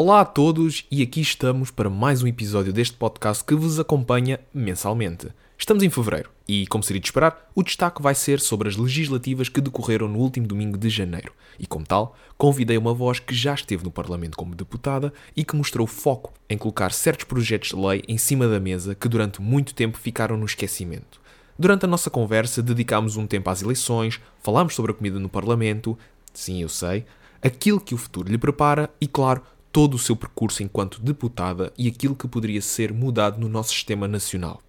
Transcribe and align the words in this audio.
Olá 0.00 0.20
a 0.20 0.24
todos 0.24 0.86
e 0.92 1.02
aqui 1.02 1.20
estamos 1.20 1.72
para 1.72 1.90
mais 1.90 2.22
um 2.22 2.28
episódio 2.28 2.72
deste 2.72 2.96
podcast 2.96 3.42
que 3.42 3.56
vos 3.56 3.80
acompanha 3.80 4.38
mensalmente. 4.54 5.26
Estamos 5.58 5.82
em 5.82 5.90
fevereiro 5.90 6.30
e, 6.46 6.68
como 6.68 6.84
seria 6.84 7.00
de 7.00 7.08
esperar, 7.08 7.50
o 7.52 7.64
destaque 7.64 8.00
vai 8.00 8.14
ser 8.14 8.38
sobre 8.38 8.68
as 8.68 8.76
legislativas 8.76 9.48
que 9.48 9.60
decorreram 9.60 10.06
no 10.06 10.20
último 10.20 10.46
domingo 10.46 10.78
de 10.78 10.88
janeiro. 10.88 11.32
E, 11.58 11.66
como 11.66 11.84
tal, 11.84 12.14
convidei 12.36 12.78
uma 12.78 12.94
voz 12.94 13.18
que 13.18 13.34
já 13.34 13.54
esteve 13.54 13.82
no 13.82 13.90
Parlamento 13.90 14.36
como 14.36 14.54
deputada 14.54 15.12
e 15.36 15.42
que 15.44 15.56
mostrou 15.56 15.84
foco 15.84 16.32
em 16.48 16.56
colocar 16.56 16.92
certos 16.92 17.24
projetos 17.24 17.70
de 17.70 17.76
lei 17.84 18.04
em 18.06 18.16
cima 18.16 18.46
da 18.46 18.60
mesa 18.60 18.94
que 18.94 19.08
durante 19.08 19.42
muito 19.42 19.74
tempo 19.74 19.98
ficaram 19.98 20.36
no 20.36 20.46
esquecimento. 20.46 21.20
Durante 21.58 21.86
a 21.86 21.88
nossa 21.88 22.08
conversa, 22.08 22.62
dedicámos 22.62 23.16
um 23.16 23.26
tempo 23.26 23.50
às 23.50 23.62
eleições, 23.62 24.20
falámos 24.44 24.76
sobre 24.76 24.92
a 24.92 24.94
comida 24.94 25.18
no 25.18 25.28
Parlamento, 25.28 25.98
sim, 26.32 26.62
eu 26.62 26.68
sei, 26.68 27.04
aquilo 27.42 27.80
que 27.80 27.96
o 27.96 27.98
futuro 27.98 28.30
lhe 28.30 28.38
prepara 28.38 28.88
e, 29.00 29.08
claro, 29.08 29.42
todo 29.78 29.94
o 29.94 29.98
seu 29.98 30.16
percurso 30.16 30.60
enquanto 30.60 31.00
deputada 31.00 31.72
e 31.78 31.86
aquilo 31.86 32.16
que 32.16 32.26
poderia 32.26 32.60
ser 32.60 32.92
mudado 32.92 33.38
no 33.38 33.48
nosso 33.48 33.70
sistema 33.70 34.08
nacional. 34.08 34.60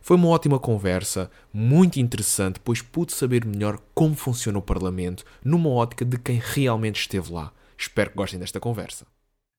Foi 0.00 0.16
uma 0.16 0.26
ótima 0.26 0.58
conversa, 0.58 1.30
muito 1.52 2.00
interessante, 2.00 2.58
pois 2.58 2.82
pude 2.82 3.12
saber 3.12 3.44
melhor 3.44 3.78
como 3.94 4.16
funciona 4.16 4.58
o 4.58 4.62
Parlamento 4.62 5.24
numa 5.44 5.68
ótica 5.68 6.04
de 6.04 6.18
quem 6.18 6.42
realmente 6.42 7.00
esteve 7.00 7.32
lá. 7.32 7.52
Espero 7.78 8.10
que 8.10 8.16
gostem 8.16 8.40
desta 8.40 8.58
conversa. 8.58 9.06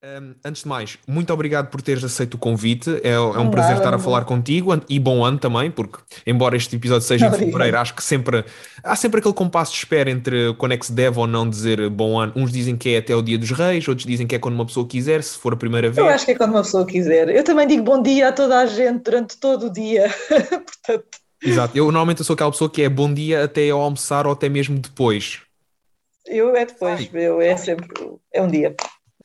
Um, 0.04 0.34
antes 0.44 0.64
de 0.64 0.68
mais, 0.68 0.98
muito 1.08 1.32
obrigado 1.32 1.70
por 1.70 1.80
teres 1.80 2.04
aceito 2.04 2.34
o 2.34 2.38
convite. 2.40 2.90
É, 3.04 3.12
é 3.12 3.20
um 3.20 3.28
Olá, 3.28 3.50
prazer 3.52 3.78
estar 3.78 3.94
a 3.94 4.00
falar 4.00 4.26
contigo 4.26 4.72
e 4.90 5.00
bom 5.00 5.23
ano 5.23 5.38
também, 5.38 5.70
porque, 5.70 6.00
embora 6.26 6.58
este 6.58 6.76
episódio 6.76 7.05
seja 7.05 7.28
em 7.28 7.32
fevereiro, 7.32 7.78
acho 7.78 7.94
que 7.94 8.04
sempre 8.04 8.44
há 8.84 8.95
sempre 8.95 9.20
aquele 9.20 9.36
compasso 9.36 9.72
de 9.73 9.78
espera 9.78 10.09
entre 10.09 10.56
quando 10.56 10.72
é 10.72 10.78
que 10.78 10.88
se 10.88 10.92
deve 10.92 11.20
ou 11.20 11.28
não 11.28 11.48
dizer 11.48 11.88
bom 11.92 12.20
ano. 12.20 12.34
Uns 12.36 12.52
dizem 12.52 12.76
que 12.76 12.90
é 12.90 12.98
até 12.98 13.16
o 13.16 13.22
dia 13.22 13.38
dos 13.38 13.52
reis, 13.52 13.88
outros 13.88 14.08
dizem 14.08 14.26
que 14.26 14.34
é 14.34 14.40
quando 14.40 14.56
uma 14.56 14.66
pessoa 14.66 14.88
quiser, 14.88 15.22
se 15.22 15.38
for 15.38 15.54
a 15.54 15.56
primeira 15.56 15.92
vez. 15.92 16.00
Eu 16.00 16.12
acho 16.12 16.26
que 16.26 16.31
é 16.31 16.36
quando 16.36 16.50
uma 16.50 16.64
pessoa 16.64 16.84
quiser. 16.84 17.30
Eu 17.30 17.44
também 17.44 17.68
digo 17.68 17.84
bom 17.84 18.02
dia 18.02 18.30
a 18.30 18.31
toda 18.31 18.58
a 18.58 18.66
gente 18.66 19.03
durante 19.03 19.38
todo 19.38 19.68
o 19.68 19.72
dia. 19.72 20.09
Portanto... 20.50 21.06
Exato. 21.44 21.78
Eu 21.78 21.86
normalmente 21.86 22.23
sou 22.23 22.34
aquela 22.34 22.50
pessoa 22.50 22.72
que 22.72 22.81
é 22.81 22.90
bom 22.90 23.14
dia 23.14 23.44
até 23.44 23.70
ao 23.70 23.80
almoçar 23.80 24.25
ou 24.25 24.34
até 24.34 24.50
mesmo 24.50 24.80
depois. 24.80 25.42
Eu 26.25 26.56
é 26.56 26.66
depois, 26.66 27.02
Ai. 27.02 27.09
eu 27.14 27.40
é 27.40 27.56
sempre 27.56 27.88
é 28.34 28.42
um 28.42 28.47
dia. 28.47 28.75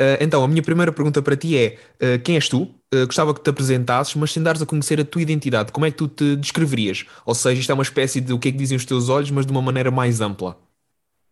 Uh, 0.00 0.20
então, 0.20 0.44
a 0.44 0.48
minha 0.48 0.62
primeira 0.62 0.92
pergunta 0.92 1.22
para 1.22 1.36
ti 1.36 1.56
é: 1.56 1.78
uh, 2.02 2.22
quem 2.22 2.34
és 2.34 2.48
tu? 2.48 2.64
Uh, 2.94 3.06
gostava 3.06 3.32
que 3.32 3.40
te 3.40 3.48
apresentasses, 3.48 4.14
mas 4.14 4.32
sem 4.32 4.42
dares 4.42 4.60
a 4.60 4.66
conhecer 4.66 5.00
a 5.00 5.04
tua 5.04 5.22
identidade, 5.22 5.72
como 5.72 5.86
é 5.86 5.90
que 5.90 5.96
tu 5.96 6.06
te 6.06 6.36
descreverias? 6.36 7.06
Ou 7.24 7.34
seja, 7.34 7.60
isto 7.60 7.70
é 7.70 7.74
uma 7.74 7.82
espécie 7.82 8.20
de 8.20 8.32
o 8.32 8.38
que 8.38 8.48
é 8.48 8.52
que 8.52 8.58
dizem 8.58 8.76
os 8.76 8.84
teus 8.84 9.08
olhos, 9.08 9.30
mas 9.30 9.46
de 9.46 9.52
uma 9.52 9.62
maneira 9.62 9.90
mais 9.90 10.20
ampla. 10.20 10.58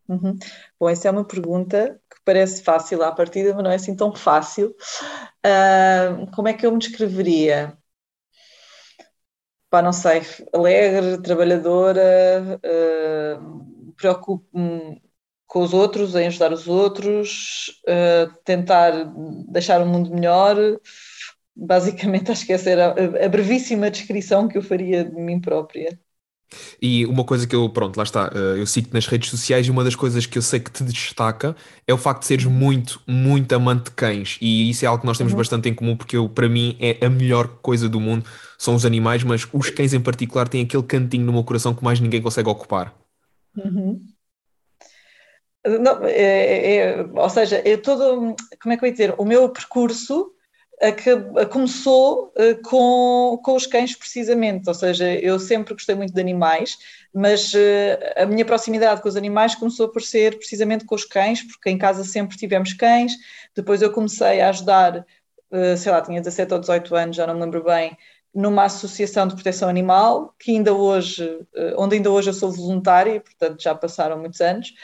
Uhum. 0.09 0.37
Bom, 0.81 0.89
essa 0.89 1.09
é 1.09 1.11
uma 1.11 1.25
pergunta 1.25 2.01
que 2.11 2.17
parece 2.25 2.63
fácil 2.63 3.03
à 3.03 3.13
partida, 3.13 3.55
mas 3.55 3.65
não 3.65 3.71
é 3.71 3.75
assim 3.77 3.95
tão 3.95 4.15
fácil. 4.15 4.75
como 6.35 6.49
é 6.49 6.55
que 6.55 6.67
eu 6.67 6.73
me 6.73 6.79
descreveria? 6.79 7.77
Pá, 9.71 9.83
não 9.83 9.93
sei, 9.93 10.23
alegre, 10.53 11.21
trabalhadora, 11.23 12.61
preocupo-me 13.97 15.04
com 15.55 15.63
os 15.63 15.73
outros, 15.73 16.17
em 16.17 16.27
ajudar 16.27 16.53
os 16.53 16.67
outros, 16.67 17.81
uh, 17.87 18.29
tentar 18.45 18.91
deixar 19.49 19.81
o 19.81 19.87
mundo 19.87 20.11
melhor. 20.11 20.57
Basicamente, 21.55 22.29
acho 22.33 22.45
que 22.45 22.53
essa 22.53 22.69
era 22.69 22.89
a, 22.89 23.25
a 23.25 23.29
brevíssima 23.29 23.89
descrição 23.89 24.49
que 24.49 24.59
eu 24.59 24.63
faria 24.63 25.05
de 25.05 25.15
mim 25.15 25.41
própria. 25.41 25.97
E 26.83 27.07
uma 27.07 27.23
coisa 27.23 27.47
que 27.47 27.55
eu, 27.55 27.69
pronto, 27.69 27.97
lá 27.97 28.03
está, 28.03 28.33
eh, 28.35 28.61
eu 28.61 28.67
sigo 28.67 28.89
nas 28.93 29.07
redes 29.07 29.31
sociais 29.31 29.67
e 29.67 29.71
uma 29.71 29.85
das 29.85 29.95
coisas 29.95 30.27
que 30.27 30.39
eu 30.39 30.43
sei 30.43 30.59
que 30.59 30.73
te 30.73 30.83
destaca 30.83 31.55
é 31.87 31.95
o 31.95 31.99
facto 31.99 32.23
de 32.23 32.27
seres 32.27 32.45
muito, 32.47 33.01
muito 33.07 33.53
amante 33.55 33.85
de 33.85 33.91
cães. 33.93 34.37
E 34.41 34.69
isso 34.69 34.85
é 34.85 34.89
algo 34.89 35.03
que 35.03 35.07
nós 35.07 35.19
temos 35.19 35.33
uhum. 35.33 35.39
bastante 35.39 35.69
em 35.69 35.75
comum, 35.75 35.97
porque 35.97 36.17
eu, 36.17 36.29
para 36.29 36.49
mim 36.49 36.77
é 36.81 37.05
a 37.05 37.09
melhor 37.09 37.47
coisa 37.63 37.89
do 37.89 38.01
mundo, 38.01 38.25
são 38.59 38.75
os 38.75 38.85
animais, 38.85 39.23
mas 39.23 39.47
os 39.53 39.71
cães 39.71 39.95
em 39.95 40.01
particular 40.01 40.49
têm 40.49 40.63
aquele 40.63 40.83
cantinho 40.83 41.25
no 41.25 41.33
meu 41.33 41.45
coração 41.45 41.73
que 41.75 41.85
mais 41.85 42.01
ninguém 42.01 42.21
consegue 42.21 42.49
ocupar. 42.49 42.93
Uhum. 43.57 44.14
Não, 45.67 46.05
é, 46.05 46.11
é, 46.13 46.77
é, 46.77 47.03
ou 47.15 47.31
seja, 47.31 47.63
é 47.65 47.77
todo, 47.77 48.37
como 48.63 48.73
é 48.73 48.77
que 48.77 48.85
eu 48.85 48.87
ia 48.87 48.93
dizer, 48.93 49.15
o 49.17 49.25
meu 49.25 49.49
percurso 49.49 50.35
começou 51.51 52.33
eh, 52.37 52.55
com, 52.55 53.41
com 53.43 53.55
os 53.55 53.67
cães 53.67 53.97
precisamente, 53.97 54.69
ou 54.69 54.75
seja, 54.75 55.13
eu 55.15 55.39
sempre 55.39 55.75
gostei 55.75 55.95
muito 55.95 56.13
de 56.13 56.21
animais, 56.21 56.77
mas 57.13 57.53
eh, 57.55 58.15
a 58.17 58.27
minha 58.27 58.45
proximidade 58.45 59.01
com 59.01 59.09
os 59.09 59.17
animais 59.17 59.55
começou 59.55 59.89
por 59.89 60.03
ser 60.03 60.37
precisamente 60.37 60.85
com 60.85 60.95
os 60.95 61.05
cães, 61.05 61.43
porque 61.43 61.71
em 61.71 61.79
casa 61.79 62.05
sempre 62.05 62.37
tivemos 62.37 62.73
cães, 62.73 63.13
depois 63.55 63.83
eu 63.83 63.93
comecei 63.93 64.41
a 64.41 64.49
ajudar, 64.51 65.07
eh, 65.53 65.77
sei 65.77 65.93
lá, 65.93 66.03
tinha 66.03 66.21
17 66.21 66.53
ou 66.53 66.61
18 66.61 66.95
anos, 66.95 67.17
já 67.17 67.27
não 67.27 67.35
me 67.35 67.41
lembro 67.41 67.65
bem, 67.65 67.97
numa 68.35 68.65
associação 68.65 69.29
de 69.29 69.35
proteção 69.35 69.69
animal, 69.69 70.35
que 70.39 70.51
ainda 70.51 70.75
hoje, 70.75 71.47
onde 71.77 71.95
ainda 71.97 72.11
hoje 72.11 72.31
eu 72.31 72.35
sou 72.35 72.51
voluntária, 72.51 73.21
portanto 73.21 73.63
já 73.63 73.73
passaram 73.77 74.19
muitos 74.19 74.41
anos, 74.41 74.75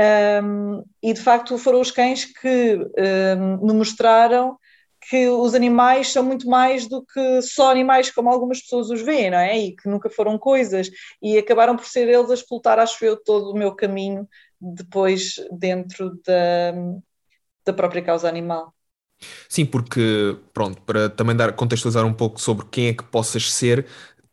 um, 0.00 0.84
e 1.02 1.12
de 1.12 1.20
facto 1.20 1.58
foram 1.58 1.80
os 1.80 1.90
cães 1.90 2.24
que 2.24 2.78
um, 3.36 3.66
me 3.66 3.72
mostraram 3.74 4.56
que 5.08 5.28
os 5.28 5.54
animais 5.54 6.12
são 6.12 6.22
muito 6.22 6.48
mais 6.48 6.86
do 6.86 7.04
que 7.04 7.40
só 7.42 7.70
animais 7.70 8.10
como 8.10 8.28
algumas 8.28 8.60
pessoas 8.60 8.90
os 8.90 9.00
veem, 9.00 9.30
não 9.30 9.38
é? 9.38 9.58
E 9.58 9.76
que 9.76 9.88
nunca 9.88 10.10
foram 10.10 10.38
coisas, 10.38 10.90
e 11.22 11.38
acabaram 11.38 11.76
por 11.76 11.86
ser 11.86 12.08
eles 12.08 12.30
a 12.30 12.34
explotar, 12.34 12.78
acho 12.78 13.02
eu, 13.04 13.16
todo 13.16 13.50
o 13.50 13.56
meu 13.56 13.74
caminho 13.74 14.28
depois 14.60 15.36
dentro 15.50 16.20
da, 16.26 16.72
da 17.64 17.72
própria 17.72 18.02
causa 18.02 18.28
animal. 18.28 18.74
Sim, 19.48 19.64
porque, 19.64 20.36
pronto, 20.52 20.80
para 20.82 21.08
também 21.08 21.34
dar, 21.34 21.52
contextualizar 21.54 22.04
um 22.04 22.12
pouco 22.12 22.40
sobre 22.40 22.66
quem 22.70 22.88
é 22.88 22.92
que 22.92 23.04
possas 23.04 23.52
ser, 23.52 23.86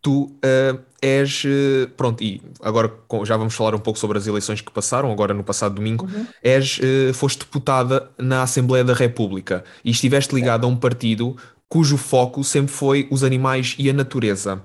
tu 0.06 0.26
uh, 0.26 0.80
és, 1.02 1.44
uh, 1.46 1.90
pronto, 1.98 2.24
e 2.24 2.40
agora 2.62 2.94
já 3.24 3.36
vamos 3.36 3.56
falar 3.56 3.74
um 3.74 3.80
pouco 3.80 3.98
sobre 3.98 4.20
as 4.20 4.28
eleições 4.28 4.62
que 4.62 4.72
passaram, 4.72 5.12
agora 5.12 5.34
no 5.34 5.44
passado 5.44 5.74
domingo, 5.74 6.06
uhum. 6.06 6.28
és, 6.44 6.78
uh, 6.78 7.12
foste 7.12 7.40
deputada 7.40 8.12
na 8.16 8.44
Assembleia 8.44 8.84
da 8.84 8.94
República 8.94 9.64
e 9.84 9.90
estiveste 9.90 10.36
ligada 10.36 10.68
a 10.68 10.70
um 10.70 10.76
partido 10.76 11.36
cujo 11.68 11.98
foco 11.98 12.44
sempre 12.44 12.72
foi 12.72 13.08
os 13.10 13.24
animais 13.24 13.76
e 13.80 13.90
a 13.90 13.94
natureza. 13.94 14.62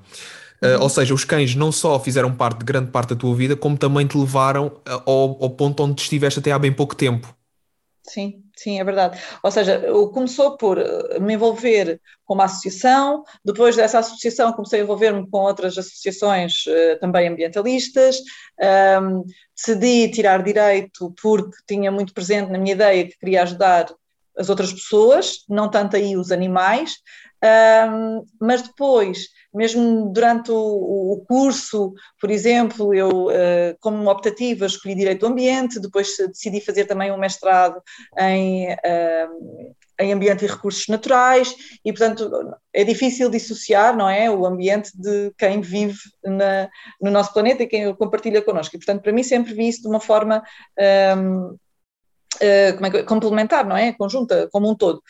Uhum. 0.62 0.82
ou 0.82 0.90
seja, 0.90 1.14
os 1.14 1.24
cães 1.24 1.54
não 1.54 1.72
só 1.72 1.98
fizeram 1.98 2.30
parte 2.34 2.58
de 2.58 2.66
grande 2.66 2.90
parte 2.90 3.14
da 3.14 3.16
tua 3.16 3.34
vida, 3.34 3.56
como 3.56 3.78
também 3.78 4.06
te 4.06 4.18
levaram 4.18 4.70
ao, 4.84 5.42
ao 5.42 5.48
ponto 5.48 5.82
onde 5.82 6.02
estiveste 6.02 6.38
até 6.38 6.52
há 6.52 6.58
bem 6.58 6.70
pouco 6.70 6.94
tempo. 6.94 7.34
Sim, 8.02 8.42
sim, 8.62 8.80
é 8.80 8.84
verdade. 8.84 9.20
Ou 9.42 9.50
seja, 9.50 9.80
começou 10.12 10.56
por 10.56 10.78
eh, 10.78 11.18
me 11.18 11.34
envolver 11.34 12.00
com 12.24 12.34
uma 12.34 12.44
associação, 12.44 13.24
depois 13.44 13.76
dessa 13.76 13.98
associação 13.98 14.52
comecei 14.52 14.80
a 14.80 14.82
envolver-me 14.82 15.28
com 15.28 15.38
outras 15.38 15.76
associações 15.76 16.64
uh, 16.66 17.00
também 17.00 17.28
ambientalistas, 17.28 18.18
um, 19.02 19.24
decidi 19.56 20.10
tirar 20.10 20.42
direito 20.42 21.12
porque 21.20 21.56
tinha 21.66 21.90
muito 21.90 22.14
presente 22.14 22.52
na 22.52 22.58
minha 22.58 22.74
ideia 22.74 23.06
que 23.06 23.18
queria 23.18 23.42
ajudar 23.42 23.86
as 24.36 24.48
outras 24.48 24.72
pessoas, 24.72 25.44
não 25.48 25.68
tanto 25.68 25.96
aí 25.96 26.16
os 26.16 26.30
animais, 26.30 26.96
um, 27.90 28.24
mas 28.40 28.62
depois 28.62 29.28
mesmo 29.52 30.10
durante 30.12 30.50
o, 30.50 31.12
o 31.12 31.24
curso, 31.26 31.92
por 32.20 32.30
exemplo, 32.30 32.94
eu, 32.94 33.26
uh, 33.26 33.76
como 33.80 34.10
optativa, 34.10 34.66
escolhi 34.66 34.94
Direito 34.94 35.20
do 35.20 35.26
Ambiente, 35.26 35.80
depois 35.80 36.16
decidi 36.16 36.60
fazer 36.60 36.84
também 36.84 37.10
um 37.10 37.18
mestrado 37.18 37.82
em, 38.18 38.72
uh, 38.72 39.74
em 39.98 40.12
Ambiente 40.12 40.44
e 40.44 40.48
Recursos 40.48 40.86
Naturais, 40.88 41.54
e, 41.84 41.92
portanto, 41.92 42.30
é 42.72 42.84
difícil 42.84 43.28
dissociar, 43.28 43.96
não 43.96 44.08
é, 44.08 44.30
o 44.30 44.46
ambiente 44.46 44.90
de 44.94 45.32
quem 45.36 45.60
vive 45.60 45.98
na, 46.24 46.68
no 47.00 47.10
nosso 47.10 47.32
planeta 47.32 47.62
e 47.62 47.66
quem 47.66 47.88
o 47.88 47.96
compartilha 47.96 48.42
connosco. 48.42 48.76
E, 48.76 48.78
portanto, 48.78 49.02
para 49.02 49.12
mim 49.12 49.22
sempre 49.22 49.52
vi 49.52 49.68
isso 49.68 49.82
de 49.82 49.88
uma 49.88 50.00
forma 50.00 50.42
um, 51.16 51.46
uh, 51.48 51.58
eh, 52.40 52.68
é, 52.70 53.02
complementar, 53.02 53.66
não 53.66 53.76
é, 53.76 53.92
conjunta, 53.92 54.48
como 54.52 54.70
um 54.70 54.74
todo. 54.76 55.02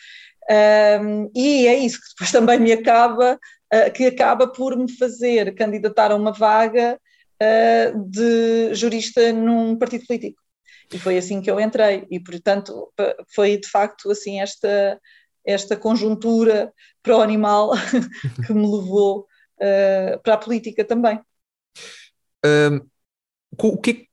Um, 0.49 1.31
e 1.35 1.67
é 1.67 1.75
isso 1.77 1.99
que 2.01 2.09
depois 2.09 2.31
também 2.31 2.59
me 2.59 2.71
acaba 2.73 3.39
uh, 3.73 3.91
que 3.93 4.05
acaba 4.05 4.47
por 4.47 4.77
me 4.77 4.91
fazer 4.91 5.53
candidatar 5.55 6.11
a 6.11 6.15
uma 6.15 6.31
vaga 6.31 6.99
uh, 7.41 8.09
de 8.09 8.73
jurista 8.73 9.31
num 9.33 9.77
partido 9.77 10.05
político. 10.05 10.41
E 10.93 10.99
foi 10.99 11.17
assim 11.17 11.41
que 11.41 11.49
eu 11.49 11.59
entrei. 11.59 12.05
E, 12.11 12.19
portanto, 12.19 12.91
foi 13.33 13.57
de 13.57 13.67
facto 13.67 14.11
assim 14.11 14.41
esta, 14.41 14.99
esta 15.45 15.77
conjuntura 15.77 16.71
para 17.01 17.17
o 17.17 17.21
animal 17.21 17.71
que 18.45 18.53
me 18.53 18.65
levou 18.65 19.25
uh, 19.57 20.21
para 20.21 20.33
a 20.33 20.37
política 20.37 20.83
também. 20.83 21.19
Um, 22.45 22.81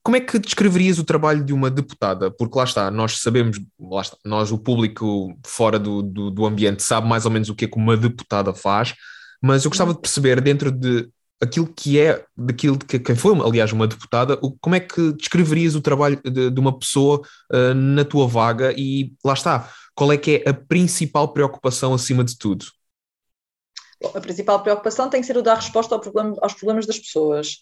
como 0.03 0.15
é 0.15 0.19
que 0.19 0.37
descreverias 0.37 0.99
o 0.99 1.03
trabalho 1.03 1.43
de 1.43 1.53
uma 1.53 1.71
deputada? 1.71 2.29
Porque 2.29 2.57
lá 2.57 2.65
está, 2.65 2.91
nós 2.91 3.19
sabemos, 3.19 3.57
está, 4.01 4.17
nós, 4.25 4.51
o 4.51 4.57
público 4.57 5.33
fora 5.45 5.79
do, 5.79 6.01
do, 6.01 6.29
do 6.29 6.45
ambiente, 6.45 6.83
sabe 6.83 7.07
mais 7.07 7.25
ou 7.25 7.31
menos 7.31 7.49
o 7.49 7.55
que 7.55 7.65
é 7.65 7.67
que 7.67 7.77
uma 7.77 7.95
deputada 7.95 8.53
faz, 8.53 8.93
mas 9.41 9.63
eu 9.63 9.69
gostava 9.69 9.93
de 9.93 10.01
perceber 10.01 10.41
dentro 10.41 10.71
de 10.71 11.09
aquilo 11.41 11.67
que 11.67 11.99
é, 11.99 12.23
daquilo 12.35 12.77
que 12.77 12.99
quem 12.99 13.15
foi, 13.15 13.39
aliás, 13.39 13.71
uma 13.71 13.87
deputada, 13.87 14.37
como 14.59 14.75
é 14.75 14.79
que 14.79 15.13
descreverias 15.13 15.73
o 15.73 15.81
trabalho 15.81 16.19
de, 16.23 16.49
de 16.49 16.59
uma 16.59 16.77
pessoa 16.77 17.21
uh, 17.51 17.73
na 17.73 18.03
tua 18.03 18.27
vaga 18.27 18.73
e 18.75 19.13
lá 19.23 19.33
está, 19.33 19.71
qual 19.95 20.11
é 20.11 20.17
que 20.17 20.43
é 20.45 20.49
a 20.49 20.53
principal 20.53 21.29
preocupação 21.31 21.93
acima 21.93 22.23
de 22.23 22.37
tudo? 22.37 22.65
Bom, 24.01 24.11
a 24.15 24.21
principal 24.21 24.61
preocupação 24.61 25.09
tem 25.09 25.21
que 25.21 25.27
ser 25.27 25.37
o 25.37 25.41
dar 25.41 25.55
resposta 25.55 25.95
ao 25.95 26.01
problema, 26.01 26.35
aos 26.41 26.53
problemas 26.53 26.85
das 26.85 26.99
pessoas. 26.99 27.57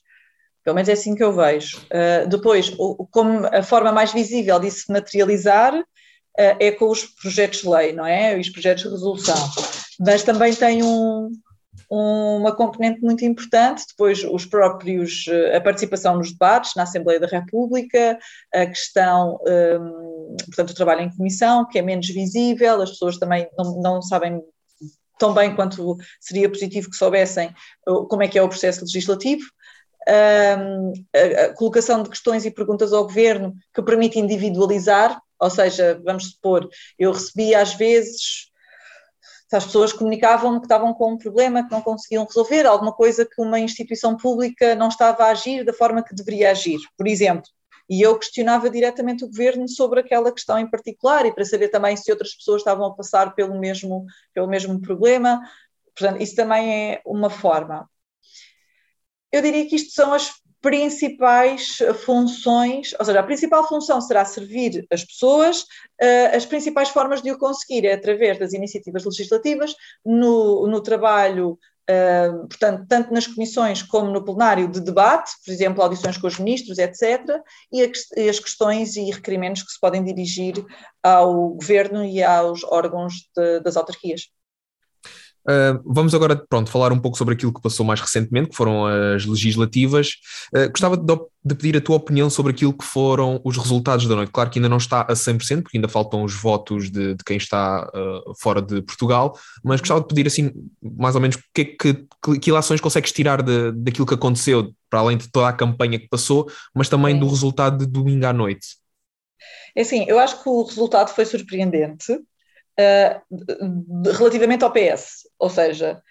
Pelo 0.63 0.75
menos 0.75 0.89
é 0.89 0.93
assim 0.93 1.15
que 1.15 1.23
eu 1.23 1.33
vejo. 1.33 1.77
Uh, 1.85 2.27
depois, 2.27 2.73
o, 2.77 3.07
como 3.07 3.45
a 3.47 3.63
forma 3.63 3.91
mais 3.91 4.11
visível 4.11 4.59
disso 4.59 4.85
se 4.85 4.91
materializar 4.91 5.73
uh, 5.73 5.83
é 6.35 6.71
com 6.71 6.89
os 6.89 7.05
projetos 7.05 7.61
de 7.61 7.69
lei, 7.69 7.93
não 7.93 8.05
é? 8.05 8.37
Os 8.37 8.49
projetos 8.49 8.83
de 8.83 8.89
resolução. 8.89 9.49
Mas 9.99 10.23
também 10.23 10.53
tem 10.53 10.83
um, 10.83 11.31
uma 11.89 12.53
componente 12.55 13.01
muito 13.01 13.23
importante, 13.23 13.85
depois 13.87 14.23
os 14.23 14.45
próprios, 14.45 15.25
uh, 15.27 15.55
a 15.55 15.61
participação 15.61 16.17
nos 16.17 16.31
debates 16.31 16.75
na 16.75 16.83
Assembleia 16.83 17.19
da 17.19 17.27
República, 17.27 18.19
a 18.53 18.65
questão, 18.65 19.39
um, 19.47 20.35
portanto, 20.45 20.71
o 20.71 20.75
trabalho 20.75 21.01
em 21.01 21.15
comissão, 21.15 21.65
que 21.67 21.79
é 21.79 21.81
menos 21.81 22.07
visível, 22.07 22.81
as 22.81 22.91
pessoas 22.91 23.17
também 23.17 23.47
não, 23.57 23.81
não 23.81 24.01
sabem 24.01 24.41
tão 25.17 25.33
bem 25.33 25.55
quanto 25.55 25.97
seria 26.19 26.49
positivo 26.49 26.89
que 26.89 26.95
soubessem 26.95 27.53
como 27.85 28.21
é 28.21 28.27
que 28.27 28.37
é 28.37 28.43
o 28.43 28.49
processo 28.49 28.81
legislativo. 28.81 29.43
A, 30.07 31.45
a 31.45 31.53
colocação 31.53 32.03
de 32.03 32.09
questões 32.09 32.45
e 32.45 32.51
perguntas 32.51 32.93
ao 32.93 33.03
governo 33.03 33.53
que 33.73 33.81
permite 33.81 34.19
individualizar, 34.19 35.19
ou 35.39 35.49
seja, 35.49 35.99
vamos 36.05 36.31
supor, 36.31 36.69
eu 36.99 37.11
recebi 37.11 37.55
às 37.55 37.73
vezes 37.73 38.47
as 39.55 39.65
pessoas 39.65 39.93
comunicavam 39.93 40.59
que 40.59 40.65
estavam 40.65 40.93
com 40.93 41.13
um 41.13 41.17
problema 41.17 41.63
que 41.63 41.71
não 41.71 41.81
conseguiam 41.81 42.25
resolver, 42.25 42.65
alguma 42.65 42.91
coisa 42.91 43.25
que 43.25 43.41
uma 43.41 43.59
instituição 43.59 44.17
pública 44.17 44.75
não 44.75 44.89
estava 44.89 45.25
a 45.25 45.29
agir 45.29 45.63
da 45.63 45.73
forma 45.73 46.03
que 46.03 46.13
deveria 46.13 46.51
agir, 46.51 46.79
por 46.97 47.07
exemplo. 47.07 47.49
E 47.89 48.01
eu 48.01 48.19
questionava 48.19 48.69
diretamente 48.69 49.23
o 49.23 49.27
governo 49.27 49.67
sobre 49.69 50.01
aquela 50.01 50.31
questão 50.31 50.59
em 50.59 50.69
particular 50.69 51.25
e 51.25 51.33
para 51.33 51.45
saber 51.45 51.69
também 51.69 51.95
se 51.95 52.11
outras 52.11 52.35
pessoas 52.35 52.61
estavam 52.61 52.85
a 52.85 52.93
passar 52.93 53.33
pelo 53.33 53.57
mesmo, 53.57 54.05
pelo 54.33 54.47
mesmo 54.47 54.81
problema. 54.81 55.41
Portanto, 55.97 56.21
isso 56.21 56.35
também 56.35 56.91
é 56.91 57.01
uma 57.05 57.29
forma 57.29 57.89
eu 59.31 59.41
diria 59.41 59.67
que 59.67 59.75
isto 59.75 59.93
são 59.93 60.13
as 60.13 60.31
principais 60.67 61.77
funções, 62.03 62.93
ou 62.99 63.05
seja, 63.05 63.21
a 63.21 63.23
principal 63.23 63.65
função 63.65 64.01
será 64.01 64.25
servir 64.25 64.85
as 64.91 65.05
pessoas, 65.05 65.61
uh, 65.61 66.35
as 66.35 66.45
principais 66.45 66.89
formas 66.89 67.21
de 67.21 67.31
o 67.31 67.37
conseguir 67.37 67.85
é 67.85 67.93
através 67.93 68.37
das 68.37 68.51
iniciativas 68.51 69.05
legislativas, 69.05 69.73
no, 70.05 70.67
no 70.67 70.81
trabalho, 70.81 71.57
uh, 71.89 72.47
portanto, 72.49 72.85
tanto 72.89 73.13
nas 73.13 73.25
comissões 73.25 73.81
como 73.81 74.11
no 74.11 74.25
plenário 74.25 74.67
de 74.67 74.81
debate, 74.81 75.31
por 75.45 75.53
exemplo, 75.53 75.81
audições 75.81 76.17
com 76.17 76.27
os 76.27 76.37
ministros, 76.37 76.79
etc., 76.79 77.39
e, 77.71 77.85
a, 77.85 77.89
e 78.17 78.27
as 78.27 78.37
questões 78.37 78.97
e 78.97 79.09
requerimentos 79.09 79.63
que 79.63 79.71
se 79.71 79.79
podem 79.79 80.03
dirigir 80.03 80.53
ao 81.01 81.51
governo 81.51 82.03
e 82.03 82.21
aos 82.21 82.61
órgãos 82.65 83.13
de, 83.33 83.61
das 83.61 83.77
autarquias. 83.77 84.23
Uh, 85.49 85.81
vamos 85.85 86.13
agora, 86.13 86.35
pronto, 86.35 86.69
falar 86.69 86.91
um 86.91 86.99
pouco 86.99 87.17
sobre 87.17 87.33
aquilo 87.33 87.53
que 87.53 87.61
passou 87.61 87.85
mais 87.85 88.01
recentemente, 88.01 88.49
que 88.49 88.55
foram 88.55 88.85
as 88.85 89.25
legislativas. 89.25 90.09
Uh, 90.53 90.69
gostava 90.69 90.97
de, 90.97 91.15
de, 91.45 91.55
pedir 91.55 91.77
a 91.77 91.81
tua 91.81 91.95
opinião 91.95 92.29
sobre 92.29 92.51
aquilo 92.51 92.73
que 92.73 92.83
foram 92.83 93.39
os 93.45 93.55
resultados 93.55 94.05
da 94.07 94.15
noite. 94.15 94.31
Claro 94.31 94.49
que 94.49 94.59
ainda 94.59 94.67
não 94.67 94.75
está 94.75 95.01
a 95.01 95.13
100%, 95.13 95.63
porque 95.63 95.77
ainda 95.77 95.87
faltam 95.87 96.23
os 96.23 96.33
votos 96.33 96.91
de, 96.91 97.15
de 97.15 97.23
quem 97.23 97.37
está 97.37 97.89
uh, 97.95 98.33
fora 98.39 98.61
de 98.61 98.81
Portugal, 98.81 99.39
mas 99.63 99.79
gostava 99.79 100.01
de 100.01 100.07
pedir, 100.07 100.27
assim, 100.27 100.51
mais 100.81 101.15
ou 101.15 101.21
menos, 101.21 101.37
que, 101.53 101.63
que, 101.63 101.93
que, 101.93 102.39
que 102.39 102.49
ilações 102.49 102.81
consegues 102.81 103.13
tirar 103.13 103.41
de, 103.41 103.71
daquilo 103.71 104.05
que 104.05 104.15
aconteceu, 104.15 104.73
para 104.89 104.99
além 104.99 105.17
de 105.17 105.31
toda 105.31 105.47
a 105.47 105.53
campanha 105.53 105.97
que 105.97 106.09
passou, 106.09 106.51
mas 106.75 106.89
também 106.89 107.13
Sim. 107.13 107.21
do 107.21 107.27
resultado 107.29 107.85
de 107.85 107.85
domingo 107.89 108.25
à 108.25 108.33
noite. 108.33 108.75
É 109.73 109.81
assim, 109.81 110.03
eu 110.09 110.19
acho 110.19 110.43
que 110.43 110.49
o 110.49 110.63
resultado 110.63 111.09
foi 111.09 111.23
surpreendente 111.23 112.19
uh, 112.79 114.11
relativamente 114.17 114.63
ao 114.63 114.71
PS. 114.71 115.27
Ou 115.39 115.49
seja, 115.49 116.01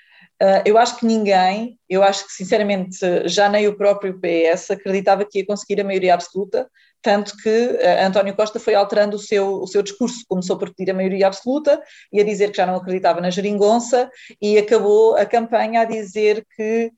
uh, 0.43 0.63
eu 0.65 0.77
acho 0.77 0.97
que 0.99 1.07
ninguém, 1.07 1.79
eu 1.89 2.03
acho 2.03 2.27
que 2.27 2.33
sinceramente 2.33 2.99
já 3.29 3.49
nem 3.49 3.69
o 3.69 3.77
próprio 3.77 4.21
PS 4.21 4.71
acreditava 4.71 5.25
que 5.25 5.39
ia 5.39 5.47
conseguir 5.47 5.81
a 5.81 5.85
maioria 5.85 6.15
absoluta, 6.15 6.69
tanto 7.01 7.37
que 7.37 7.49
uh, 7.49 8.05
António 8.05 8.35
Costa 8.35 8.59
foi 8.59 8.75
alterando 8.75 9.17
o 9.17 9.21
seu, 9.21 9.63
o 9.63 9.67
seu 9.67 9.83
discurso, 9.83 10.25
começou 10.29 10.59
por 10.59 10.75
pedir 10.75 10.91
a 10.91 10.95
maioria 10.95 11.29
absoluta 11.29 11.81
e 12.13 12.21
a 12.21 12.25
dizer 12.25 12.51
que 12.51 12.57
já 12.57 12.67
não 12.67 12.77
acreditava 12.77 13.21
na 13.21 13.31
geringonça 13.31 14.11
e 14.43 14.59
acabou 14.59 15.17
a 15.17 15.25
campanha 15.25 15.83
a 15.83 15.85
dizer 15.85 16.45
que 16.57 16.91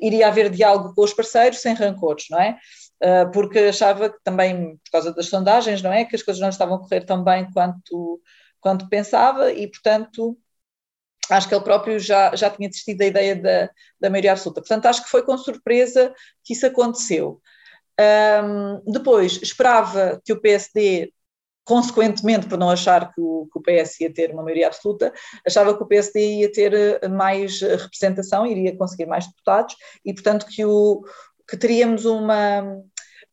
iria 0.00 0.28
haver 0.28 0.50
diálogo 0.50 0.94
com 0.94 1.02
os 1.02 1.14
parceiros 1.14 1.60
sem 1.60 1.74
rancores, 1.74 2.26
não 2.30 2.40
é? 2.40 2.56
porque 3.32 3.58
achava 3.58 4.08
que 4.08 4.18
também, 4.22 4.76
por 4.76 4.90
causa 4.92 5.12
das 5.12 5.26
sondagens, 5.26 5.82
não 5.82 5.92
é? 5.92 6.04
Que 6.04 6.14
as 6.14 6.22
coisas 6.22 6.40
não 6.40 6.48
estavam 6.48 6.76
a 6.76 6.78
correr 6.78 7.04
tão 7.04 7.22
bem 7.22 7.50
quanto, 7.52 8.20
quanto 8.62 8.88
pensava 8.88 9.52
e, 9.52 9.66
portanto, 9.66 10.38
acho 11.28 11.48
que 11.48 11.54
ele 11.54 11.64
próprio 11.64 11.98
já, 11.98 12.34
já 12.34 12.48
tinha 12.48 12.68
desistido 12.68 12.98
da 12.98 13.06
ideia 13.06 13.36
da, 13.36 13.70
da 14.00 14.08
maioria 14.08 14.32
absoluta. 14.32 14.60
Portanto, 14.60 14.86
acho 14.86 15.02
que 15.02 15.10
foi 15.10 15.22
com 15.22 15.36
surpresa 15.36 16.14
que 16.44 16.54
isso 16.54 16.66
aconteceu. 16.66 17.42
Um, 18.00 18.92
depois, 18.92 19.40
esperava 19.42 20.20
que 20.24 20.32
o 20.32 20.40
PSD, 20.40 21.12
consequentemente, 21.64 22.48
por 22.48 22.58
não 22.58 22.70
achar 22.70 23.12
que 23.12 23.20
o, 23.20 23.48
que 23.52 23.58
o, 23.58 23.62
PS 23.62 24.00
ia 24.00 24.12
ter 24.12 24.32
uma 24.32 24.42
maioria 24.42 24.68
absoluta, 24.68 25.12
achava 25.46 25.76
que 25.76 25.82
o 25.82 25.86
PSD 25.86 26.40
ia 26.40 26.52
ter 26.52 26.72
eh, 26.72 27.08
mais 27.08 27.60
representação, 27.60 28.46
iria 28.46 28.76
conseguir 28.76 29.06
mais 29.06 29.26
deputados 29.26 29.76
e, 30.04 30.12
portanto, 30.14 30.46
que, 30.46 30.64
o, 30.64 31.02
que 31.48 31.56
teríamos 31.56 32.04
uma 32.04 32.82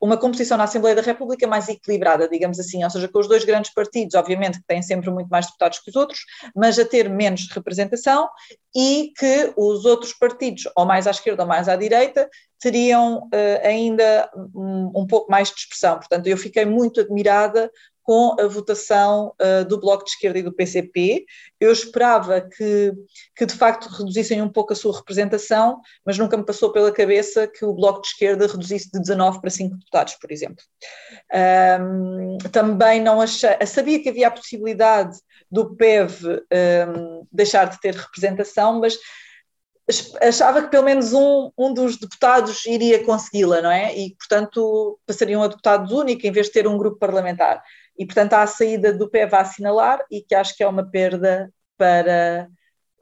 uma 0.01 0.17
composição 0.17 0.57
na 0.57 0.63
Assembleia 0.63 0.95
da 0.95 1.01
República 1.01 1.45
mais 1.47 1.67
equilibrada, 1.67 2.27
digamos 2.29 2.59
assim, 2.59 2.83
ou 2.83 2.89
seja, 2.89 3.07
com 3.07 3.19
os 3.19 3.27
dois 3.27 3.43
grandes 3.43 3.73
partidos, 3.73 4.15
obviamente, 4.15 4.59
que 4.59 4.65
têm 4.65 4.81
sempre 4.81 5.09
muito 5.09 5.27
mais 5.27 5.45
deputados 5.45 5.79
que 5.79 5.89
os 5.89 5.95
outros, 5.95 6.21
mas 6.55 6.79
a 6.79 6.85
ter 6.85 7.09
menos 7.09 7.49
representação 7.51 8.29
e 8.75 9.11
que 9.17 9.53
os 9.57 9.85
outros 9.85 10.13
partidos, 10.13 10.63
ou 10.75 10.85
mais 10.85 11.07
à 11.07 11.11
esquerda 11.11 11.43
ou 11.43 11.49
mais 11.49 11.67
à 11.67 11.75
direita, 11.75 12.29
teriam 12.59 13.23
uh, 13.23 13.67
ainda 13.67 14.29
um, 14.55 14.91
um, 14.95 15.07
pouco 15.07 15.31
mais 15.31 15.49
de 15.49 15.55
expressão. 15.55 15.97
Portanto, 15.97 16.27
eu 16.27 16.37
fiquei 16.37 16.65
muito 16.65 17.01
admirada 17.01 17.71
com 18.09 18.35
a 18.41 18.47
votação 18.47 19.35
uh, 19.39 19.63
do 19.65 19.79
Bloco 19.79 20.03
de 20.03 20.09
Esquerda 20.09 20.39
e 20.39 20.41
do 20.41 20.51
PCP. 20.51 21.27
Eu 21.59 21.71
esperava 21.71 22.41
que, 22.41 22.91
que, 23.35 23.45
de 23.45 23.53
facto, 23.53 23.87
reduzissem 23.87 24.41
um 24.41 24.49
pouco 24.49 24.73
a 24.73 24.75
sua 24.75 24.97
representação, 24.97 25.79
mas 26.03 26.17
nunca 26.17 26.35
me 26.35 26.43
passou 26.43 26.71
pela 26.71 26.91
cabeça 26.91 27.47
que 27.47 27.63
o 27.63 27.71
Bloco 27.71 28.01
de 28.01 28.07
Esquerda 28.07 28.47
reduzisse 28.47 28.89
de 28.91 28.99
19 28.99 29.39
para 29.39 29.51
5 29.51 29.77
deputados, 29.77 30.15
por 30.15 30.31
exemplo. 30.31 30.63
Um, 31.79 32.39
também 32.51 32.99
não 32.99 33.21
achei, 33.21 33.63
sabia 33.67 34.01
que 34.01 34.09
havia 34.09 34.29
a 34.29 34.31
possibilidade 34.31 35.15
do 35.51 35.75
PEV 35.75 36.41
um, 36.97 37.27
deixar 37.31 37.65
de 37.65 37.79
ter 37.79 37.93
representação, 37.93 38.79
mas 38.79 38.97
achava 40.21 40.61
que 40.61 40.69
pelo 40.69 40.85
menos 40.85 41.13
um, 41.13 41.51
um 41.57 41.73
dos 41.73 41.97
deputados 41.97 42.65
iria 42.65 43.03
consegui-la, 43.03 43.61
não 43.61 43.71
é? 43.71 43.97
E, 43.97 44.15
portanto, 44.15 44.99
passariam 45.05 45.41
a 45.41 45.47
deputado 45.47 45.97
único 45.97 46.25
em 46.25 46.31
vez 46.31 46.47
de 46.47 46.53
ter 46.53 46.67
um 46.67 46.77
grupo 46.77 46.99
parlamentar. 46.99 47.63
E, 47.97 48.05
portanto, 48.05 48.33
há 48.33 48.43
a 48.43 48.47
saída 48.47 48.93
do 48.93 49.09
PEV 49.09 49.33
a 49.33 49.41
assinalar 49.41 50.05
e 50.11 50.21
que 50.21 50.35
acho 50.35 50.55
que 50.55 50.63
é 50.63 50.67
uma 50.67 50.89
perda 50.89 51.51
para, 51.77 52.47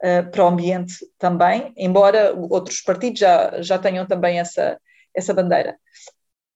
uh, 0.02 0.30
para 0.30 0.44
o 0.44 0.48
ambiente 0.48 0.94
também, 1.18 1.72
embora 1.76 2.34
outros 2.34 2.80
partidos 2.80 3.20
já, 3.20 3.60
já 3.60 3.78
tenham 3.78 4.06
também 4.06 4.40
essa, 4.40 4.80
essa 5.14 5.34
bandeira. 5.34 5.76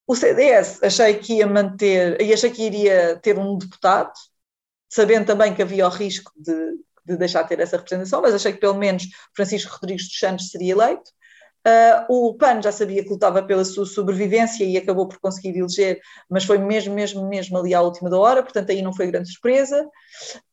O 0.07 0.17
CDS 0.17 0.83
achei 0.83 1.15
que 1.15 1.35
ia 1.35 1.47
manter, 1.47 2.21
e 2.21 2.33
achei 2.33 2.51
que 2.51 2.63
iria 2.63 3.17
ter 3.23 3.39
um 3.39 3.57
deputado, 3.57 4.13
sabendo 4.89 5.27
também 5.27 5.55
que 5.55 5.63
havia 5.63 5.87
o 5.87 5.91
risco 5.91 6.33
de, 6.37 6.53
de 7.05 7.17
deixar 7.17 7.43
de 7.43 7.49
ter 7.49 7.61
essa 7.61 7.77
representação, 7.77 8.23
mas 8.23 8.35
achei 8.35 8.53
que 8.53 8.61
pelo 8.61 8.75
menos 8.75 9.05
Francisco 9.35 9.77
Rodrigues 9.81 10.09
dos 10.09 10.19
Santos 10.19 10.51
seria 10.51 10.73
eleito. 10.73 11.11
Uh, 11.65 12.29
o 12.29 12.35
PAN 12.35 12.61
já 12.61 12.73
sabia 12.73 13.05
que 13.05 13.09
lutava 13.09 13.41
pela 13.41 13.65
sua 13.65 13.87
sobrevivência 13.87 14.65
e 14.65 14.77
acabou 14.77 15.07
por 15.07 15.21
conseguir 15.21 15.57
eleger, 15.57 16.01
mas 16.29 16.45
foi 16.45 16.59
mesmo, 16.59 16.93
mesmo, 16.93 17.29
mesmo 17.29 17.57
ali 17.57 17.73
à 17.73 17.81
última 17.81 18.11
da 18.11 18.19
hora, 18.19 18.43
portanto 18.43 18.71
aí 18.71 18.83
não 18.83 18.93
foi 18.93 19.07
grande 19.07 19.31
surpresa. 19.31 19.89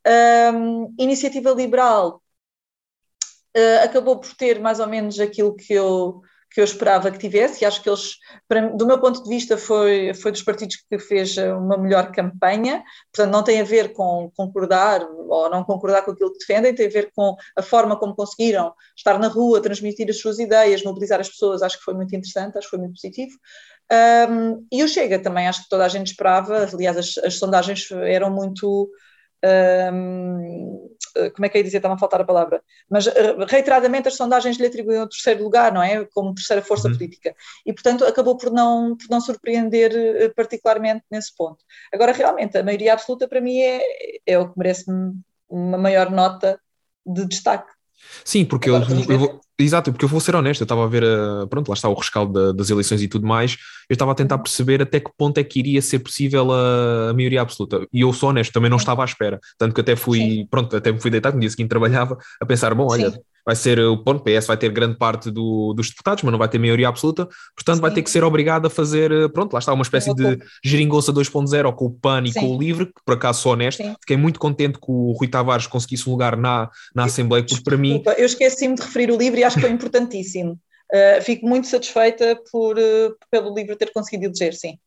Uh, 0.06 0.94
Iniciativa 1.00 1.50
Liberal 1.50 2.22
uh, 3.58 3.84
acabou 3.84 4.20
por 4.20 4.36
ter 4.36 4.60
mais 4.60 4.80
ou 4.80 4.86
menos 4.86 5.20
aquilo 5.20 5.56
que 5.56 5.74
eu 5.74 6.22
que 6.52 6.60
eu 6.60 6.64
esperava 6.64 7.12
que 7.12 7.20
tivesse, 7.20 7.64
e 7.64 7.66
acho 7.66 7.82
que 7.82 7.90
eles, 7.90 8.18
para, 8.48 8.70
do 8.70 8.88
meu 8.88 9.00
ponto 9.00 9.24
de 9.24 9.30
vista, 9.30 9.58
foi, 9.58 10.14
foi 10.14 10.32
dos 10.32 10.42
partidos 10.42 10.78
que 10.78 10.98
fez 10.98 11.38
uma 11.38 11.78
melhor 11.78 12.12
campanha, 12.12 12.84
portanto, 13.14 13.32
não 13.32 13.44
tem 13.44 13.62
a 13.62 13.64
ver 13.64 13.94
com 13.94 14.32
concordar 14.36 15.08
ou 15.28 15.50
não 15.50 15.64
concordar 15.64 16.04
com 16.04 16.12
aquilo 16.12 16.32
que 16.32 16.40
defendem, 16.40 16.74
tem 16.74 16.88
a 16.88 16.92
ver 16.92 17.12
com 17.16 17.36
a 17.56 17.62
forma 17.62 17.98
como 17.98 18.16
conseguiram 18.16 18.74
estar 18.98 19.20
na 19.20 19.28
rua, 19.28 19.62
transmitir 19.62 20.10
as 20.10 20.20
suas 20.20 20.40
ideias, 20.40 20.84
mobilizar 20.84 21.20
as 21.20 21.30
pessoas, 21.30 21.62
acho 21.62 21.78
que 21.78 21.84
foi 21.84 21.94
muito 21.94 22.16
interessante, 22.16 22.58
acho 22.58 22.68
que 22.68 22.72
foi 22.72 22.80
muito 22.80 22.96
positivo. 22.96 23.38
Um, 23.92 24.68
e 24.72 24.84
o 24.84 24.88
Chega 24.88 25.20
também, 25.20 25.48
acho 25.48 25.64
que 25.64 25.70
toda 25.70 25.86
a 25.86 25.90
gente 25.90 26.08
esperava, 26.08 26.68
aliás, 26.72 26.98
as, 26.98 27.18
as 27.20 27.36
sondagens 27.36 27.90
eram 27.92 28.30
muito. 28.30 28.90
Um, 29.94 30.89
como 31.34 31.46
é 31.46 31.50
que 31.50 31.58
é 31.58 31.64
dizer, 31.64 31.78
está-me 31.78 31.96
a 31.96 31.98
faltar 31.98 32.22
a 32.22 32.26
palavra, 32.26 32.62
mas 32.90 33.06
reiteradamente 33.48 34.08
as 34.08 34.16
sondagens 34.16 34.58
lhe 34.58 34.66
atribuíam 34.66 35.04
o 35.04 35.10
terceiro 35.10 35.44
lugar, 35.44 35.72
não 35.72 35.82
é? 35.82 36.06
Como 36.06 36.34
terceira 36.34 36.62
força 36.62 36.88
uhum. 36.88 36.94
política. 36.94 37.36
E, 37.66 37.74
portanto, 37.74 38.06
acabou 38.06 38.38
por 38.38 38.52
não, 38.52 38.96
por 38.96 39.08
não 39.10 39.22
surpreender 39.22 40.34
particularmente 40.36 41.04
nesse 41.10 41.36
ponto. 41.36 41.64
Agora, 41.94 42.12
realmente, 42.12 42.58
a 42.58 42.64
maioria 42.64 42.94
absoluta 42.94 43.28
para 43.28 43.42
mim 43.42 43.60
é, 43.60 43.82
é 44.26 44.40
o 44.40 44.50
que 44.50 44.58
merece 44.58 44.86
uma 45.50 45.78
maior 45.78 46.12
nota 46.12 46.60
de 47.06 47.26
destaque. 47.26 47.72
Sim, 48.24 48.46
porque 48.46 48.70
Agora, 48.70 48.86
eu, 48.92 49.06
eu 49.10 49.20
vou, 49.20 49.42
exato, 49.60 49.92
porque 49.92 50.06
eu 50.06 50.10
vou 50.10 50.20
ser 50.20 50.36
honesto, 50.36 50.62
eu 50.62 50.66
estava 50.66 50.84
a 50.84 50.88
ver, 50.88 51.04
a, 51.04 51.48
pronto, 51.48 51.70
lá 51.70 51.74
está 51.74 51.90
o 51.90 51.94
rescaldo 51.94 52.34
da, 52.34 52.52
das 52.52 52.70
eleições 52.70 53.02
e 53.02 53.08
tudo 53.08 53.28
mais, 53.28 53.58
eu 53.90 53.94
estava 53.94 54.12
a 54.12 54.16
tentar 54.16 54.38
perceber 54.38 54.82
até 54.82 55.00
que 55.00 55.12
ponto 55.18 55.38
é 55.38 55.44
que 55.44 55.60
iria 55.60 55.82
ser 55.82 56.00
possível 56.00 56.52
a, 56.52 57.10
a 57.10 57.14
maioria 57.14 57.42
absoluta, 57.42 57.86
e 57.92 58.02
eu 58.02 58.14
sou 58.14 58.30
honesto, 58.30 58.54
também 58.54 58.70
não 58.70 58.78
estava 58.78 59.02
à 59.02 59.06
espera, 59.06 59.40
tanto 59.58 59.74
que 59.74 59.82
até 59.82 59.96
fui, 59.96 60.20
Sim. 60.20 60.48
pronto, 60.50 60.76
até 60.76 60.92
me 60.92 61.00
fui 61.00 61.12
deitar 61.12 61.34
no 61.34 61.40
dia 61.40 61.50
seguinte 61.50 61.70
trabalhava, 61.70 62.18
a 62.42 62.46
pensar, 62.46 62.74
bom, 62.74 62.88
olha, 62.90 63.12
Sim 63.12 63.20
vai 63.50 63.56
ser 63.56 63.80
o 63.80 63.98
ponto 63.98 64.24
PS 64.24 64.46
vai 64.46 64.58
ter 64.58 64.70
grande 64.72 64.96
parte 64.96 65.32
do, 65.32 65.74
dos 65.74 65.90
deputados, 65.90 66.24
mas 66.24 66.32
não 66.32 66.38
vai 66.38 66.48
ter 66.48 66.60
maioria 66.60 66.88
absoluta, 66.88 67.28
portanto 67.56 67.78
Sim. 67.78 67.82
vai 67.82 67.92
ter 67.92 68.04
que 68.04 68.10
ser 68.12 68.24
obrigado 68.24 68.68
a 68.68 68.70
fazer, 68.70 69.12
eh, 69.12 69.28
pronto, 69.28 69.54
lá 69.54 69.60
está 69.60 69.74
uma 69.74 69.82
espécie 69.82 70.14
de 70.14 70.38
geringonça 70.64 71.12
2.0 71.12 71.74
com 71.74 71.86
o 71.86 71.90
PAN 71.90 72.22
e 72.26 72.32
Sim. 72.32 72.42
com 72.42 72.56
o 72.56 72.60
LIVRE, 72.60 72.86
que 72.86 73.02
por 73.04 73.16
acaso 73.16 73.42
sou 73.42 73.54
honesto, 73.54 73.82
Sim. 73.82 73.96
fiquei 74.02 74.18
muito 74.18 74.40
contente 74.40 74.78
que 74.78 74.86
o 74.88 75.14
Rui 75.14 75.28
Tavares 75.28 75.66
conseguisse 75.66 76.08
um 76.08 76.12
lugar 76.12 76.38
na, 76.38 76.70
na 76.94 77.06
Assembleia, 77.06 77.44
porque 77.44 77.64
para 77.64 77.76
mim... 77.76 78.04
Eu 78.20 78.26
esqueci-me 78.28 78.76
de 78.76 78.84
referir 78.84 79.10
o 79.10 79.18
LIVRE 79.18 79.42
e 79.42 79.44
acho 79.44 79.56
que 79.56 79.62
foi 79.64 79.72
importantíssimo. 79.72 80.52
Uh, 80.94 81.20
fico 81.26 81.48
muito 81.48 81.66
satisfeita 81.66 82.40
por, 82.52 82.78
uh, 82.78 83.16
pelo 83.32 83.52
LIVRE 83.56 83.76
ter 83.78 83.92
conseguido 83.92 84.26
eleger, 84.26 84.54
sim. 84.54 84.78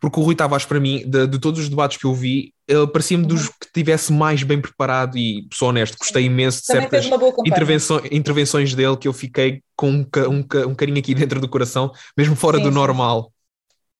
Porque 0.00 0.18
o 0.18 0.22
Rui 0.22 0.34
Tavares, 0.34 0.64
para 0.64 0.80
mim, 0.80 1.02
de, 1.06 1.26
de 1.26 1.38
todos 1.38 1.60
os 1.60 1.68
debates 1.68 1.96
que 1.96 2.06
eu 2.06 2.14
vi, 2.14 2.52
ele 2.66 2.86
parecia-me 2.86 3.26
dos 3.26 3.46
uhum. 3.46 3.52
que 3.60 3.72
tivesse 3.72 4.12
mais 4.12 4.42
bem 4.42 4.60
preparado 4.60 5.16
e, 5.16 5.46
sou 5.52 5.68
honesto, 5.68 5.96
gostei 5.98 6.24
imenso 6.24 6.60
de 6.60 6.66
Também 6.66 6.88
certas 6.88 7.06
intervenções, 7.44 8.04
intervenções 8.10 8.74
dele 8.74 8.96
que 8.96 9.06
eu 9.06 9.12
fiquei 9.12 9.62
com 9.76 9.90
um, 9.90 10.06
um, 10.28 10.70
um 10.70 10.74
carinho 10.74 10.98
aqui 10.98 11.14
dentro 11.14 11.40
do 11.40 11.48
coração, 11.48 11.92
mesmo 12.16 12.34
fora 12.34 12.58
sim, 12.58 12.64
do 12.64 12.68
sim. 12.70 12.74
normal. 12.74 13.32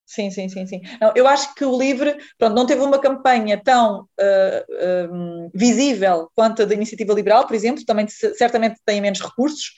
Sim, 0.07 0.31
sim, 0.31 0.49
sim, 0.49 0.65
sim. 0.69 0.81
Não, 1.01 1.13
eu 1.17 1.27
acho 1.27 1.53
que 1.57 1.65
o 1.65 1.77
LIVRE, 1.77 2.17
pronto, 2.39 2.55
não 2.55 2.65
teve 2.65 2.81
uma 2.81 3.01
campanha 3.01 3.61
tão 3.63 4.03
uh, 4.03 5.13
um, 5.13 5.51
visível 5.53 6.31
quanto 6.33 6.63
a 6.63 6.65
da 6.65 6.75
Iniciativa 6.75 7.13
Liberal, 7.13 7.45
por 7.45 7.57
exemplo, 7.57 7.85
também 7.85 8.07
certamente 8.09 8.77
tem 8.87 9.01
menos 9.01 9.21
recursos, 9.21 9.73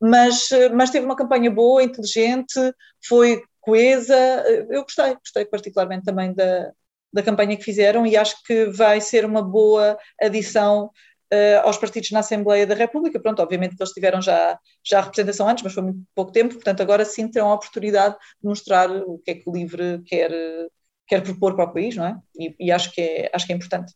mas, 0.00 0.48
mas 0.72 0.90
teve 0.90 1.04
uma 1.04 1.16
campanha 1.16 1.50
boa, 1.50 1.82
inteligente, 1.82 2.54
foi 3.08 3.42
coesa. 3.62 4.14
Eu 4.68 4.82
gostei, 4.82 5.14
gostei 5.14 5.44
particularmente 5.46 6.04
também 6.04 6.34
da, 6.34 6.70
da 7.12 7.22
campanha 7.22 7.56
que 7.56 7.64
fizeram 7.64 8.06
e 8.06 8.16
acho 8.16 8.42
que 8.44 8.66
vai 8.66 9.00
ser 9.00 9.24
uma 9.24 9.42
boa 9.42 9.96
adição 10.20 10.90
uh, 11.32 11.60
aos 11.64 11.78
partidos 11.78 12.10
na 12.10 12.20
Assembleia 12.20 12.66
da 12.66 12.74
República. 12.74 13.20
Pronto, 13.20 13.40
obviamente 13.40 13.76
que 13.76 13.82
eles 13.82 13.92
tiveram 13.92 14.20
já, 14.20 14.58
já 14.84 14.98
a 14.98 15.02
representação 15.02 15.48
antes, 15.48 15.64
mas 15.64 15.72
foi 15.72 15.82
muito 15.82 16.02
pouco 16.14 16.32
tempo, 16.32 16.54
portanto 16.54 16.82
agora 16.82 17.04
sim 17.04 17.28
terão 17.28 17.50
a 17.50 17.54
oportunidade 17.54 18.14
de 18.14 18.48
mostrar 18.48 18.90
o 18.90 19.18
que 19.18 19.30
é 19.30 19.34
que 19.34 19.48
o 19.48 19.52
LIVRE 19.52 20.02
quer, 20.04 20.30
quer 21.06 21.22
propor 21.22 21.54
para 21.54 21.64
o 21.64 21.72
país, 21.72 21.96
não 21.96 22.06
é? 22.06 22.18
E, 22.38 22.54
e 22.58 22.72
acho, 22.72 22.92
que 22.92 23.00
é, 23.00 23.30
acho 23.32 23.46
que 23.46 23.52
é 23.52 23.56
importante. 23.56 23.94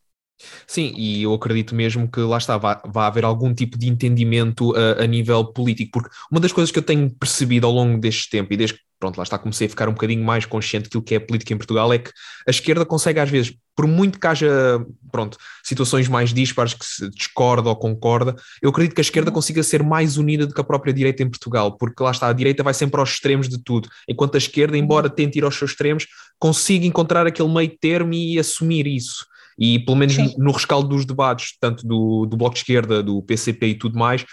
Sim, 0.66 0.92
e 0.96 1.22
eu 1.22 1.32
acredito 1.32 1.74
mesmo 1.74 2.10
que 2.10 2.20
lá 2.20 2.36
está, 2.36 2.58
vai, 2.58 2.76
vai 2.84 3.06
haver 3.06 3.24
algum 3.24 3.54
tipo 3.54 3.78
de 3.78 3.88
entendimento 3.88 4.72
uh, 4.72 5.02
a 5.02 5.06
nível 5.06 5.44
político, 5.44 5.92
porque 5.92 6.14
uma 6.30 6.40
das 6.40 6.52
coisas 6.52 6.70
que 6.70 6.78
eu 6.78 6.82
tenho 6.82 7.10
percebido 7.10 7.66
ao 7.66 7.72
longo 7.72 7.98
deste 7.98 8.28
tempo 8.28 8.52
e 8.52 8.56
desde 8.56 8.76
que, 8.76 8.82
pronto, 9.00 9.16
lá 9.16 9.22
está, 9.22 9.38
comecei 9.38 9.66
a 9.66 9.70
ficar 9.70 9.88
um 9.88 9.92
bocadinho 9.92 10.24
mais 10.24 10.44
consciente 10.44 10.84
daquilo 10.84 11.02
que 11.02 11.14
é 11.14 11.16
a 11.16 11.20
política 11.20 11.54
em 11.54 11.56
Portugal, 11.56 11.90
é 11.92 11.98
que 11.98 12.10
a 12.46 12.50
esquerda 12.50 12.84
consegue 12.84 13.18
às 13.18 13.30
vezes, 13.30 13.54
por 13.74 13.86
muito 13.86 14.20
que 14.20 14.26
haja, 14.26 14.84
pronto, 15.10 15.38
situações 15.64 16.06
mais 16.06 16.34
dispares 16.34 16.74
que 16.74 16.84
se 16.84 17.08
discorda 17.10 17.70
ou 17.70 17.76
concorda, 17.76 18.34
eu 18.60 18.68
acredito 18.68 18.94
que 18.94 19.00
a 19.00 19.02
esquerda 19.02 19.30
uhum. 19.30 19.34
consiga 19.34 19.62
ser 19.62 19.82
mais 19.82 20.18
unida 20.18 20.46
do 20.46 20.54
que 20.54 20.60
a 20.60 20.64
própria 20.64 20.92
direita 20.92 21.22
em 21.22 21.30
Portugal, 21.30 21.78
porque 21.78 22.02
lá 22.02 22.10
está, 22.10 22.28
a 22.28 22.32
direita 22.34 22.62
vai 22.62 22.74
sempre 22.74 23.00
aos 23.00 23.10
extremos 23.10 23.48
de 23.48 23.62
tudo, 23.62 23.88
enquanto 24.06 24.34
a 24.34 24.38
esquerda, 24.38 24.76
embora 24.76 25.08
uhum. 25.08 25.14
tente 25.14 25.38
ir 25.38 25.44
aos 25.44 25.56
seus 25.56 25.70
extremos, 25.70 26.06
consiga 26.38 26.84
encontrar 26.84 27.26
aquele 27.26 27.48
meio 27.48 27.74
termo 27.80 28.12
e 28.12 28.38
assumir 28.38 28.86
isso. 28.86 29.24
E 29.58 29.78
pelo 29.78 29.96
menos 29.96 30.14
Sim. 30.14 30.34
no 30.38 30.52
rescaldo 30.52 30.88
dos 30.88 31.04
debates, 31.04 31.56
tanto 31.60 31.86
do, 31.86 32.26
do 32.26 32.36
Bloco 32.36 32.54
de 32.54 32.60
Esquerda, 32.60 33.02
do 33.02 33.22
PCP 33.22 33.66
e 33.68 33.78
tudo 33.78 33.98
mais, 33.98 34.24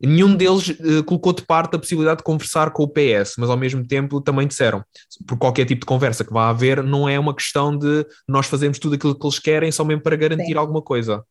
nenhum 0.00 0.34
deles 0.36 0.68
uh, 0.68 1.02
colocou 1.04 1.32
de 1.32 1.42
parte 1.42 1.76
a 1.76 1.78
possibilidade 1.78 2.18
de 2.18 2.24
conversar 2.24 2.70
com 2.72 2.82
o 2.82 2.88
PS, 2.88 3.34
mas 3.38 3.48
ao 3.48 3.56
mesmo 3.56 3.86
tempo 3.86 4.20
também 4.20 4.46
disseram, 4.46 4.84
por 5.26 5.38
qualquer 5.38 5.64
tipo 5.64 5.80
de 5.80 5.86
conversa 5.86 6.24
que 6.24 6.32
vá 6.32 6.48
haver, 6.48 6.82
não 6.82 7.08
é 7.08 7.18
uma 7.18 7.34
questão 7.34 7.76
de 7.76 8.06
nós 8.28 8.46
fazermos 8.46 8.78
tudo 8.78 8.94
aquilo 8.94 9.18
que 9.18 9.26
eles 9.26 9.38
querem 9.38 9.72
só 9.72 9.84
mesmo 9.84 10.02
para 10.02 10.16
garantir 10.16 10.52
Sim. 10.52 10.58
alguma 10.58 10.82
coisa. 10.82 11.24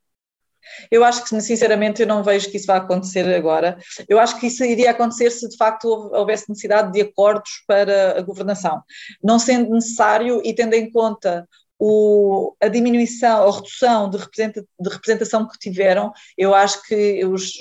Eu 0.90 1.04
acho 1.04 1.24
que, 1.24 1.42
sinceramente, 1.42 2.02
eu 2.02 2.08
não 2.08 2.24
vejo 2.24 2.50
que 2.50 2.58
isso 2.58 2.68
vá 2.68 2.78
acontecer 2.78 3.34
agora. 3.34 3.78
Eu 4.10 4.20
acho 4.20 4.40
que 4.40 4.48
isso 4.48 4.64
iria 4.64 4.92
acontecer 4.92 5.30
se 5.30 5.48
de 5.48 5.56
facto 5.58 5.88
houvesse 5.88 6.50
necessidade 6.50 6.92
de 6.92 7.02
acordos 7.02 7.64
para 7.68 8.18
a 8.18 8.22
governação. 8.22 8.82
Não 9.24 9.38
sendo 9.38 9.72
necessário 9.72 10.42
e 10.44 10.54
tendo 10.54 10.74
em 10.74 10.90
conta 10.92 11.48
o, 11.80 12.56
a 12.62 12.68
diminuição, 12.68 13.48
a 13.48 13.52
redução 13.52 14.10
de, 14.10 14.18
representa, 14.18 14.66
de 14.80 14.90
representação 14.90 15.48
que 15.48 15.58
tiveram, 15.60 16.12
eu 16.38 16.54
acho 16.54 16.82
que 16.84 17.26
os 17.26 17.54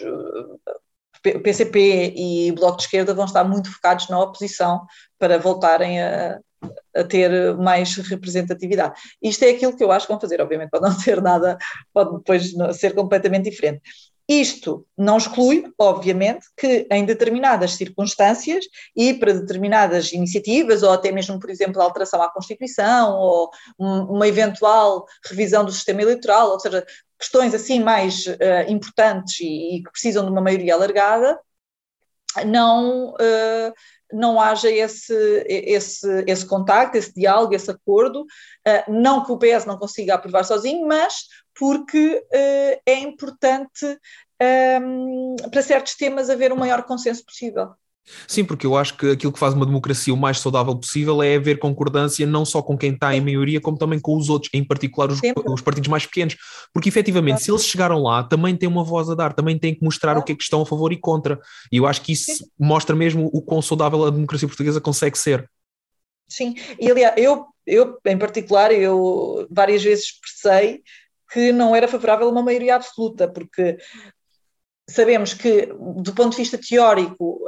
PCP 1.42 2.12
e 2.16 2.52
Bloco 2.52 2.76
de 2.76 2.85
Esquerda 2.85 3.14
vão 3.14 3.25
estar 3.25 3.44
muito 3.44 3.73
focados 3.73 4.09
na 4.09 4.21
oposição 4.21 4.85
para 5.18 5.38
voltarem 5.38 6.02
a, 6.02 6.38
a 6.94 7.04
ter 7.04 7.56
mais 7.56 7.94
representatividade. 7.97 9.00
Isto 9.23 9.44
é 9.44 9.50
aquilo 9.50 9.76
que 9.76 9.83
eu 9.83 9.90
acho 9.90 10.06
que 10.06 10.12
vão 10.12 10.21
fazer, 10.21 10.40
obviamente 10.40 10.71
pode 10.71 10.85
não 10.85 10.97
ter 11.02 11.23
nada, 11.23 11.56
pode 11.92 12.18
depois 12.18 12.52
ser 12.78 12.94
completamente 12.94 13.50
diferente. 13.50 13.80
Isto 14.28 14.86
não 14.96 15.18
exclui, 15.18 15.70
obviamente, 15.78 16.46
que 16.56 16.86
em 16.90 17.04
determinadas 17.04 17.72
circunstâncias 17.72 18.64
e 18.96 19.12
para 19.12 19.34
determinadas 19.34 20.12
iniciativas, 20.12 20.82
ou 20.82 20.90
até 20.90 21.12
mesmo, 21.12 21.38
por 21.38 21.50
exemplo, 21.50 21.80
a 21.80 21.84
alteração 21.84 22.22
à 22.22 22.30
Constituição, 22.30 23.18
ou 23.18 23.50
uma 23.78 24.26
eventual 24.26 25.04
revisão 25.26 25.62
do 25.62 25.72
sistema 25.72 26.00
eleitoral, 26.00 26.52
ou 26.52 26.60
seja, 26.60 26.86
questões 27.18 27.54
assim 27.54 27.80
mais 27.80 28.26
uh, 28.26 28.70
importantes 28.70 29.40
e, 29.40 29.76
e, 29.76 29.82
que 29.82 29.90
precisam 29.90 30.24
de 30.24 30.30
uma 30.30 30.40
maioria 30.40 30.74
alargada, 30.74 31.38
não, 32.46 33.10
uh, 33.10 33.72
não 34.12 34.40
haja 34.40 34.70
esse, 34.70 35.14
esse, 35.46 36.24
esse 36.26 36.46
contacto, 36.46 36.96
esse 36.96 37.12
diálogo, 37.14 37.54
esse 37.54 37.70
acordo, 37.70 38.22
uh, 38.22 38.92
não 38.92 39.24
que 39.24 39.32
o 39.32 39.38
PS 39.38 39.66
não 39.66 39.78
consiga 39.78 40.14
aprovar 40.14 40.44
sozinho, 40.44 40.86
mas 40.86 41.26
porque 41.58 42.16
uh, 42.16 42.80
é 42.86 42.98
importante 42.98 43.86
um, 43.86 45.36
ehm, 45.36 45.50
para 45.50 45.62
certos 45.62 45.94
temas 45.94 46.28
haver 46.28 46.52
o 46.52 46.56
maior 46.56 46.82
consenso 46.82 47.24
possível. 47.24 47.74
Sim, 48.28 48.44
porque 48.44 48.66
eu 48.66 48.76
acho 48.76 48.96
que 48.96 49.11
aquilo 49.11 49.32
que 49.32 49.38
faz 49.38 49.54
uma 49.54 49.64
democracia 49.64 50.12
o 50.12 50.16
mais 50.16 50.38
saudável 50.38 50.76
possível 50.76 51.23
é 51.23 51.37
haver 51.37 51.58
concordância 51.58 52.26
não 52.26 52.44
só 52.44 52.62
com 52.62 52.76
quem 52.76 52.92
está 52.92 53.14
em 53.16 53.20
maioria, 53.20 53.61
como 53.61 53.78
também 53.78 53.99
com 53.99 54.16
os 54.16 54.28
outros, 54.28 54.50
em 54.52 54.62
particular 54.62 55.11
os, 55.11 55.20
os 55.46 55.61
partidos 55.62 55.88
mais 55.88 56.04
pequenos. 56.04 56.37
Porque 56.73 56.88
efetivamente, 56.88 57.42
se 57.42 57.50
eles 57.50 57.64
chegaram 57.64 58.02
lá, 58.02 58.23
também 58.23 58.56
têm 58.56 58.68
uma 58.68 58.84
voz 58.84 59.08
a 59.08 59.14
dar, 59.14 59.32
também 59.32 59.58
têm 59.58 59.75
que 59.75 59.82
mostrar 59.82 60.18
o 60.18 60.23
que 60.23 60.32
é 60.32 60.37
que 60.37 60.42
estão 60.42 60.61
a 60.62 60.66
favor 60.66 60.92
e 60.92 60.96
contra. 60.99 61.40
E 61.73 61.78
eu 61.78 61.87
acho 61.87 62.02
que 62.02 62.12
isso 62.12 62.46
mostra 62.58 62.94
mesmo 62.94 63.30
o 63.32 63.40
quão 63.40 63.62
saudável 63.62 64.04
a 64.04 64.11
democracia 64.11 64.49
portuguesa 64.49 64.80
consegue 64.80 65.18
ser. 65.18 65.49
Sim, 66.28 66.54
e 66.80 66.90
aliás, 66.90 67.14
eu, 67.16 67.46
eu 67.66 67.99
em 68.04 68.18
particular, 68.18 68.73
eu 68.73 69.46
várias 69.50 69.82
vezes 69.82 70.06
expressei 70.06 70.82
que 71.32 71.52
não 71.52 71.75
era 71.75 71.88
favorável 71.88 72.28
a 72.28 72.30
uma 72.30 72.42
maioria 72.42 72.76
absoluta, 72.76 73.28
porque 73.28 73.76
sabemos 74.88 75.34
que, 75.34 75.66
do 75.96 76.14
ponto 76.14 76.30
de 76.30 76.37
vista 76.37 76.58
teórico, 76.58 77.40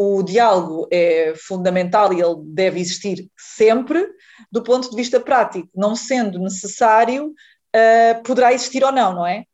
o 0.00 0.22
diálogo 0.22 0.86
é 0.92 1.34
fundamental 1.36 2.12
e 2.12 2.20
ele 2.20 2.36
deve 2.44 2.78
existir 2.78 3.28
sempre, 3.36 4.06
do 4.50 4.62
ponto 4.62 4.88
de 4.88 4.94
vista 4.94 5.18
prático, 5.18 5.68
não 5.74 5.96
sendo 5.96 6.38
necessário, 6.38 7.34
uh, 7.74 8.22
poderá 8.22 8.52
existir 8.52 8.84
ou 8.84 8.92
não, 8.92 9.12
não 9.12 9.26
é? 9.26 9.44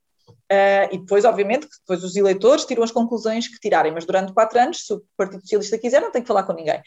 Uh, 0.53 0.93
e 0.93 0.99
depois, 0.99 1.25
obviamente, 1.25 1.67
que 1.67 1.79
depois 1.79 2.05
os 2.05 2.15
eleitores 2.15 2.67
tiram 2.67 2.83
as 2.83 2.91
conclusões 2.91 3.49
que 3.49 3.59
tirarem, 3.59 3.91
mas 3.91 4.05
durante 4.05 4.35
quatro 4.35 4.61
anos, 4.61 4.85
se 4.85 4.93
o 4.93 5.03
Partido 5.17 5.41
Socialista 5.41 5.79
quiser, 5.79 6.03
não 6.03 6.13
tem 6.13 6.21
que 6.21 6.29
falar 6.29 6.43
com 6.43 6.53
ninguém. 6.53 6.79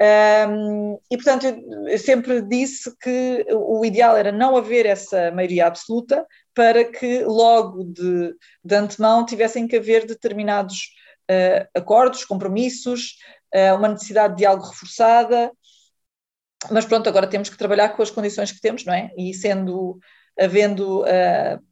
Uh, 0.00 1.00
e, 1.08 1.16
portanto, 1.16 1.46
eu, 1.86 1.98
sempre 1.98 2.42
disse 2.42 2.92
que 3.00 3.46
o 3.52 3.84
ideal 3.84 4.16
era 4.16 4.32
não 4.32 4.56
haver 4.56 4.84
essa 4.84 5.30
maioria 5.30 5.68
absoluta 5.68 6.26
para 6.52 6.84
que 6.84 7.22
logo 7.22 7.84
de, 7.84 8.34
de 8.64 8.74
antemão 8.74 9.24
tivessem 9.24 9.68
que 9.68 9.76
haver 9.76 10.04
determinados 10.06 10.88
acordos, 11.74 12.24
compromissos, 12.24 13.16
uma 13.76 13.88
necessidade 13.88 14.34
de 14.34 14.38
diálogo 14.40 14.66
reforçada, 14.66 15.50
mas 16.70 16.84
pronto, 16.84 17.08
agora 17.08 17.26
temos 17.26 17.48
que 17.48 17.56
trabalhar 17.56 17.90
com 17.90 18.02
as 18.02 18.10
condições 18.10 18.50
que 18.50 18.60
temos, 18.60 18.84
não 18.84 18.94
é? 18.94 19.10
E 19.16 19.32
sendo, 19.34 19.98
havendo 20.38 21.02
uh, 21.02 21.62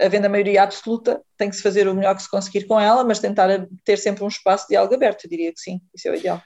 havendo 0.00 0.26
a 0.26 0.28
maioria 0.28 0.62
absoluta, 0.62 1.22
tem 1.36 1.48
que 1.48 1.56
se 1.56 1.62
fazer 1.62 1.88
o 1.88 1.94
melhor 1.94 2.14
que 2.14 2.22
se 2.22 2.30
conseguir 2.30 2.66
com 2.66 2.78
ela, 2.78 3.02
mas 3.02 3.18
tentar 3.18 3.48
ter 3.84 3.96
sempre 3.96 4.24
um 4.24 4.28
espaço 4.28 4.64
de 4.64 4.70
diálogo 4.70 4.94
aberto, 4.94 5.24
eu 5.24 5.30
diria 5.30 5.52
que 5.52 5.60
sim, 5.60 5.80
isso 5.94 6.08
é 6.08 6.10
o 6.10 6.14
ideal. 6.14 6.42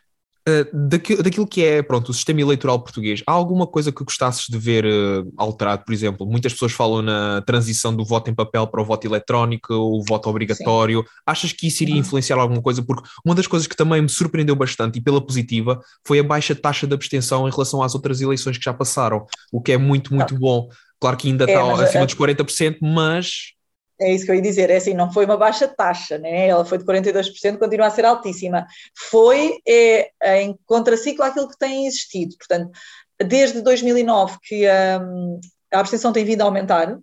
Uh, 0.47 0.89
daquilo, 0.89 1.23
daquilo, 1.23 1.47
que 1.47 1.65
é 1.65 1.83
pronto, 1.83 2.11
o 2.11 2.15
sistema 2.15 2.41
eleitoral 2.43 2.79
português, 2.79 3.23
há 3.27 3.33
alguma 3.33 3.67
coisa 3.67 3.91
que 3.91 4.05
gostasses 4.05 4.47
de 4.47 4.59
ver 4.59 4.85
uh, 4.85 5.33
alterado? 5.39 5.85
Por 5.87 5.95
exemplo, 5.95 6.27
muitas 6.27 6.53
pessoas 6.53 6.73
falam 6.73 7.01
na 7.01 7.41
transição 7.43 7.97
do 7.97 8.05
voto 8.05 8.31
em 8.31 8.35
papel 8.35 8.67
para 8.67 8.83
o 8.83 8.85
voto 8.85 9.07
eletrónico, 9.07 9.73
o 9.73 10.03
voto 10.07 10.29
obrigatório. 10.29 11.01
Sim. 11.01 11.07
Achas 11.27 11.53
que 11.53 11.69
isso 11.69 11.83
iria 11.83 11.97
influenciar 11.97 12.37
alguma 12.37 12.61
coisa? 12.61 12.83
Porque 12.83 13.09
uma 13.25 13.35
das 13.35 13.47
coisas 13.47 13.67
que 13.67 13.75
também 13.75 14.03
me 14.03 14.09
surpreendeu 14.09 14.55
bastante 14.55 14.99
e 14.99 15.03
pela 15.03 15.25
positiva 15.25 15.81
foi 16.07 16.19
a 16.19 16.23
baixa 16.23 16.55
taxa 16.55 16.87
de 16.87 16.93
abstenção 16.93 17.49
em 17.49 17.51
relação 17.51 17.83
às 17.83 17.95
outras 17.95 18.21
eleições 18.21 18.59
que 18.59 18.65
já 18.65 18.75
passaram, 18.75 19.25
o 19.51 19.63
que 19.63 19.73
é 19.73 19.79
muito, 19.79 20.15
muito 20.15 20.39
bom. 20.39 20.69
Claro 21.01 21.17
que 21.17 21.29
ainda 21.29 21.45
é, 21.45 21.55
está 21.55 21.83
acima 21.83 22.05
dos 22.05 22.15
40%, 22.15 22.79
mas 22.83 23.55
é 24.01 24.13
isso 24.13 24.25
que 24.25 24.31
eu 24.31 24.35
ia 24.35 24.43
dizer, 24.43 24.71
é 24.71 24.77
assim, 24.77 24.95
não 24.95 25.13
foi 25.13 25.25
uma 25.25 25.37
baixa 25.37 25.69
taxa, 25.69 26.19
né? 26.19 26.49
ela 26.49 26.65
foi 26.65 26.79
de 26.79 26.85
42%, 26.85 27.59
continua 27.59 27.87
a 27.87 27.91
ser 27.91 28.05
altíssima. 28.05 28.67
Foi 29.11 29.59
é, 29.67 30.11
em 30.43 30.59
contraciclo 30.67 31.25
àquilo 31.25 31.49
que 31.49 31.59
tem 31.59 31.87
existido. 31.87 32.37
Portanto, 32.37 32.71
desde 33.19 33.63
2009 33.63 34.39
que 34.43 34.67
um, 35.01 35.41
a 35.73 35.81
abstenção 35.81 36.13
tem 36.13 36.25
vindo 36.25 36.43
a 36.43 36.45
aumentar, 36.45 36.99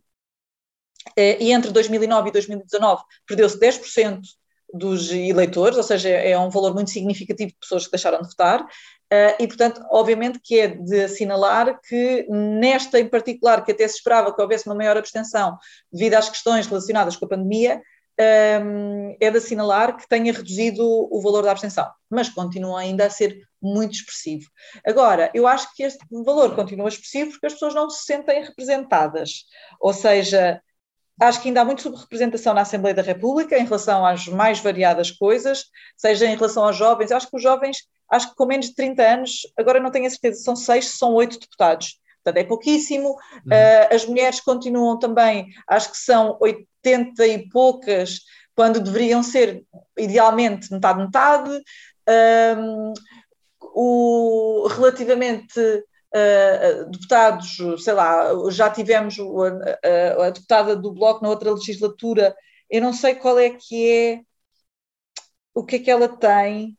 é, 1.16 1.42
e 1.42 1.52
entre 1.52 1.72
2009 1.72 2.30
e 2.30 2.32
2019 2.32 3.04
perdeu-se 3.26 3.60
10% 3.60 4.22
dos 4.74 5.12
eleitores, 5.12 5.78
ou 5.78 5.84
seja, 5.84 6.10
é 6.10 6.38
um 6.38 6.50
valor 6.50 6.74
muito 6.74 6.92
significativo 6.92 7.52
de 7.52 7.58
pessoas 7.58 7.86
que 7.86 7.92
deixaram 7.92 8.22
de 8.22 8.28
votar, 8.30 8.66
Uh, 9.12 9.36
e, 9.40 9.48
portanto, 9.48 9.84
obviamente 9.92 10.40
que 10.42 10.58
é 10.58 10.68
de 10.70 11.04
assinalar 11.04 11.82
que 11.82 12.26
nesta 12.30 12.98
em 12.98 13.10
particular, 13.10 13.62
que 13.62 13.74
até 13.74 13.86
se 13.86 13.96
esperava 13.96 14.34
que 14.34 14.42
houvesse 14.42 14.66
uma 14.68 14.76
maior 14.76 14.96
abstenção 14.96 15.58
devido 15.92 16.14
às 16.14 16.30
questões 16.30 16.66
relacionadas 16.66 17.18
com 17.18 17.26
a 17.26 17.30
pandemia, 17.30 17.82
um, 18.64 19.16
é 19.20 19.32
de 19.32 19.38
assinalar 19.38 19.98
que 19.98 20.08
tenha 20.08 20.32
reduzido 20.32 20.86
o 20.86 21.22
valor 21.22 21.44
da 21.44 21.52
abstenção, 21.52 21.90
mas 22.10 22.30
continua 22.30 22.80
ainda 22.80 23.06
a 23.06 23.10
ser 23.10 23.38
muito 23.62 23.94
expressivo. 23.94 24.50
Agora, 24.86 25.30
eu 25.34 25.48
acho 25.48 25.74
que 25.76 25.84
este 25.84 26.06
valor 26.10 26.56
continua 26.56 26.88
expressivo 26.88 27.32
porque 27.32 27.48
as 27.48 27.54
pessoas 27.54 27.74
não 27.74 27.90
se 27.90 28.06
sentem 28.06 28.44
representadas, 28.44 29.46
ou 29.80 29.94
seja, 29.94 30.62
acho 31.20 31.42
que 31.42 31.48
ainda 31.50 31.62
há 31.62 31.66
muito 31.66 31.82
subrepresentação 31.82 32.54
na 32.54 32.62
Assembleia 32.62 32.96
da 32.96 33.02
República 33.02 33.58
em 33.58 33.66
relação 33.66 34.06
às 34.06 34.28
mais 34.28 34.60
variadas 34.60 35.12
coisas, 35.12 35.66
seja 35.96 36.26
em 36.26 36.36
relação 36.36 36.64
aos 36.64 36.76
jovens, 36.76 37.12
acho 37.12 37.30
que 37.30 37.38
os 37.38 37.44
jovens 37.44 37.78
acho 38.12 38.30
que 38.30 38.36
com 38.36 38.46
menos 38.46 38.68
de 38.68 38.76
30 38.76 39.02
anos, 39.02 39.42
agora 39.58 39.80
não 39.80 39.90
tenho 39.90 40.06
a 40.06 40.10
certeza, 40.10 40.44
são 40.44 40.56
seis, 40.56 40.86
são 40.98 41.14
oito 41.14 41.40
deputados. 41.40 42.00
Portanto, 42.24 42.44
é 42.44 42.48
pouquíssimo. 42.48 43.10
Uhum. 43.10 43.16
Uh, 43.48 43.96
as 43.96 44.06
mulheres 44.06 44.40
continuam 44.40 45.00
também, 45.00 45.48
acho 45.68 45.92
que 45.92 45.98
são 45.98 46.38
80 46.40 47.26
e 47.26 47.50
poucas, 47.50 48.20
quando 48.56 48.80
deveriam 48.80 49.24
ser, 49.24 49.64
idealmente, 49.98 50.72
metade-metade. 50.72 51.62
O, 53.74 54.68
relativamente 54.70 55.60
uh, 55.60 56.92
deputados, 56.92 57.58
sei 57.84 57.94
lá, 57.94 58.30
já 58.50 58.70
tivemos 58.70 59.18
a, 59.18 60.24
a, 60.24 60.28
a 60.28 60.30
deputada 60.30 60.76
do 60.76 60.92
Bloco 60.92 61.24
na 61.24 61.30
outra 61.30 61.54
legislatura, 61.54 62.36
eu 62.70 62.82
não 62.82 62.94
sei 62.94 63.16
qual 63.16 63.40
é 63.40 63.50
que 63.50 63.90
é, 63.90 64.22
o 65.54 65.64
que 65.66 65.78
é 65.78 65.80
que 65.80 65.92
ela 65.92 66.08
tem, 66.08 66.78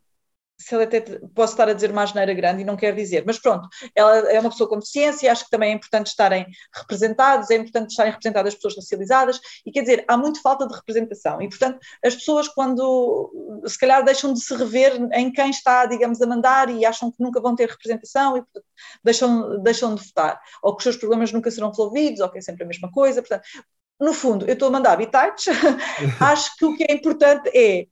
se 0.63 0.75
ela 0.75 0.85
até 0.85 1.01
posso 1.35 1.55
estar 1.55 1.69
a 1.69 1.73
dizer 1.73 1.91
uma 1.91 2.03
asneira 2.03 2.33
grande 2.35 2.63
e 2.63 2.65
não 2.65 2.77
quer 2.77 2.95
dizer, 2.95 3.25
mas 3.27 3.39
pronto, 3.39 3.69
ela 3.95 4.31
é 4.31 4.39
uma 4.39 4.51
pessoa 4.51 4.69
com 4.69 4.79
deficiência, 4.79 5.31
acho 5.31 5.45
que 5.45 5.51
também 5.51 5.73
é 5.73 5.75
importante 5.75 6.09
estarem 6.09 6.47
representados, 6.75 7.51
é 7.51 7.57
importante 7.57 7.91
estarem 7.91 8.13
representadas 8.13 8.53
as 8.53 8.55
pessoas 8.55 8.77
racializadas, 8.77 9.41
e 9.67 9.73
quer 9.73 9.83
dizer, 9.83 10.05
há 10.09 10.17
muito 10.17 10.41
falta 10.41 10.67
de 10.67 10.75
representação, 10.75 11.43
e 11.43 11.49
portanto 11.49 11.79
as 12.05 12.15
pessoas 12.15 12.49
quando 12.49 13.63
se 13.67 13.79
calhar 13.79 14.05
deixam 14.05 14.33
de 14.33 14.41
se 14.41 14.55
rever 14.55 14.97
em 15.13 15.33
quem 15.33 15.51
está, 15.51 15.87
digamos, 15.87 16.21
a 16.23 16.27
mandar 16.27 16.71
e 16.71 16.85
acham 16.85 17.11
que 17.11 17.23
nunca 17.23 17.41
vão 17.41 17.55
ter 17.55 17.69
representação 17.69 18.37
e 18.37 18.43
portanto, 18.43 18.67
deixam, 19.03 19.63
deixam 19.63 19.95
de 19.95 20.05
votar, 20.05 20.41
ou 20.63 20.75
que 20.75 20.81
os 20.81 20.85
seus 20.85 20.97
problemas 20.97 21.33
nunca 21.33 21.51
serão 21.51 21.69
resolvidos, 21.69 22.21
ou 22.21 22.31
que 22.31 22.39
é 22.39 22.41
sempre 22.41 22.65
a 22.65 22.67
mesma 22.67 22.91
coisa, 22.91 23.21
portanto, 23.21 23.43
no 24.01 24.13
fundo, 24.13 24.47
eu 24.47 24.55
estou 24.55 24.69
a 24.69 24.71
mandar 24.71 24.93
habitats, 24.93 25.47
acho 26.21 26.57
que 26.57 26.65
o 26.65 26.77
que 26.77 26.85
é 26.85 26.93
importante 26.93 27.49
é 27.57 27.87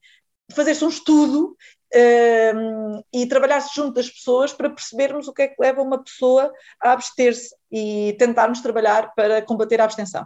fazer-se 0.53 0.83
um 0.83 0.89
estudo 0.89 1.55
um, 1.93 3.03
e 3.13 3.25
trabalhar-se 3.25 3.75
junto 3.75 3.93
das 3.93 4.09
pessoas 4.09 4.53
para 4.53 4.69
percebermos 4.69 5.27
o 5.27 5.33
que 5.33 5.43
é 5.43 5.47
que 5.47 5.61
leva 5.61 5.81
uma 5.81 6.03
pessoa 6.03 6.51
a 6.81 6.93
abster-se 6.93 7.55
e 7.71 8.15
tentarmos 8.17 8.61
trabalhar 8.61 9.13
para 9.13 9.41
combater 9.41 9.81
a 9.81 9.85
abstenção. 9.85 10.25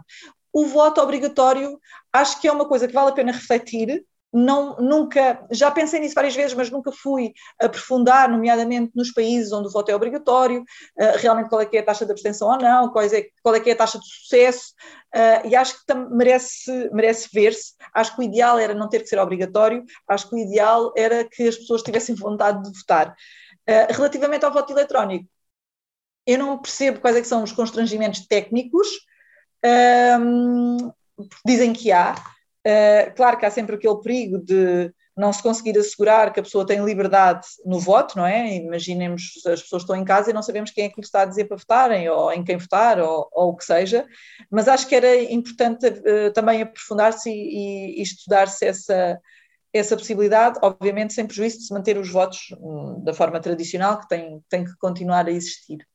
O 0.52 0.66
voto 0.66 1.00
obrigatório 1.00 1.78
acho 2.12 2.40
que 2.40 2.48
é 2.48 2.52
uma 2.52 2.66
coisa 2.66 2.86
que 2.86 2.94
vale 2.94 3.10
a 3.10 3.14
pena 3.14 3.32
refletir, 3.32 4.04
não, 4.32 4.76
nunca, 4.76 5.46
já 5.50 5.70
pensei 5.70 6.00
nisso 6.00 6.14
várias 6.14 6.34
vezes, 6.34 6.54
mas 6.54 6.70
nunca 6.70 6.92
fui 6.92 7.32
aprofundar, 7.60 8.28
nomeadamente 8.28 8.92
nos 8.94 9.12
países 9.12 9.52
onde 9.52 9.68
o 9.68 9.70
voto 9.70 9.90
é 9.90 9.94
obrigatório, 9.94 10.62
uh, 10.62 11.16
realmente 11.16 11.48
qual 11.48 11.60
é 11.60 11.66
que 11.66 11.76
é 11.76 11.80
a 11.80 11.84
taxa 11.84 12.04
de 12.04 12.12
abstenção 12.12 12.48
ou 12.48 12.58
não, 12.58 12.90
qual 12.90 13.04
é, 13.04 13.26
qual 13.42 13.54
é 13.54 13.60
que 13.60 13.70
é 13.70 13.72
a 13.72 13.76
taxa 13.76 13.98
de 13.98 14.06
sucesso, 14.06 14.74
uh, 15.14 15.46
e 15.48 15.56
acho 15.56 15.74
que 15.84 15.94
merece, 15.94 16.90
merece 16.92 17.28
ver-se. 17.32 17.74
Acho 17.94 18.14
que 18.14 18.20
o 18.20 18.24
ideal 18.24 18.58
era 18.58 18.74
não 18.74 18.88
ter 18.88 19.00
que 19.00 19.08
ser 19.08 19.18
obrigatório, 19.18 19.84
acho 20.08 20.28
que 20.28 20.34
o 20.34 20.38
ideal 20.38 20.92
era 20.96 21.24
que 21.24 21.48
as 21.48 21.56
pessoas 21.56 21.82
tivessem 21.82 22.14
vontade 22.14 22.62
de 22.62 22.78
votar. 22.78 23.14
Uh, 23.68 23.92
relativamente 23.92 24.44
ao 24.44 24.52
voto 24.52 24.72
eletrónico, 24.72 25.28
eu 26.26 26.38
não 26.38 26.58
percebo 26.58 27.00
quais 27.00 27.16
é 27.16 27.22
são 27.22 27.42
os 27.42 27.52
constrangimentos 27.52 28.26
técnicos, 28.26 28.88
dizem 31.44 31.72
que 31.72 31.90
há, 31.90 32.14
Uh, 32.66 33.14
claro 33.14 33.38
que 33.38 33.46
há 33.46 33.50
sempre 33.50 33.76
aquele 33.76 34.00
perigo 34.00 34.38
de 34.38 34.92
não 35.16 35.32
se 35.32 35.40
conseguir 35.40 35.78
assegurar 35.78 36.32
que 36.32 36.40
a 36.40 36.42
pessoa 36.42 36.66
tem 36.66 36.84
liberdade 36.84 37.46
no 37.64 37.78
voto, 37.78 38.18
não 38.18 38.26
é? 38.26 38.56
Imaginemos 38.56 39.22
as 39.46 39.62
pessoas 39.62 39.82
estão 39.82 39.94
em 39.94 40.04
casa 40.04 40.30
e 40.30 40.32
não 40.32 40.42
sabemos 40.42 40.72
quem 40.72 40.84
é 40.84 40.88
que 40.88 40.96
lhes 40.96 41.06
está 41.06 41.22
a 41.22 41.26
dizer 41.26 41.44
para 41.44 41.56
votarem, 41.56 42.08
ou 42.08 42.32
em 42.32 42.42
quem 42.42 42.56
votar, 42.56 42.98
ou, 42.98 43.28
ou 43.32 43.50
o 43.50 43.56
que 43.56 43.64
seja, 43.64 44.04
mas 44.50 44.66
acho 44.66 44.88
que 44.88 44.96
era 44.96 45.16
importante 45.32 45.86
uh, 45.86 46.32
também 46.34 46.60
aprofundar-se 46.60 47.30
e, 47.30 48.00
e, 48.00 48.02
estudar-se 48.02 48.66
essa, 48.66 49.18
essa 49.72 49.96
possibilidade, 49.96 50.58
obviamente 50.60 51.14
sem 51.14 51.24
prejuízo 51.24 51.58
de 51.58 51.66
se 51.66 51.72
manter 51.72 51.96
os 51.96 52.10
votos 52.10 52.48
um, 52.60 53.00
da 53.02 53.14
forma 53.14 53.38
tradicional, 53.40 54.00
que 54.00 54.08
tem, 54.08 54.42
tem 54.50 54.64
que 54.64 54.76
continuar 54.76 55.26
a 55.26 55.30
existir. 55.30 55.86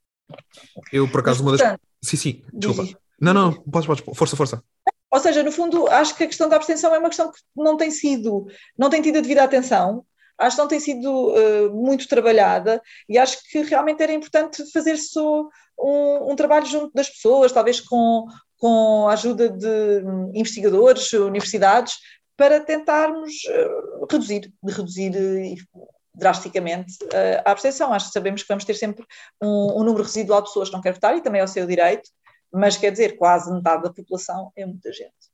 Eu, 0.91 1.07
por 1.11 1.19
acaso, 1.19 1.43
mas, 1.43 1.59
uma 1.59 1.69
das. 1.69 1.79
Sim, 2.01 2.17
sim, 2.17 2.43
desculpa. 2.53 2.85
Diz... 2.85 2.95
Não, 3.19 3.33
não, 3.35 3.53
podes, 3.53 3.85
podes, 3.85 4.03
força, 4.17 4.35
força. 4.35 4.63
Ou 5.11 5.19
seja, 5.19 5.43
no 5.43 5.51
fundo, 5.51 5.87
acho 5.87 6.15
que 6.15 6.23
a 6.23 6.27
questão 6.27 6.47
da 6.47 6.55
abstenção 6.55 6.95
é 6.95 6.97
uma 6.97 7.09
questão 7.09 7.29
que 7.31 7.39
não 7.55 7.75
tem 7.75 7.91
sido, 7.91 8.47
não 8.77 8.89
tem 8.89 9.01
tido 9.01 9.17
a 9.17 9.21
devida 9.21 9.43
atenção, 9.43 10.05
acho 10.37 10.55
que 10.55 10.61
não 10.61 10.69
tem 10.69 10.79
sido 10.79 11.33
uh, 11.33 11.73
muito 11.73 12.07
trabalhada 12.07 12.81
e 13.07 13.17
acho 13.17 13.37
que 13.49 13.61
realmente 13.61 14.01
era 14.01 14.13
importante 14.13 14.63
fazer-se 14.71 15.19
um, 15.19 16.31
um, 16.31 16.35
trabalho 16.35 16.65
junto 16.65 16.93
das 16.93 17.09
pessoas, 17.09 17.51
talvez 17.51 17.81
com, 17.81 18.25
com 18.57 19.07
a 19.07 19.13
ajuda 19.13 19.49
de 19.49 20.01
investigadores, 20.33 21.11
universidades, 21.13 21.95
para 22.37 22.59
tentarmos 22.61 23.33
uh, 23.49 24.07
reduzir, 24.09 24.51
reduzir 24.65 25.11
uh, 25.11 25.87
drasticamente 26.15 26.97
a 27.45 27.51
abstenção. 27.51 27.93
Acho 27.93 28.07
que 28.07 28.13
sabemos 28.13 28.41
que 28.41 28.47
vamos 28.47 28.65
ter 28.65 28.73
sempre 28.73 29.05
um, 29.41 29.79
um 29.79 29.83
número 29.83 30.03
residual 30.03 30.41
de 30.41 30.47
pessoas 30.47 30.69
que 30.69 30.75
não 30.75 30.81
querem 30.81 30.95
votar 30.95 31.15
e 31.15 31.21
também 31.21 31.41
é 31.41 31.43
o 31.43 31.47
seu 31.47 31.65
direito, 31.65 32.09
mas 32.53 32.77
quer 32.77 32.91
dizer, 32.91 33.17
quase 33.17 33.51
metade 33.51 33.83
da 33.83 33.93
população 33.93 34.51
é 34.55 34.65
muita 34.65 34.91
gente. 34.91 35.31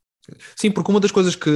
Sim, 0.55 0.71
porque 0.71 0.91
uma 0.91 0.99
das 0.99 1.11
coisas 1.11 1.35
que. 1.35 1.49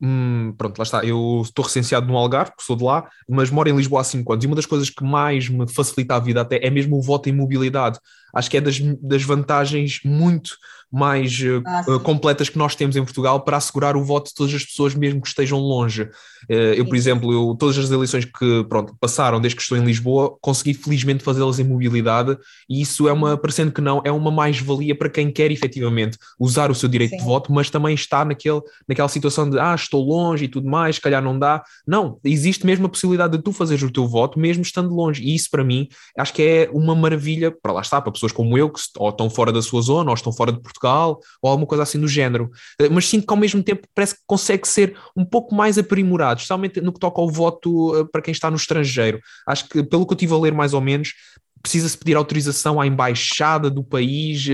Hum, 0.00 0.54
pronto, 0.56 0.78
lá 0.78 0.82
está. 0.82 1.04
Eu 1.04 1.40
estou 1.42 1.64
recenseado 1.64 2.06
no 2.06 2.16
Algarve, 2.16 2.52
sou 2.60 2.76
de 2.76 2.84
lá, 2.84 3.08
mas 3.28 3.50
moro 3.50 3.68
em 3.68 3.76
Lisboa 3.76 4.02
há 4.02 4.04
5 4.04 4.32
anos. 4.32 4.44
E 4.44 4.46
uma 4.46 4.56
das 4.56 4.66
coisas 4.66 4.90
que 4.90 5.02
mais 5.02 5.48
me 5.48 5.66
facilita 5.72 6.16
a 6.16 6.20
vida 6.20 6.40
até 6.40 6.64
é 6.64 6.70
mesmo 6.70 6.96
o 6.98 7.02
voto 7.02 7.28
em 7.28 7.32
mobilidade. 7.32 7.98
Acho 8.32 8.50
que 8.50 8.56
é 8.56 8.60
das, 8.60 8.78
das 8.78 9.22
vantagens 9.22 10.00
muito 10.04 10.56
mais 10.92 11.40
uh, 11.40 11.98
completas 12.00 12.50
que 12.50 12.58
nós 12.58 12.76
temos 12.76 12.94
em 12.96 13.02
Portugal 13.02 13.40
para 13.40 13.56
assegurar 13.56 13.96
o 13.96 14.04
voto 14.04 14.28
de 14.28 14.34
todas 14.34 14.54
as 14.54 14.62
pessoas, 14.62 14.94
mesmo 14.94 15.22
que 15.22 15.28
estejam 15.28 15.58
longe. 15.58 16.02
Uh, 16.02 16.74
eu, 16.76 16.84
por 16.84 16.94
exemplo, 16.94 17.32
eu, 17.32 17.56
todas 17.58 17.78
as 17.78 17.90
eleições 17.90 18.26
que 18.26 18.64
pronto, 18.68 18.94
passaram 19.00 19.40
desde 19.40 19.56
que 19.56 19.62
estou 19.62 19.78
em 19.78 19.84
Lisboa, 19.84 20.36
consegui 20.42 20.74
felizmente 20.74 21.24
fazê-las 21.24 21.58
em 21.58 21.64
mobilidade 21.64 22.36
e 22.68 22.82
isso 22.82 23.08
é 23.08 23.12
uma, 23.12 23.38
parecendo 23.38 23.72
que 23.72 23.80
não, 23.80 24.02
é 24.04 24.12
uma 24.12 24.30
mais-valia 24.30 24.94
para 24.94 25.08
quem 25.08 25.30
quer 25.30 25.50
efetivamente 25.50 26.18
usar 26.38 26.70
o 26.70 26.74
seu 26.74 26.90
direito 26.90 27.12
Sim. 27.12 27.16
de 27.16 27.24
voto, 27.24 27.50
mas 27.50 27.70
também 27.70 27.94
está 27.94 28.22
naquele, 28.22 28.60
naquela 28.86 29.08
situação 29.08 29.48
de 29.48 29.58
ah, 29.58 29.74
estou 29.74 30.04
longe 30.04 30.44
e 30.44 30.48
tudo 30.48 30.68
mais, 30.68 30.96
se 30.96 31.00
calhar 31.00 31.22
não 31.22 31.38
dá. 31.38 31.62
Não, 31.86 32.18
existe 32.22 32.66
mesmo 32.66 32.84
a 32.84 32.90
possibilidade 32.90 33.38
de 33.38 33.42
tu 33.42 33.50
fazeres 33.50 33.82
o 33.82 33.90
teu 33.90 34.06
voto 34.06 34.38
mesmo 34.38 34.62
estando 34.62 34.94
longe 34.94 35.22
e 35.22 35.34
isso 35.34 35.48
para 35.50 35.64
mim 35.64 35.88
acho 36.18 36.34
que 36.34 36.42
é 36.42 36.70
uma 36.70 36.94
maravilha, 36.94 37.50
para 37.50 37.72
lá 37.72 37.80
está, 37.80 37.98
para 37.98 38.12
pessoas 38.12 38.21
como 38.30 38.56
eu 38.56 38.70
que 38.70 38.80
ou 38.98 39.08
estão 39.08 39.28
fora 39.28 39.50
da 39.50 39.62
sua 39.62 39.80
zona 39.80 40.10
ou 40.10 40.14
estão 40.14 40.32
fora 40.32 40.52
de 40.52 40.60
Portugal 40.60 41.18
ou 41.40 41.50
alguma 41.50 41.66
coisa 41.66 41.82
assim 41.82 41.98
do 41.98 42.06
género. 42.06 42.50
Eh, 42.80 42.88
mas 42.88 43.08
sinto 43.08 43.26
que 43.26 43.32
ao 43.32 43.38
mesmo 43.38 43.62
tempo 43.62 43.88
parece 43.94 44.14
que 44.14 44.20
consegue 44.26 44.68
ser 44.68 44.96
um 45.16 45.24
pouco 45.24 45.54
mais 45.54 45.78
aprimorado, 45.78 46.38
especialmente 46.38 46.80
no 46.80 46.92
que 46.92 47.00
toca 47.00 47.20
ao 47.20 47.28
voto 47.28 47.96
eh, 47.96 48.04
para 48.12 48.22
quem 48.22 48.32
está 48.32 48.50
no 48.50 48.56
estrangeiro. 48.56 49.20
Acho 49.48 49.68
que, 49.68 49.82
pelo 49.82 50.06
que 50.06 50.12
eu 50.12 50.16
estive 50.16 50.34
a 50.34 50.38
ler 50.38 50.52
mais 50.52 50.74
ou 50.74 50.80
menos, 50.80 51.14
precisa-se 51.62 51.96
pedir 51.96 52.16
autorização 52.16 52.80
à 52.80 52.86
embaixada 52.86 53.70
do 53.70 53.82
país, 53.82 54.46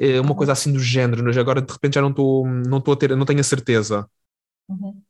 eh, 0.00 0.20
uma 0.20 0.34
coisa 0.34 0.52
assim 0.52 0.72
do 0.72 0.78
género. 0.78 1.28
Agora 1.38 1.60
de 1.60 1.72
repente 1.72 1.94
já 1.94 2.02
não 2.02 2.10
estou, 2.10 2.46
não 2.46 2.78
estou 2.78 2.94
a 2.94 2.96
ter, 2.96 3.16
não 3.16 3.26
tenho 3.26 3.40
a 3.40 3.44
certeza. 3.44 4.06
Uhum. 4.68 5.02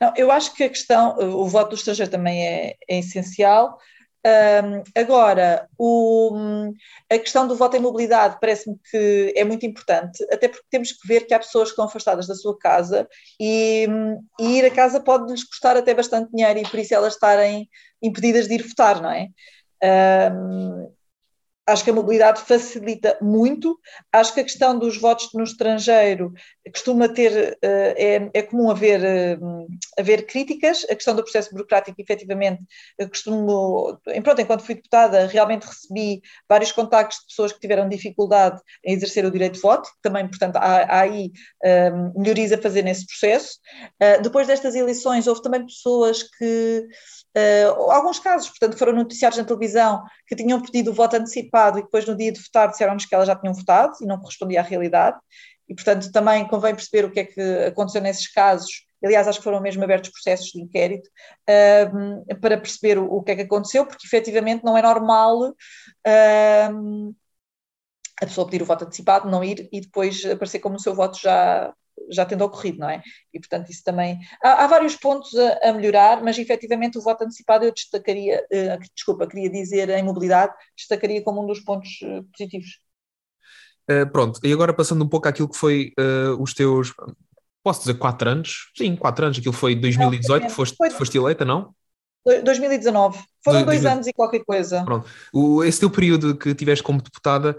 Não, 0.00 0.12
eu 0.16 0.30
acho 0.30 0.54
que 0.54 0.64
a 0.64 0.68
questão, 0.68 1.16
o 1.18 1.48
voto 1.48 1.70
do 1.70 1.74
estrangeiro 1.76 2.10
também 2.10 2.46
é, 2.46 2.76
é 2.88 2.98
essencial. 2.98 3.78
Um, 4.26 4.82
agora, 5.00 5.68
o, 5.78 6.72
a 7.10 7.18
questão 7.18 7.46
do 7.46 7.54
voto 7.54 7.76
em 7.76 7.80
mobilidade 7.80 8.36
parece-me 8.40 8.76
que 8.90 9.32
é 9.36 9.44
muito 9.44 9.64
importante, 9.64 10.24
até 10.30 10.48
porque 10.48 10.66
temos 10.70 10.92
que 10.92 11.06
ver 11.06 11.26
que 11.26 11.32
há 11.32 11.38
pessoas 11.38 11.68
que 11.68 11.72
estão 11.72 11.84
afastadas 11.84 12.26
da 12.26 12.34
sua 12.34 12.58
casa 12.58 13.08
e, 13.40 13.86
e 14.40 14.58
ir 14.58 14.64
a 14.64 14.70
casa 14.70 15.00
pode-lhes 15.00 15.44
custar 15.44 15.76
até 15.76 15.94
bastante 15.94 16.30
dinheiro 16.32 16.58
e 16.58 16.68
por 16.68 16.78
isso 16.78 16.94
elas 16.94 17.14
estarem 17.14 17.68
impedidas 18.02 18.48
de 18.48 18.54
ir 18.54 18.66
votar, 18.66 19.00
não 19.00 19.10
é? 19.10 19.28
Um, 20.32 20.92
acho 21.68 21.84
que 21.84 21.90
a 21.90 21.94
mobilidade 21.94 22.40
facilita 22.40 23.16
muito. 23.20 23.78
Acho 24.12 24.32
que 24.32 24.40
a 24.40 24.44
questão 24.44 24.78
dos 24.78 24.98
votos 24.98 25.28
no 25.34 25.44
estrangeiro 25.44 26.32
costuma 26.72 27.08
ter, 27.08 27.58
eh, 27.62 27.94
é, 27.96 28.30
é 28.34 28.42
comum 28.42 28.70
haver, 28.70 29.04
eh, 29.04 29.38
haver 29.98 30.26
críticas. 30.26 30.84
A 30.90 30.94
questão 30.94 31.14
do 31.14 31.22
processo 31.22 31.50
burocrático, 31.50 32.00
efetivamente, 32.00 32.62
costumo, 33.10 33.98
pronto, 34.22 34.40
enquanto 34.40 34.64
fui 34.64 34.74
deputada, 34.74 35.26
realmente 35.26 35.66
recebi 35.66 36.22
vários 36.48 36.72
contactos 36.72 37.18
de 37.18 37.26
pessoas 37.26 37.52
que 37.52 37.60
tiveram 37.60 37.88
dificuldade 37.88 38.60
em 38.84 38.94
exercer 38.94 39.24
o 39.24 39.30
direito 39.30 39.54
de 39.54 39.60
voto. 39.60 39.88
Também, 40.02 40.26
portanto, 40.26 40.56
há, 40.56 40.82
há 40.82 41.00
aí 41.02 41.30
eh, 41.62 41.90
melhorias 42.16 42.52
a 42.52 42.58
fazer 42.58 42.82
nesse 42.82 43.06
processo. 43.06 43.58
Depois 44.22 44.46
destas 44.46 44.74
eleições, 44.74 45.26
houve 45.26 45.42
também 45.42 45.64
pessoas 45.66 46.22
que 46.22 46.88
Uh, 47.38 47.90
alguns 47.90 48.18
casos, 48.18 48.48
portanto, 48.48 48.76
foram 48.76 48.94
noticiados 48.94 49.38
na 49.38 49.44
televisão 49.44 50.02
que 50.26 50.34
tinham 50.34 50.60
pedido 50.60 50.90
o 50.90 50.94
voto 50.94 51.16
antecipado 51.16 51.78
e 51.78 51.82
depois 51.82 52.06
no 52.06 52.16
dia 52.16 52.32
de 52.32 52.40
votar 52.40 52.70
disseram-nos 52.70 53.06
que 53.06 53.14
elas 53.14 53.26
já 53.26 53.36
tinham 53.36 53.54
votado 53.54 53.92
e 54.00 54.06
não 54.06 54.18
correspondia 54.18 54.60
à 54.60 54.62
realidade. 54.62 55.16
E, 55.68 55.74
portanto, 55.74 56.10
também 56.10 56.48
convém 56.48 56.74
perceber 56.74 57.04
o 57.04 57.10
que 57.10 57.20
é 57.20 57.24
que 57.24 57.40
aconteceu 57.66 58.00
nesses 58.00 58.26
casos. 58.32 58.86
Aliás, 59.04 59.28
acho 59.28 59.38
que 59.38 59.44
foram 59.44 59.60
mesmo 59.60 59.84
abertos 59.84 60.10
processos 60.10 60.50
de 60.50 60.60
inquérito 60.60 61.08
uh, 61.48 62.36
para 62.40 62.58
perceber 62.58 62.98
o, 62.98 63.04
o, 63.04 63.22
que 63.22 63.32
é 63.32 63.36
que 63.36 63.42
aconteceu, 63.42 63.86
porque 63.86 64.06
efetivamente 64.06 64.64
não 64.64 64.76
é 64.76 64.82
normal 64.82 65.50
uh, 65.50 67.14
a 68.20 68.26
pessoa 68.26 68.46
pedir 68.46 68.62
o 68.62 68.66
voto 68.66 68.84
antecipado, 68.84 69.30
não 69.30 69.44
ir 69.44 69.68
e 69.70 69.80
depois 69.80 70.24
aparecer 70.24 70.58
como 70.58 70.76
o 70.76 70.80
seu 70.80 70.94
voto 70.94 71.18
já, 71.20 71.72
já 72.10 72.24
tendo 72.24 72.44
ocorrido, 72.44 72.78
não 72.78 72.88
é? 72.88 73.02
E, 73.32 73.38
portanto, 73.38 73.70
isso 73.70 73.82
também. 73.84 74.18
Há, 74.42 74.64
há 74.64 74.66
vários 74.66 74.96
pontos 74.96 75.34
a, 75.34 75.68
a, 75.68 75.72
melhorar, 75.72 76.22
mas 76.22 76.38
efetivamente 76.38 76.98
o 76.98 77.02
voto 77.02 77.24
antecipado 77.24 77.64
eu 77.64 77.72
destacaria, 77.72 78.44
uh, 78.52 78.78
desculpa, 78.94 79.26
queria 79.26 79.50
dizer 79.50 79.88
em 79.90 80.02
mobilidade, 80.02 80.52
destacaria 80.76 81.22
como 81.22 81.42
um 81.42 81.46
dos 81.46 81.60
pontos 81.60 81.90
uh, 82.02 82.24
positivos. 82.32 82.80
Uh, 83.90 84.10
pronto, 84.10 84.40
e 84.44 84.52
agora 84.52 84.72
passando 84.72 85.04
um 85.04 85.08
pouco 85.08 85.28
àquilo 85.28 85.48
que 85.48 85.56
foi 85.56 85.92
os 86.38 86.52
teus, 86.52 86.92
posso 87.62 87.80
dizer, 87.80 87.94
quatro 87.94 88.28
anos? 88.28 88.70
Sim, 88.76 88.96
quatro 88.96 89.24
anos, 89.24 89.38
aquilo 89.38 89.54
foi 89.54 89.74
2018 89.74 90.46
que 90.46 90.52
foste, 90.52 90.76
foi... 90.76 90.90
foste 90.90 91.16
eleita, 91.16 91.44
não? 91.44 91.74
2019. 92.44 93.18
Foram 93.42 93.64
dois 93.64 93.86
anos 93.86 94.06
e 94.06 94.12
qualquer 94.12 94.44
coisa. 94.44 94.84
Pronto. 94.84 95.08
O, 95.32 95.64
esse 95.64 95.80
teu 95.80 95.88
período 95.88 96.36
que 96.36 96.54
tiveste 96.54 96.82
como 96.82 97.00
deputada, 97.00 97.56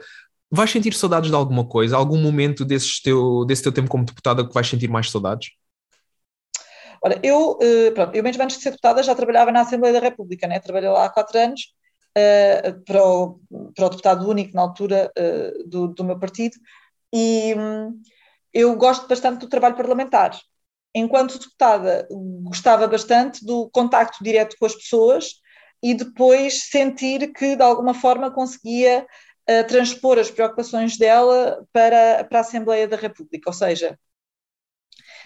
Vais 0.52 0.72
sentir 0.72 0.94
saudades 0.94 1.30
de 1.30 1.36
alguma 1.36 1.68
coisa? 1.68 1.96
Algum 1.96 2.18
momento 2.18 2.66
desse 2.66 3.02
teu, 3.04 3.46
desse 3.46 3.62
teu 3.62 3.72
tempo 3.72 3.90
como 3.90 4.06
deputada 4.06 4.48
que 4.48 4.54
vais 4.54 4.68
sentir 4.68 4.90
mais 4.90 5.10
saudades? 5.12 5.52
Olha, 7.02 7.20
eu, 7.24 7.58
eh, 7.62 7.92
pronto, 7.92 8.16
eu 8.16 8.24
mesmo 8.24 8.44
antes 8.44 8.58
de 8.58 8.64
ser 8.64 8.72
deputada 8.72 9.04
já 9.04 9.16
trabalhava 9.16 9.52
na 9.52 9.62
Assembleia 9.62 9.94
da 9.94 10.00
República, 10.08 10.48
né? 10.48 10.60
trabalhei 10.60 10.90
lá 10.90 11.06
há 11.06 11.10
quatro 11.10 11.38
anos 11.38 11.62
uh, 12.18 12.84
para, 12.84 13.04
o, 13.04 13.40
para 13.76 13.86
o 13.86 13.90
deputado 13.90 14.28
único 14.28 14.54
na 14.56 14.62
altura 14.64 15.12
uh, 15.18 15.70
do, 15.70 15.88
do 15.88 16.04
meu 16.04 16.20
partido 16.20 16.58
e 17.14 17.56
um, 17.56 18.02
eu 18.54 18.76
gosto 18.76 19.08
bastante 19.08 19.40
do 19.40 19.50
trabalho 19.50 19.76
parlamentar. 19.76 20.38
Enquanto 20.94 21.40
deputada, 21.40 22.08
gostava 22.44 22.88
bastante 22.88 23.46
do 23.46 23.70
contacto 23.70 24.24
direto 24.24 24.56
com 24.60 24.66
as 24.66 24.76
pessoas 24.76 25.36
e 25.82 25.94
depois 25.94 26.64
sentir 26.70 27.32
que 27.32 27.56
de 27.56 27.62
alguma 27.62 27.94
forma 27.94 28.32
conseguia 28.32 29.06
a 29.50 29.64
transpor 29.64 30.20
as 30.20 30.30
preocupações 30.30 30.98
dela 30.98 31.66
para, 31.74 32.24
para 32.26 32.38
a 32.38 32.42
Assembleia 32.42 32.88
da 32.88 32.96
República, 32.96 33.50
ou 33.50 33.54
seja, 33.54 33.98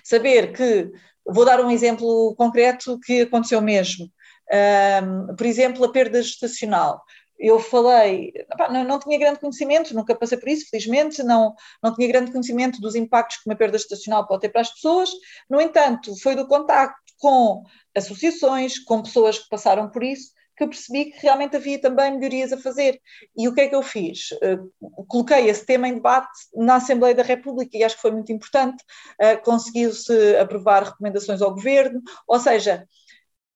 saber 0.03 0.53
que, 0.53 0.89
vou 1.25 1.43
dar 1.45 1.59
um 1.59 1.69
exemplo 1.69 2.33
concreto 2.35 2.97
que 3.01 3.21
aconteceu 3.21 3.61
mesmo, 3.61 4.09
um, 4.51 5.35
por 5.35 5.45
exemplo, 5.45 5.83
a 5.83 5.91
perda 5.91 6.21
gestacional. 6.21 7.01
Eu 7.37 7.59
falei, 7.59 8.31
não, 8.71 8.83
não, 8.85 8.99
tinha 8.99 9.19
grande 9.19 9.39
conhecimento, 9.39 9.93
nunca 9.93 10.15
passei 10.15 10.37
por 10.37 10.47
isso, 10.47 10.69
felizmente, 10.69 11.21
não, 11.23 11.53
não 11.81 11.93
tinha 11.93 12.07
grande 12.07 12.31
conhecimento 12.31 12.79
dos 12.79 12.95
impactos 12.95 13.37
que 13.37 13.49
uma 13.49 13.57
perda 13.57 13.77
gestacional 13.77 14.25
pode 14.25 14.41
ter 14.41 14.49
para 14.49 14.61
as 14.61 14.71
pessoas, 14.71 15.09
no 15.49 15.59
entanto, 15.59 16.15
foi 16.21 16.35
do 16.35 16.47
contacto 16.47 17.01
com 17.17 17.63
associações, 17.95 18.79
com 18.79 19.01
pessoas 19.01 19.39
que 19.39 19.49
passaram 19.49 19.89
por 19.89 20.03
isso, 20.03 20.31
que 20.55 20.63
eu 20.63 20.69
percebi 20.69 21.05
que 21.05 21.21
realmente 21.21 21.55
havia 21.55 21.79
também 21.79 22.11
melhorias 22.11 22.53
a 22.53 22.57
fazer. 22.57 22.99
E 23.35 23.47
o 23.47 23.53
que 23.53 23.61
é 23.61 23.67
que 23.67 23.75
eu 23.75 23.81
fiz? 23.81 24.31
Uh, 24.33 24.71
coloquei 25.07 25.49
esse 25.49 25.65
tema 25.65 25.87
em 25.87 25.95
debate 25.95 26.31
na 26.55 26.75
Assembleia 26.75 27.15
da 27.15 27.23
República 27.23 27.77
e 27.77 27.83
acho 27.83 27.95
que 27.95 28.01
foi 28.01 28.11
muito 28.11 28.31
importante. 28.31 28.83
Uh, 29.21 29.41
Conseguiu-se 29.43 30.37
aprovar 30.37 30.83
recomendações 30.83 31.41
ao 31.41 31.53
governo, 31.53 32.01
ou 32.27 32.39
seja, 32.39 32.87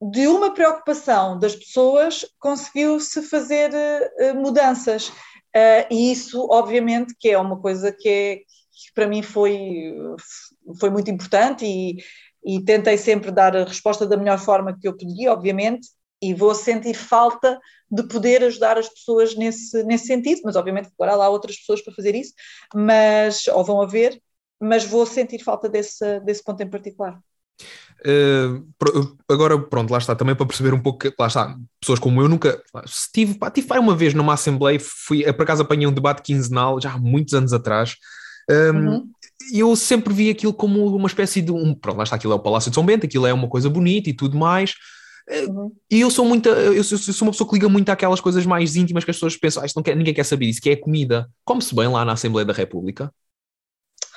de 0.01 0.27
uma 0.27 0.53
preocupação 0.53 1.39
das 1.39 1.55
pessoas 1.55 2.25
conseguiu-se 2.39 3.21
fazer 3.23 3.71
uh, 3.73 4.35
mudanças. 4.35 5.11
e 5.89 6.11
isso, 6.11 6.47
obviamente, 6.51 7.15
que 7.19 7.29
é 7.29 7.37
uma 7.37 7.59
coisa 7.59 7.91
que, 7.91 8.09
é, 8.09 8.35
que 8.37 8.93
para 8.93 9.07
mim 9.07 9.23
foi, 9.23 9.91
foi 10.79 10.89
muito 10.91 11.09
importante 11.09 11.65
e, 11.65 11.97
e 12.45 12.63
tentei 12.63 12.97
sempre 12.97 13.31
dar 13.31 13.55
a 13.55 13.63
resposta 13.63 14.05
da 14.05 14.17
melhor 14.17 14.37
forma 14.37 14.77
que 14.79 14.87
eu 14.87 14.95
podia, 14.95 15.33
obviamente, 15.33 15.87
e 16.21 16.33
vou 16.33 16.53
sentir 16.55 16.95
falta 16.95 17.59
de 17.89 18.03
poder 18.03 18.43
ajudar 18.43 18.77
as 18.77 18.89
pessoas 18.89 19.35
nesse, 19.35 19.83
nesse 19.83 20.07
sentido, 20.07 20.41
mas 20.43 20.55
obviamente 20.55 20.89
agora 20.93 21.13
há 21.13 21.15
lá 21.15 21.29
outras 21.29 21.57
pessoas 21.57 21.81
para 21.81 21.93
fazer 21.93 22.15
isso, 22.15 22.33
mas, 22.73 23.47
ou 23.47 23.63
vão 23.63 23.81
haver, 23.81 24.19
mas 24.59 24.83
vou 24.83 25.05
sentir 25.05 25.43
falta 25.43 25.69
desse, 25.69 26.19
desse 26.21 26.43
ponto 26.43 26.61
em 26.61 26.69
particular. 26.69 27.19
Uh, 28.05 28.63
agora, 29.27 29.57
pronto, 29.59 29.89
lá 29.89 29.97
está, 29.97 30.15
também 30.15 30.35
para 30.35 30.45
perceber 30.45 30.73
um 30.73 30.79
pouco, 30.79 31.07
lá 31.19 31.27
está, 31.27 31.57
pessoas 31.79 31.99
como 31.99 32.21
eu 32.21 32.29
nunca, 32.29 32.61
estive, 32.85 33.35
pá, 33.35 33.49
tive 33.49 33.67
uma 33.79 33.95
vez 33.95 34.13
numa 34.13 34.33
Assembleia, 34.33 34.79
fui, 34.79 35.23
por 35.33 35.43
acaso 35.43 35.63
apanhei 35.63 35.87
um 35.87 35.93
debate 35.93 36.21
quinzenal, 36.21 36.79
já 36.79 36.93
há 36.93 36.97
muitos 36.97 37.33
anos 37.33 37.53
atrás, 37.53 37.95
um, 38.49 38.89
uhum. 38.89 39.09
eu 39.51 39.75
sempre 39.75 40.13
vi 40.13 40.29
aquilo 40.29 40.53
como 40.53 40.85
uma 40.95 41.07
espécie 41.07 41.41
de 41.41 41.51
um, 41.51 41.73
pronto, 41.73 41.97
lá 41.97 42.03
está, 42.03 42.15
aquilo 42.15 42.33
é 42.33 42.35
o 42.35 42.39
Palácio 42.39 42.69
de 42.69 42.75
São 42.75 42.85
Bento, 42.85 43.05
aquilo 43.05 43.25
é 43.25 43.33
uma 43.33 43.47
coisa 43.47 43.69
bonita 43.69 44.09
e 44.09 44.13
tudo 44.13 44.37
mais. 44.37 44.75
E 45.89 45.99
eu 45.99 46.09
sou 46.09 46.23
muita, 46.23 46.49
eu 46.49 46.83
sou, 46.83 46.97
eu 46.97 47.13
sou, 47.13 47.27
uma 47.27 47.31
pessoa 47.31 47.49
que 47.49 47.55
liga 47.55 47.67
muito 47.67 47.89
àquelas 47.89 48.21
coisas 48.21 48.45
mais 48.45 48.77
íntimas 48.77 49.03
que 49.03 49.11
as 49.11 49.17
pessoas 49.17 49.35
pensam, 49.35 49.61
ah, 49.61 49.65
isto 49.65 49.75
não 49.75 49.83
quer, 49.83 49.95
ninguém 49.95 50.13
quer 50.13 50.23
saber 50.23 50.45
disso, 50.45 50.61
que 50.61 50.69
é 50.69 50.73
a 50.73 50.81
comida. 50.81 51.29
Come-se 51.43 51.75
bem 51.75 51.87
lá 51.87 52.05
na 52.05 52.13
Assembleia 52.13 52.45
da 52.45 52.53
República? 52.53 53.13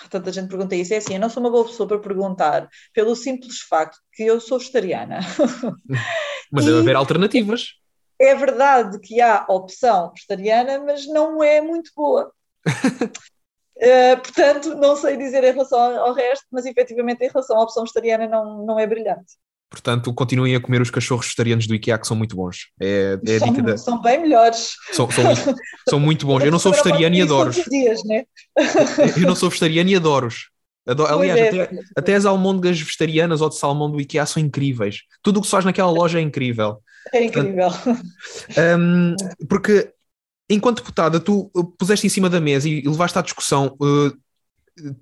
Tanta 0.09 0.33
gente 0.33 0.49
pergunta 0.49 0.75
isso. 0.75 0.95
É 0.95 0.99
assim, 0.99 1.15
eu 1.15 1.21
não 1.21 1.29
sou 1.29 1.43
uma 1.43 1.51
boa 1.51 1.65
pessoa 1.65 1.89
para 1.89 1.99
perguntar, 1.99 2.69
pelo 2.95 3.15
simples 3.17 3.61
facto 3.61 3.99
que 4.13 4.23
eu 4.23 4.41
sou 4.41 4.59
vegetariana. 4.59 5.21
Mas 6.51 6.65
deve 6.65 6.79
haver 6.79 6.97
alternativas. 6.97 7.75
É 8.19 8.35
verdade 8.35 8.99
que 9.01 9.21
há 9.21 9.47
opção 9.49 10.13
vegetariana, 10.15 10.79
mas 10.79 11.07
não 11.07 11.43
é 11.43 11.63
muito 11.63 11.91
boa. 11.97 12.31
Uh, 12.67 14.17
portanto, 14.23 14.75
não 14.75 14.95
sei 14.95 15.17
dizer 15.17 15.43
em 15.43 15.53
relação 15.53 15.81
ao 15.81 16.13
resto, 16.13 16.45
mas 16.51 16.67
efetivamente 16.67 17.25
em 17.25 17.29
relação 17.29 17.57
à 17.57 17.63
opção 17.63 17.83
vegetariana 17.85 18.29
não, 18.29 18.67
não 18.67 18.79
é 18.79 18.87
brilhante. 18.87 19.39
Portanto, 19.71 20.13
continuem 20.13 20.57
a 20.57 20.61
comer 20.61 20.83
os 20.83 20.91
cachorros 20.91 21.27
vegetarianos 21.27 21.67
do 21.69 21.75
IKEA 21.77 21.97
que 21.97 22.07
são 22.07 22.17
muito 22.17 22.35
bons. 22.35 22.71
É, 22.81 23.17
é 23.25 23.39
são, 23.39 23.53
da... 23.53 23.79
são 23.79 24.03
bem 24.03 24.21
melhores. 24.21 24.73
São, 24.91 25.09
são, 25.09 25.25
muito, 25.25 25.55
são 25.89 26.01
muito 26.01 26.27
bons. 26.27 26.43
Eu 26.43 26.51
não 26.51 26.59
sou 26.59 26.73
vegetariano 26.73 27.15
e 27.15 27.23
adoro-os. 27.23 27.57
Né? 28.05 28.25
Eu 29.17 29.29
não 29.29 29.37
sou 29.37 29.49
vegetariano 29.49 29.89
e 29.89 29.95
adoro-os. 29.95 30.51
Adoro, 30.85 31.15
aliás, 31.15 31.39
é, 31.39 31.49
até, 31.49 31.79
até, 31.97 32.15
as 32.17 32.25
almôndegas 32.25 32.81
vegetarianas 32.81 33.41
ou 33.41 33.49
de 33.49 33.57
salmão 33.57 33.89
do 33.89 34.01
IKEA 34.01 34.27
são 34.27 34.43
incríveis. 34.43 35.03
Tudo 35.23 35.37
o 35.37 35.41
que 35.41 35.47
se 35.47 35.53
faz 35.53 35.65
naquela 35.65 35.91
loja 35.91 36.19
é 36.19 36.23
incrível. 36.23 36.79
É 37.13 37.25
incrível. 37.25 37.69
Um, 38.77 39.15
porque 39.49 39.93
enquanto 40.49 40.79
deputada, 40.79 41.21
tu 41.21 41.49
puseste 41.79 42.07
em 42.07 42.11
cima 42.11 42.29
da 42.29 42.41
mesa 42.41 42.69
e 42.69 42.83
levaste 42.83 43.17
à 43.19 43.23
discussão 43.23 43.77
uh, 43.81 44.13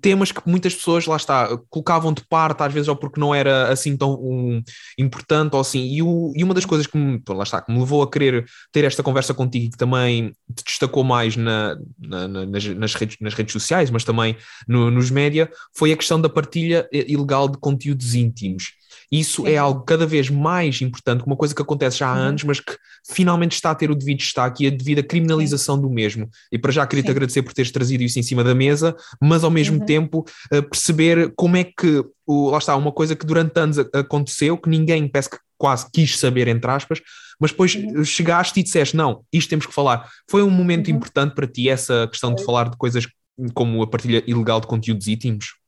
temas 0.01 0.31
que 0.31 0.41
muitas 0.45 0.75
pessoas, 0.75 1.05
lá 1.05 1.15
está, 1.15 1.57
colocavam 1.69 2.13
de 2.13 2.25
parte, 2.27 2.63
às 2.63 2.73
vezes, 2.73 2.87
ou 2.87 2.95
porque 2.95 3.19
não 3.19 3.33
era 3.33 3.71
assim 3.71 3.95
tão 3.95 4.13
um, 4.13 4.61
importante, 4.97 5.53
ou 5.53 5.59
assim, 5.59 5.87
e, 5.87 6.01
o, 6.01 6.31
e 6.35 6.43
uma 6.43 6.53
das 6.53 6.65
coisas 6.65 6.87
que 6.87 6.97
me, 6.97 7.21
lá 7.29 7.43
está, 7.43 7.61
que 7.61 7.71
me 7.71 7.79
levou 7.79 8.01
a 8.01 8.09
querer 8.09 8.45
ter 8.71 8.83
esta 8.83 9.03
conversa 9.03 9.33
contigo 9.33 9.65
e 9.65 9.69
que 9.69 9.77
também 9.77 10.33
te 10.55 10.63
destacou 10.63 11.03
mais 11.03 11.35
na, 11.35 11.77
na, 11.99 12.27
nas, 12.27 12.65
nas, 12.65 12.93
redes, 12.93 13.17
nas 13.21 13.33
redes 13.33 13.53
sociais, 13.53 13.89
mas 13.89 14.03
também 14.03 14.35
no, 14.67 14.91
nos 14.91 15.09
média, 15.09 15.49
foi 15.75 15.91
a 15.91 15.97
questão 15.97 16.19
da 16.19 16.29
partilha 16.29 16.87
ilegal 16.91 17.47
de 17.47 17.57
conteúdos 17.57 18.15
íntimos. 18.15 18.79
Isso 19.11 19.47
é 19.47 19.57
algo 19.57 19.83
cada 19.83 20.05
vez 20.05 20.29
mais 20.29 20.81
importante, 20.81 21.23
uma 21.25 21.35
coisa 21.35 21.53
que 21.53 21.61
acontece 21.61 21.97
já 21.97 22.09
há 22.09 22.13
uhum. 22.13 22.19
anos, 22.19 22.43
mas 22.43 22.59
que 22.59 22.77
finalmente 23.09 23.53
está 23.53 23.71
a 23.71 23.75
ter 23.75 23.89
o 23.89 23.95
devido 23.95 24.19
destaque 24.19 24.63
e 24.63 24.67
a 24.67 24.69
devida 24.69 25.01
criminalização 25.01 25.79
do 25.79 25.89
mesmo. 25.89 26.29
E 26.51 26.57
para 26.57 26.71
já 26.71 26.85
queria 26.85 27.03
te 27.03 27.11
agradecer 27.11 27.41
por 27.41 27.53
teres 27.53 27.71
trazido 27.71 28.03
isso 28.03 28.19
em 28.19 28.23
cima 28.23 28.43
da 28.43 28.53
mesa, 28.53 28.95
mas 29.21 29.43
ao 29.43 29.49
mesmo 29.49 29.68
uhum. 29.77 29.85
tempo 29.85 30.25
uh, 30.53 30.63
perceber 30.63 31.33
como 31.35 31.57
é 31.57 31.63
que, 31.63 32.03
o, 32.25 32.49
lá 32.49 32.57
está, 32.57 32.75
uma 32.75 32.91
coisa 32.91 33.15
que 33.15 33.25
durante 33.25 33.59
anos 33.59 33.77
aconteceu, 33.93 34.57
que 34.57 34.69
ninguém 34.69 35.07
parece 35.07 35.29
que 35.29 35.37
quase 35.57 35.87
quis 35.91 36.17
saber, 36.17 36.47
entre 36.47 36.69
aspas, 36.71 37.01
mas 37.39 37.51
depois 37.51 37.75
uhum. 37.75 38.03
chegaste 38.03 38.59
e 38.59 38.63
disseste: 38.63 38.95
não, 38.95 39.23
isto 39.31 39.49
temos 39.49 39.65
que 39.65 39.73
falar. 39.73 40.09
Foi 40.29 40.43
um 40.43 40.49
momento 40.49 40.89
uhum. 40.89 40.95
importante 40.95 41.35
para 41.35 41.47
ti 41.47 41.69
essa 41.69 42.07
questão 42.07 42.33
de 42.33 42.43
falar 42.43 42.69
de 42.69 42.77
coisas 42.77 43.07
como 43.53 43.81
a 43.81 43.87
partilha 43.87 44.23
ilegal 44.27 44.59
de 44.59 44.67
conteúdos 44.67 45.07
íntimos? 45.07 45.58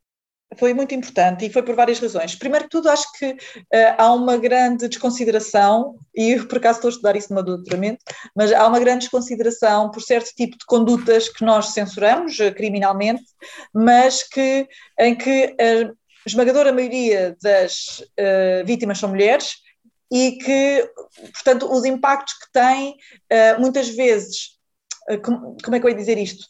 Foi 0.58 0.74
muito 0.74 0.94
importante 0.94 1.46
e 1.46 1.50
foi 1.50 1.64
por 1.64 1.76
várias 1.76 2.00
razões. 2.00 2.36
Primeiro 2.36 2.66
que 2.66 2.72
tudo, 2.72 2.90
acho 2.90 3.10
que 3.14 3.32
uh, 3.32 3.38
há 3.98 4.14
uma 4.14 4.36
grande 4.38 4.88
desconsideração, 4.90 5.96
e 6.14 6.32
eu 6.32 6.46
por 6.46 6.58
acaso 6.58 6.80
estou 6.80 6.90
a 6.90 6.92
estudar 6.92 7.16
isso 7.16 7.34
no 7.34 7.42
doutoramento, 7.42 8.04
mas 8.36 8.52
há 8.52 8.68
uma 8.68 8.80
grande 8.80 9.02
desconsideração 9.02 9.90
por 9.92 10.02
certo 10.02 10.32
tipo 10.36 10.58
de 10.58 10.66
condutas 10.66 11.30
que 11.30 11.46
nós 11.46 11.68
censuramos 11.68 12.38
uh, 12.40 12.54
criminalmente, 12.54 13.24
mas 13.74 14.24
que, 14.24 14.68
em 15.00 15.16
que 15.16 15.56
a 15.58 15.92
esmagadora 16.26 16.74
maioria 16.74 17.36
das 17.42 18.00
uh, 18.00 18.66
vítimas 18.66 19.00
são 19.00 19.10
mulheres 19.10 19.54
e 20.12 20.34
que, 20.34 20.90
portanto, 21.34 21.72
os 21.72 21.86
impactos 21.86 22.34
que 22.34 22.52
têm, 22.52 22.98
muitas 23.58 23.88
vezes, 23.88 24.58
como, 25.24 25.56
como 25.64 25.78
é 25.78 25.80
que 25.80 25.86
eu 25.86 25.90
ia 25.90 25.96
dizer 25.96 26.18
isto? 26.18 26.46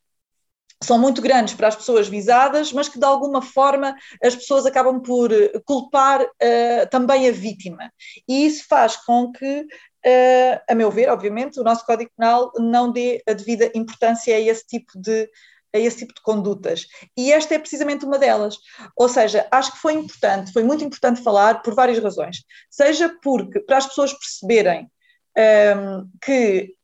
São 0.83 0.97
muito 0.97 1.21
grandes 1.21 1.53
para 1.53 1.67
as 1.67 1.75
pessoas 1.75 2.07
visadas, 2.07 2.73
mas 2.73 2.89
que 2.89 2.99
de 2.99 3.05
alguma 3.05 3.41
forma 3.41 3.95
as 4.23 4.35
pessoas 4.35 4.65
acabam 4.65 4.99
por 5.01 5.31
eh, 5.31 5.51
culpar 5.63 6.21
uh, 6.21 6.89
também 6.89 7.29
a 7.29 7.31
vítima. 7.31 7.91
E 8.27 8.45
isso 8.45 8.65
faz 8.67 8.95
com 8.95 9.31
que, 9.31 9.61
uh, 9.61 10.61
a 10.67 10.73
meu 10.73 10.89
ver, 10.89 11.09
obviamente, 11.09 11.59
o 11.59 11.63
nosso 11.63 11.85
Código 11.85 12.11
Penal 12.17 12.51
não 12.57 12.91
dê 12.91 13.21
a 13.27 13.33
devida 13.33 13.71
importância 13.75 14.35
a 14.35 14.39
esse 14.39 14.65
tipo 14.65 14.91
de 14.95 15.29
a 15.73 15.79
esse 15.79 15.99
tipo 15.99 16.13
de 16.13 16.21
condutas. 16.21 16.85
E 17.15 17.31
esta 17.31 17.55
é 17.55 17.59
precisamente 17.59 18.03
uma 18.03 18.19
delas. 18.19 18.57
Ou 18.93 19.07
seja, 19.07 19.47
acho 19.49 19.71
que 19.71 19.77
foi 19.77 19.93
importante, 19.93 20.51
foi 20.51 20.63
muito 20.63 20.83
importante 20.83 21.23
falar 21.23 21.61
por 21.61 21.73
várias 21.73 21.97
razões. 22.03 22.43
Seja 22.69 23.17
porque, 23.23 23.61
para 23.61 23.77
as 23.77 23.87
pessoas 23.87 24.11
perceberem 24.11 24.83
um, 24.83 25.41
ehm, 25.41 26.03
que 26.21 26.75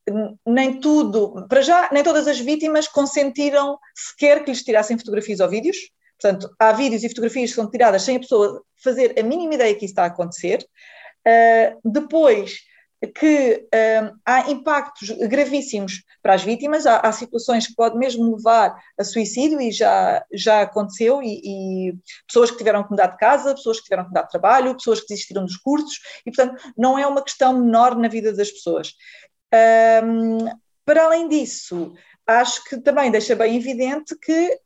nem 0.45 0.79
tudo, 0.79 1.45
para 1.47 1.61
já, 1.61 1.89
nem 1.91 2.03
todas 2.03 2.27
as 2.27 2.39
vítimas 2.39 2.87
consentiram 2.87 3.77
sequer 3.95 4.43
que 4.43 4.51
lhes 4.51 4.63
tirassem 4.63 4.97
fotografias 4.97 5.39
ou 5.39 5.49
vídeos. 5.49 5.77
Portanto, 6.19 6.49
há 6.59 6.71
vídeos 6.71 7.03
e 7.03 7.09
fotografias 7.09 7.51
que 7.51 7.55
são 7.55 7.69
tiradas 7.69 8.01
sem 8.01 8.17
a 8.17 8.19
pessoa 8.19 8.63
fazer 8.83 9.19
a 9.19 9.23
mínima 9.23 9.53
ideia 9.53 9.75
que 9.75 9.85
isso 9.85 9.91
está 9.91 10.03
a 10.03 10.07
acontecer. 10.07 10.65
Uh, 11.27 11.91
depois, 11.91 12.57
que 13.05 13.67
uh, 13.67 14.17
há 14.25 14.49
impactos 14.49 15.09
gravíssimos 15.09 16.03
para 16.23 16.33
as 16.33 16.43
vítimas, 16.43 16.87
há, 16.87 16.99
há, 16.99 17.11
situações 17.11 17.67
que 17.67 17.75
podem 17.75 17.99
mesmo 17.99 18.35
levar 18.35 18.75
a 18.97 19.03
suicídio 19.03 19.61
e 19.61 19.71
já, 19.71 20.25
já 20.33 20.61
aconteceu, 20.61 21.21
e, 21.21 21.41
e, 21.43 21.93
pessoas 22.27 22.49
que 22.49 22.57
tiveram 22.57 22.83
que 22.83 22.89
mudar 22.89 23.07
de 23.07 23.17
casa, 23.17 23.53
pessoas 23.53 23.77
que 23.77 23.83
tiveram 23.83 24.03
que 24.03 24.09
mudar 24.09 24.23
de 24.23 24.29
trabalho, 24.29 24.73
pessoas 24.73 25.01
que 25.01 25.07
desistiram 25.09 25.45
dos 25.45 25.57
cursos, 25.57 25.99
e 26.25 26.31
portanto 26.31 26.59
não 26.75 26.97
é 26.97 27.05
uma 27.05 27.23
questão 27.23 27.59
menor 27.59 27.95
na 27.95 28.07
vida 28.07 28.33
das 28.33 28.49
pessoas. 28.49 28.93
Um, 29.53 30.37
para 30.85 31.05
além 31.05 31.27
disso, 31.27 31.93
acho 32.25 32.63
que 32.65 32.77
também 32.77 33.11
deixa 33.11 33.35
bem 33.35 33.55
evidente 33.55 34.15
que 34.17 34.59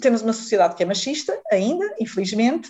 temos 0.00 0.22
uma 0.22 0.32
sociedade 0.32 0.74
que 0.74 0.82
é 0.82 0.86
machista 0.86 1.38
ainda, 1.50 1.94
infelizmente, 2.00 2.68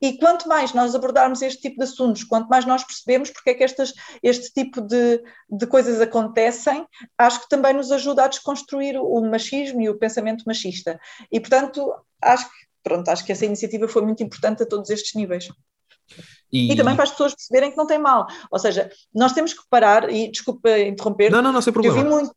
e 0.00 0.16
quanto 0.18 0.48
mais 0.48 0.72
nós 0.72 0.94
abordarmos 0.94 1.42
este 1.42 1.62
tipo 1.62 1.78
de 1.78 1.84
assuntos, 1.84 2.22
quanto 2.22 2.48
mais 2.48 2.64
nós 2.64 2.84
percebemos 2.84 3.30
porque 3.30 3.50
é 3.50 3.54
que 3.54 3.64
estas, 3.64 3.92
este 4.22 4.52
tipo 4.52 4.80
de, 4.80 5.22
de 5.50 5.66
coisas 5.66 6.00
acontecem, 6.00 6.86
acho 7.18 7.42
que 7.42 7.48
também 7.48 7.72
nos 7.74 7.90
ajuda 7.90 8.24
a 8.24 8.28
desconstruir 8.28 8.96
o 8.96 9.20
machismo 9.22 9.80
e 9.80 9.88
o 9.88 9.98
pensamento 9.98 10.44
machista. 10.46 11.00
E, 11.30 11.40
portanto, 11.40 11.92
acho 12.22 12.48
que, 12.48 12.56
pronto, 12.82 13.08
acho 13.08 13.24
que 13.24 13.32
essa 13.32 13.46
iniciativa 13.46 13.88
foi 13.88 14.02
muito 14.02 14.22
importante 14.22 14.62
a 14.62 14.66
todos 14.66 14.90
estes 14.90 15.14
níveis. 15.14 15.48
E... 16.52 16.72
e... 16.72 16.76
também 16.76 16.94
para 16.94 17.04
as 17.04 17.10
pessoas 17.10 17.34
perceberem 17.34 17.70
que 17.70 17.76
não 17.76 17.86
tem 17.86 17.98
mal. 17.98 18.26
Ou 18.50 18.58
seja, 18.58 18.90
nós 19.14 19.32
temos 19.32 19.52
que 19.52 19.62
parar, 19.68 20.10
e 20.10 20.30
desculpa 20.30 20.78
interromper. 20.78 21.30
Não, 21.30 21.42
não, 21.42 21.52
não, 21.52 21.62
sem 21.62 21.72
problema. 21.72 21.98
Eu 21.98 22.02
vi 22.02 22.08
muito, 22.08 22.36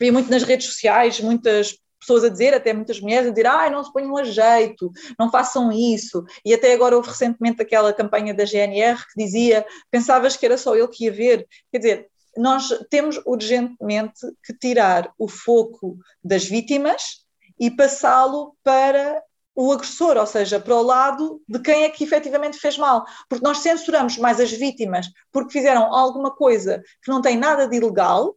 vi 0.00 0.10
muito 0.10 0.30
nas 0.30 0.42
redes 0.42 0.66
sociais, 0.66 1.20
muitas 1.20 1.76
pessoas 1.98 2.24
a 2.24 2.28
dizer, 2.28 2.54
até 2.54 2.72
muitas 2.72 3.00
mulheres 3.00 3.26
a 3.26 3.30
dizer, 3.30 3.46
ai, 3.46 3.70
não 3.70 3.82
se 3.82 3.92
ponham 3.92 4.16
a 4.16 4.24
jeito, 4.24 4.90
não 5.18 5.30
façam 5.30 5.72
isso. 5.72 6.24
E 6.44 6.54
até 6.54 6.72
agora 6.72 6.96
houve 6.96 7.08
recentemente 7.08 7.60
aquela 7.60 7.92
campanha 7.92 8.32
da 8.32 8.44
GNR 8.44 8.98
que 8.98 9.24
dizia, 9.24 9.66
pensavas 9.90 10.36
que 10.36 10.46
era 10.46 10.56
só 10.56 10.76
ele 10.76 10.88
que 10.88 11.04
ia 11.04 11.12
ver. 11.12 11.46
Quer 11.72 11.78
dizer, 11.78 12.06
nós 12.36 12.68
temos 12.88 13.20
urgentemente 13.26 14.20
que 14.44 14.54
tirar 14.54 15.12
o 15.18 15.28
foco 15.28 15.98
das 16.22 16.44
vítimas 16.44 17.26
e 17.58 17.70
passá-lo 17.70 18.54
para 18.62 19.20
o 19.60 19.72
agressor, 19.72 20.16
ou 20.16 20.24
seja, 20.24 20.60
para 20.60 20.76
o 20.76 20.82
lado 20.82 21.42
de 21.48 21.58
quem 21.58 21.82
é 21.82 21.88
que 21.88 22.04
efetivamente 22.04 22.60
fez 22.60 22.78
mal. 22.78 23.04
Porque 23.28 23.44
nós 23.44 23.58
censuramos 23.58 24.16
mais 24.16 24.38
as 24.38 24.52
vítimas 24.52 25.10
porque 25.32 25.50
fizeram 25.50 25.92
alguma 25.92 26.30
coisa 26.30 26.80
que 27.02 27.10
não 27.10 27.20
tem 27.20 27.36
nada 27.36 27.66
de 27.66 27.76
ilegal. 27.76 28.36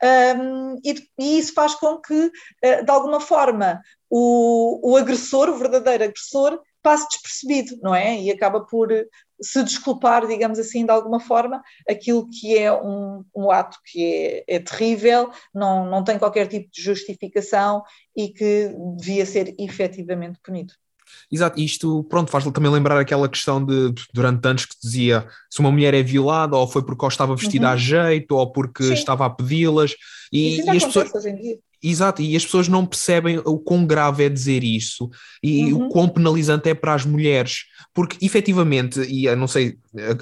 Um, 0.00 0.76
e, 0.84 0.94
e, 1.18 1.38
isso 1.40 1.52
faz 1.54 1.74
com 1.74 1.98
que, 1.98 2.14
uh, 2.14 2.84
de 2.84 2.90
alguma 2.90 3.18
forma, 3.18 3.82
o, 4.08 4.92
o 4.92 4.96
agressor, 4.96 5.48
o 5.48 5.56
verdadeiro 5.56 6.04
agressor, 6.04 6.60
passe 6.80 7.08
despercebido, 7.08 7.76
não 7.82 7.92
é? 7.92 8.20
E 8.20 8.30
acaba 8.30 8.60
por 8.60 8.92
se 9.42 9.62
desculpar, 9.62 10.26
digamos 10.26 10.58
assim, 10.58 10.84
de 10.84 10.90
alguma 10.90 11.20
forma, 11.20 11.62
aquilo 11.88 12.28
que 12.28 12.56
é 12.56 12.72
um, 12.72 13.24
um 13.34 13.50
ato 13.50 13.78
que 13.84 14.44
é, 14.46 14.56
é, 14.56 14.58
terrível, 14.58 15.30
não, 15.54 15.88
não 15.88 16.04
tem 16.04 16.18
qualquer 16.18 16.46
tipo 16.46 16.70
de 16.70 16.82
justificação 16.82 17.82
e 18.16 18.28
que 18.28 18.74
devia 18.96 19.24
ser 19.24 19.54
efetivamente 19.58 20.38
punido. 20.42 20.74
Exato, 21.30 21.60
isto 21.60 22.04
pronto, 22.04 22.30
faz 22.30 22.44
também 22.52 22.70
lembrar 22.70 22.98
aquela 22.98 23.28
questão 23.28 23.64
de 23.64 23.92
durante 24.12 24.46
anos 24.46 24.64
que 24.64 24.76
dizia 24.80 25.26
se 25.50 25.58
uma 25.58 25.70
mulher 25.70 25.92
é 25.92 26.02
violada 26.02 26.56
ou 26.56 26.68
foi 26.68 26.84
porque 26.84 27.04
ou 27.04 27.08
estava 27.08 27.34
vestida 27.34 27.66
uhum. 27.66 27.72
a 27.72 27.76
jeito 27.76 28.36
ou 28.36 28.52
porque 28.52 28.84
Sim. 28.84 28.92
estava 28.92 29.26
a 29.26 29.30
pedi-las 29.30 29.94
e, 30.32 30.60
e 30.60 30.70
as 30.70 30.84
pessoas 30.84 31.10
Exato, 31.82 32.20
e 32.20 32.36
as 32.36 32.44
pessoas 32.44 32.68
não 32.68 32.84
percebem 32.84 33.38
o 33.38 33.58
quão 33.58 33.86
grave 33.86 34.24
é 34.24 34.28
dizer 34.28 34.62
isso 34.62 35.08
e 35.42 35.72
uhum. 35.72 35.86
o 35.86 35.88
quão 35.88 36.08
penalizante 36.08 36.68
é 36.68 36.74
para 36.74 36.92
as 36.92 37.06
mulheres, 37.06 37.64
porque 37.94 38.24
efetivamente, 38.24 39.00
e 39.00 39.24
eu 39.24 39.34
não 39.34 39.46
sei, 39.46 39.78
eh, 39.96 40.18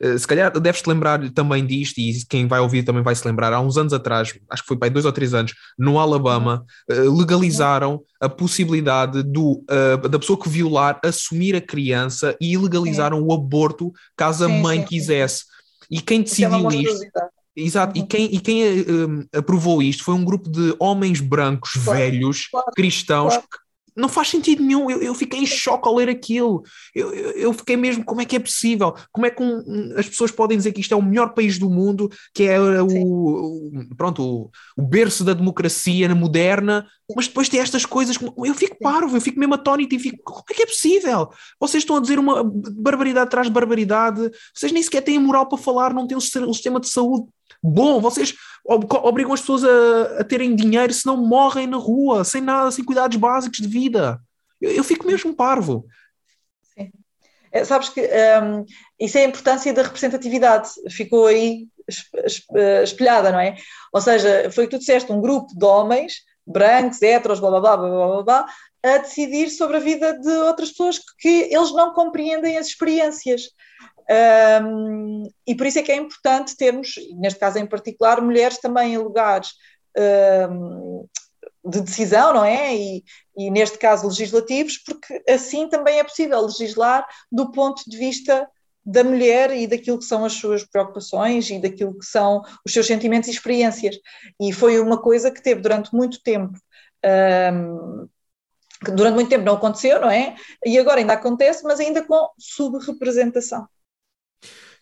eh, 0.00 0.16
se 0.16 0.26
calhar 0.26 0.50
deves-te 0.58 0.88
lembrar 0.88 1.30
também 1.32 1.66
disto, 1.66 1.98
e 1.98 2.24
quem 2.24 2.46
vai 2.46 2.60
ouvir 2.60 2.82
também 2.82 3.02
vai 3.02 3.14
se 3.14 3.26
lembrar, 3.26 3.52
há 3.52 3.60
uns 3.60 3.76
anos 3.76 3.92
atrás, 3.92 4.32
acho 4.48 4.62
que 4.62 4.68
foi 4.68 4.76
bem 4.76 4.90
dois 4.90 5.04
ou 5.04 5.12
três 5.12 5.34
anos, 5.34 5.52
no 5.78 5.98
Alabama, 5.98 6.64
eh, 6.88 7.00
legalizaram 7.00 8.00
a 8.18 8.28
possibilidade 8.28 9.22
do, 9.22 9.62
da 10.08 10.18
pessoa 10.18 10.40
que 10.40 10.48
violar 10.48 10.98
assumir 11.04 11.56
a 11.56 11.60
criança 11.60 12.36
e 12.40 12.52
ilegalizaram 12.52 13.20
o 13.20 13.34
aborto 13.34 13.92
caso 14.16 14.44
a 14.44 14.48
mãe 14.48 14.80
sim, 14.80 14.86
quisesse. 14.86 15.40
Sim. 15.40 15.44
E 15.90 16.00
quem 16.00 16.20
é 16.20 16.22
decidiu 16.22 16.70
isto? 16.70 17.06
Exato, 17.54 17.98
uhum. 17.98 18.04
e 18.04 18.08
quem, 18.08 18.34
e 18.34 18.40
quem 18.40 18.64
um, 18.80 19.26
aprovou 19.34 19.82
isto 19.82 20.04
foi 20.04 20.14
um 20.14 20.24
grupo 20.24 20.48
de 20.48 20.74
homens 20.78 21.20
brancos, 21.20 21.72
claro, 21.72 21.98
velhos, 21.98 22.48
claro, 22.48 22.72
cristãos, 22.74 23.34
claro 23.34 23.61
não 23.96 24.08
faz 24.08 24.28
sentido 24.28 24.62
nenhum. 24.62 24.90
Eu, 24.90 25.02
eu 25.02 25.14
fiquei 25.14 25.40
em 25.40 25.46
choque 25.46 25.86
ao 25.86 25.94
ler 25.94 26.08
aquilo. 26.08 26.62
Eu, 26.94 27.12
eu, 27.12 27.30
eu, 27.32 27.52
fiquei 27.52 27.76
mesmo, 27.76 28.04
como 28.04 28.20
é 28.20 28.24
que 28.24 28.36
é 28.36 28.38
possível? 28.38 28.94
Como 29.10 29.26
é 29.26 29.30
que 29.30 29.42
um, 29.42 29.94
as 29.96 30.08
pessoas 30.08 30.30
podem 30.30 30.56
dizer 30.56 30.72
que 30.72 30.80
isto 30.80 30.94
é 30.94 30.96
o 30.96 31.02
melhor 31.02 31.34
país 31.34 31.58
do 31.58 31.70
mundo, 31.70 32.10
que 32.34 32.44
é 32.44 32.60
o, 32.60 32.86
o 32.86 33.96
pronto, 33.96 34.22
o, 34.22 34.50
o, 34.76 34.82
berço 34.82 35.24
da 35.24 35.34
democracia 35.34 36.12
moderna, 36.14 36.86
mas 37.14 37.28
depois 37.28 37.48
tem 37.48 37.60
estas 37.60 37.84
coisas. 37.84 38.16
Eu 38.44 38.54
fico 38.54 38.76
parvo, 38.80 39.16
eu 39.16 39.20
fico 39.20 39.38
mesmo 39.38 39.54
atónito 39.54 39.94
e 39.94 39.98
fico, 39.98 40.18
como 40.24 40.44
é 40.50 40.54
que 40.54 40.62
é 40.62 40.66
possível? 40.66 41.28
Vocês 41.60 41.82
estão 41.82 41.96
a 41.96 42.00
dizer 42.00 42.18
uma 42.18 42.42
barbaridade 42.44 43.26
atrás 43.26 43.46
de 43.46 43.52
barbaridade, 43.52 44.30
vocês 44.54 44.72
nem 44.72 44.82
sequer 44.82 45.02
têm 45.02 45.18
moral 45.18 45.48
para 45.48 45.58
falar, 45.58 45.92
não 45.92 46.06
têm 46.06 46.16
um 46.16 46.20
sistema 46.20 46.80
de 46.80 46.88
saúde 46.88 47.26
bom, 47.62 48.00
vocês 48.00 48.34
obrigam 48.64 49.32
as 49.32 49.40
pessoas 49.40 49.64
a, 49.64 50.20
a, 50.20 50.24
terem 50.24 50.54
dinheiro, 50.54 50.92
senão 50.92 51.16
morrem 51.16 51.66
na 51.66 51.76
rua, 51.76 52.24
sem 52.24 52.40
nada, 52.40 52.70
sem 52.70 52.84
cuidados 52.84 53.16
básicos 53.16 53.58
de 53.58 53.68
vida. 53.68 54.20
Eu, 54.60 54.70
eu 54.70 54.84
fico 54.84 55.06
mesmo 55.06 55.34
parvo. 55.34 55.84
Sim. 56.62 56.90
É, 57.50 57.64
sabes 57.64 57.88
que 57.88 58.00
um, 58.00 58.64
isso 58.98 59.18
é 59.18 59.22
a 59.22 59.28
importância 59.28 59.72
da 59.72 59.82
representatividade, 59.82 60.70
ficou 60.90 61.26
aí 61.26 61.66
eh, 62.54 62.82
espelhada, 62.82 63.32
não 63.32 63.40
é? 63.40 63.56
Ou 63.92 64.00
seja, 64.00 64.50
foi 64.50 64.64
o 64.64 64.68
que 64.68 64.76
tu 64.76 64.80
disseste, 64.80 65.10
um 65.10 65.20
grupo 65.20 65.52
de 65.54 65.64
homens, 65.64 66.22
brancos, 66.46 67.02
heteros, 67.02 67.40
blá 67.40 67.50
blá 67.50 67.60
blá 67.60 67.76
blá 67.76 67.88
blá, 67.88 68.22
blá 68.22 68.46
a 68.82 68.98
decidir 68.98 69.48
sobre 69.50 69.76
a 69.76 69.80
vida 69.80 70.18
de 70.18 70.30
outras 70.30 70.70
pessoas 70.70 71.00
que 71.18 71.48
eles 71.50 71.72
não 71.72 71.92
compreendem 71.92 72.56
as 72.56 72.66
experiências. 72.66 73.42
Um, 74.62 75.22
e 75.46 75.54
por 75.54 75.66
isso 75.66 75.78
é 75.78 75.82
que 75.82 75.92
é 75.92 75.96
importante 75.96 76.56
termos, 76.56 76.94
neste 77.14 77.38
caso 77.38 77.58
em 77.58 77.66
particular, 77.66 78.20
mulheres 78.20 78.58
também 78.58 78.94
em 78.94 78.98
lugares 78.98 79.50
um, 80.50 81.06
de 81.64 81.80
decisão, 81.80 82.34
não 82.34 82.44
é? 82.44 82.74
E, 82.74 83.04
e, 83.36 83.50
neste 83.50 83.78
caso 83.78 84.08
legislativos, 84.08 84.78
porque 84.78 85.22
assim 85.28 85.68
também 85.68 85.98
é 85.98 86.04
possível 86.04 86.40
legislar 86.40 87.06
do 87.30 87.52
ponto 87.52 87.82
de 87.86 87.96
vista 87.96 88.48
da 88.84 89.04
mulher 89.04 89.56
e 89.56 89.68
daquilo 89.68 89.98
que 89.98 90.04
são 90.04 90.24
as 90.24 90.32
suas 90.32 90.64
preocupações 90.64 91.48
e 91.50 91.60
daquilo 91.60 91.96
que 91.96 92.04
são 92.04 92.42
os 92.66 92.72
seus 92.72 92.86
sentimentos 92.86 93.28
e 93.28 93.32
experiências. 93.32 93.96
E 94.40 94.52
foi 94.52 94.80
uma 94.80 95.00
coisa 95.00 95.30
que 95.30 95.40
teve 95.40 95.60
durante 95.60 95.94
muito 95.94 96.20
tempo. 96.22 96.58
Um, 97.04 98.08
que 98.84 98.90
durante 98.90 99.14
muito 99.14 99.28
tempo 99.28 99.44
não 99.44 99.54
aconteceu, 99.54 100.00
não 100.00 100.10
é? 100.10 100.34
E 100.64 100.78
agora 100.78 101.00
ainda 101.00 101.14
acontece, 101.14 101.64
mas 101.64 101.80
ainda 101.80 102.04
com 102.04 102.28
subrepresentação. 102.38 103.66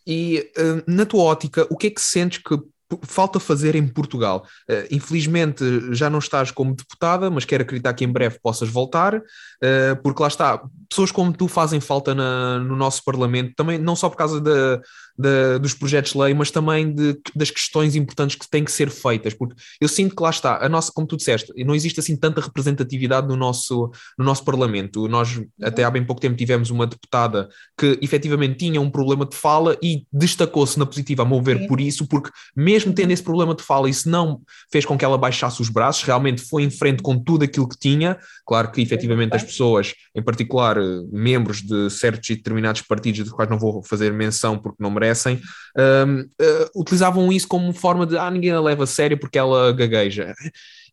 E 0.07 0.51
uh, 0.59 0.91
na 0.91 1.05
tua 1.05 1.23
ótica, 1.23 1.67
o 1.71 1.77
que 1.77 1.89
é 1.89 1.91
que 1.91 2.01
sentes 2.01 2.39
que 2.39 2.59
falta 3.05 3.39
fazer 3.39 3.75
em 3.77 3.87
Portugal. 3.87 4.45
Uh, 4.69 4.87
infelizmente 4.91 5.65
já 5.95 6.11
não 6.11 6.19
estás 6.19 6.51
como 6.51 6.75
deputada, 6.75 7.31
mas 7.31 7.45
quero 7.45 7.63
acreditar 7.63 7.95
que 7.95 8.05
em 8.05 8.13
breve 8.13 8.39
possas 8.41 8.69
voltar, 8.69 9.17
uh, 9.17 10.03
porque 10.03 10.23
lá 10.23 10.29
está, 10.29 10.61
pessoas 10.89 11.13
como 11.13 11.33
tu 11.33 11.47
fazem 11.47 11.81
falta 11.81 12.15
na, 12.15 12.59
no 12.59 12.77
nosso 12.77 13.05
Parlamento, 13.05 13.55
também 13.55 13.79
não 13.79 13.95
só 13.95 14.09
por 14.09 14.17
causa 14.17 14.41
da, 14.41 14.81
de, 15.21 15.59
dos 15.59 15.75
projetos 15.75 16.13
de 16.13 16.19
lei, 16.19 16.33
mas 16.33 16.51
também 16.51 16.93
de, 16.95 17.21
das 17.35 17.51
questões 17.51 17.95
importantes 17.95 18.37
que 18.37 18.49
têm 18.49 18.65
que 18.65 18.73
ser 18.73 18.91
feitas, 18.91 19.35
porque 19.35 19.55
eu 19.81 19.89
sinto 19.89 20.17
que 20.17 20.23
lá 20.23 20.31
está, 20.31 20.65
a 20.65 20.69
nossa, 20.69 20.91
como 20.93 21.07
tu 21.07 21.17
disseste, 21.17 21.53
não 21.65 21.75
existe 21.75 22.01
assim 22.01 22.17
tanta 22.17 22.41
representatividade 22.41 23.29
no 23.29 23.37
nosso, 23.37 23.91
no 24.19 24.25
nosso 24.25 24.45
Parlamento. 24.45 25.07
Nós, 25.09 25.41
até 25.63 25.85
há 25.85 25.91
bem 25.91 26.05
pouco 26.05 26.21
tempo, 26.21 26.37
tivemos 26.37 26.71
uma 26.71 26.87
deputada 26.87 27.49
que 27.79 27.99
efetivamente 28.01 28.57
tinha 28.57 28.81
um 28.81 28.91
problema 28.91 29.27
de 29.27 29.37
fala 29.37 29.77
e 29.83 30.05
destacou-se 30.13 30.79
na 30.79 30.87
positiva, 30.87 31.23
a 31.23 31.27
meu 31.27 31.43
ver, 31.43 31.59
Sim. 31.59 31.67
por 31.67 31.81
isso, 31.81 32.07
porque 32.07 32.31
mesmo 32.57 32.93
tendo 32.93 33.11
esse 33.11 33.23
problema 33.23 33.55
de 33.55 33.63
fala, 33.63 33.91
isso 33.91 34.09
não 34.09 34.41
fez 34.73 34.87
com 34.87 34.97
que 34.97 35.05
ela 35.05 35.19
baixasse 35.19 35.61
os 35.61 35.69
braços, 35.69 36.03
realmente 36.03 36.41
foi 36.41 36.63
em 36.63 36.71
frente 36.71 37.03
com 37.03 37.19
tudo 37.19 37.45
aquilo 37.45 37.69
que 37.69 37.79
tinha. 37.79 38.19
Claro 38.47 38.71
que 38.71 38.81
efetivamente 38.81 39.37
as 39.37 39.45
pessoas, 39.45 39.95
em 40.15 40.23
particular 40.23 40.77
membros 41.13 41.61
de 41.63 41.91
certos 41.91 42.31
e 42.31 42.37
determinados 42.37 42.83
partidos, 42.83 43.21
dos 43.21 43.33
quais 43.33 43.51
não 43.51 43.59
vou 43.59 43.83
fazer 43.83 44.13
menção 44.13 44.59
porque 44.59 44.83
não 44.83 44.91
merecem 44.91 45.10
aparecem, 45.11 45.41
um, 46.07 46.21
uh, 46.21 46.81
utilizavam 46.81 47.33
isso 47.33 47.49
como 47.49 47.73
forma 47.73 48.07
de 48.07 48.17
ah, 48.17 48.31
ninguém 48.31 48.51
a 48.51 48.61
leva 48.61 48.85
a 48.85 48.87
sério 48.87 49.19
porque 49.19 49.39
ela 49.39 49.73
gagueja. 49.73 50.35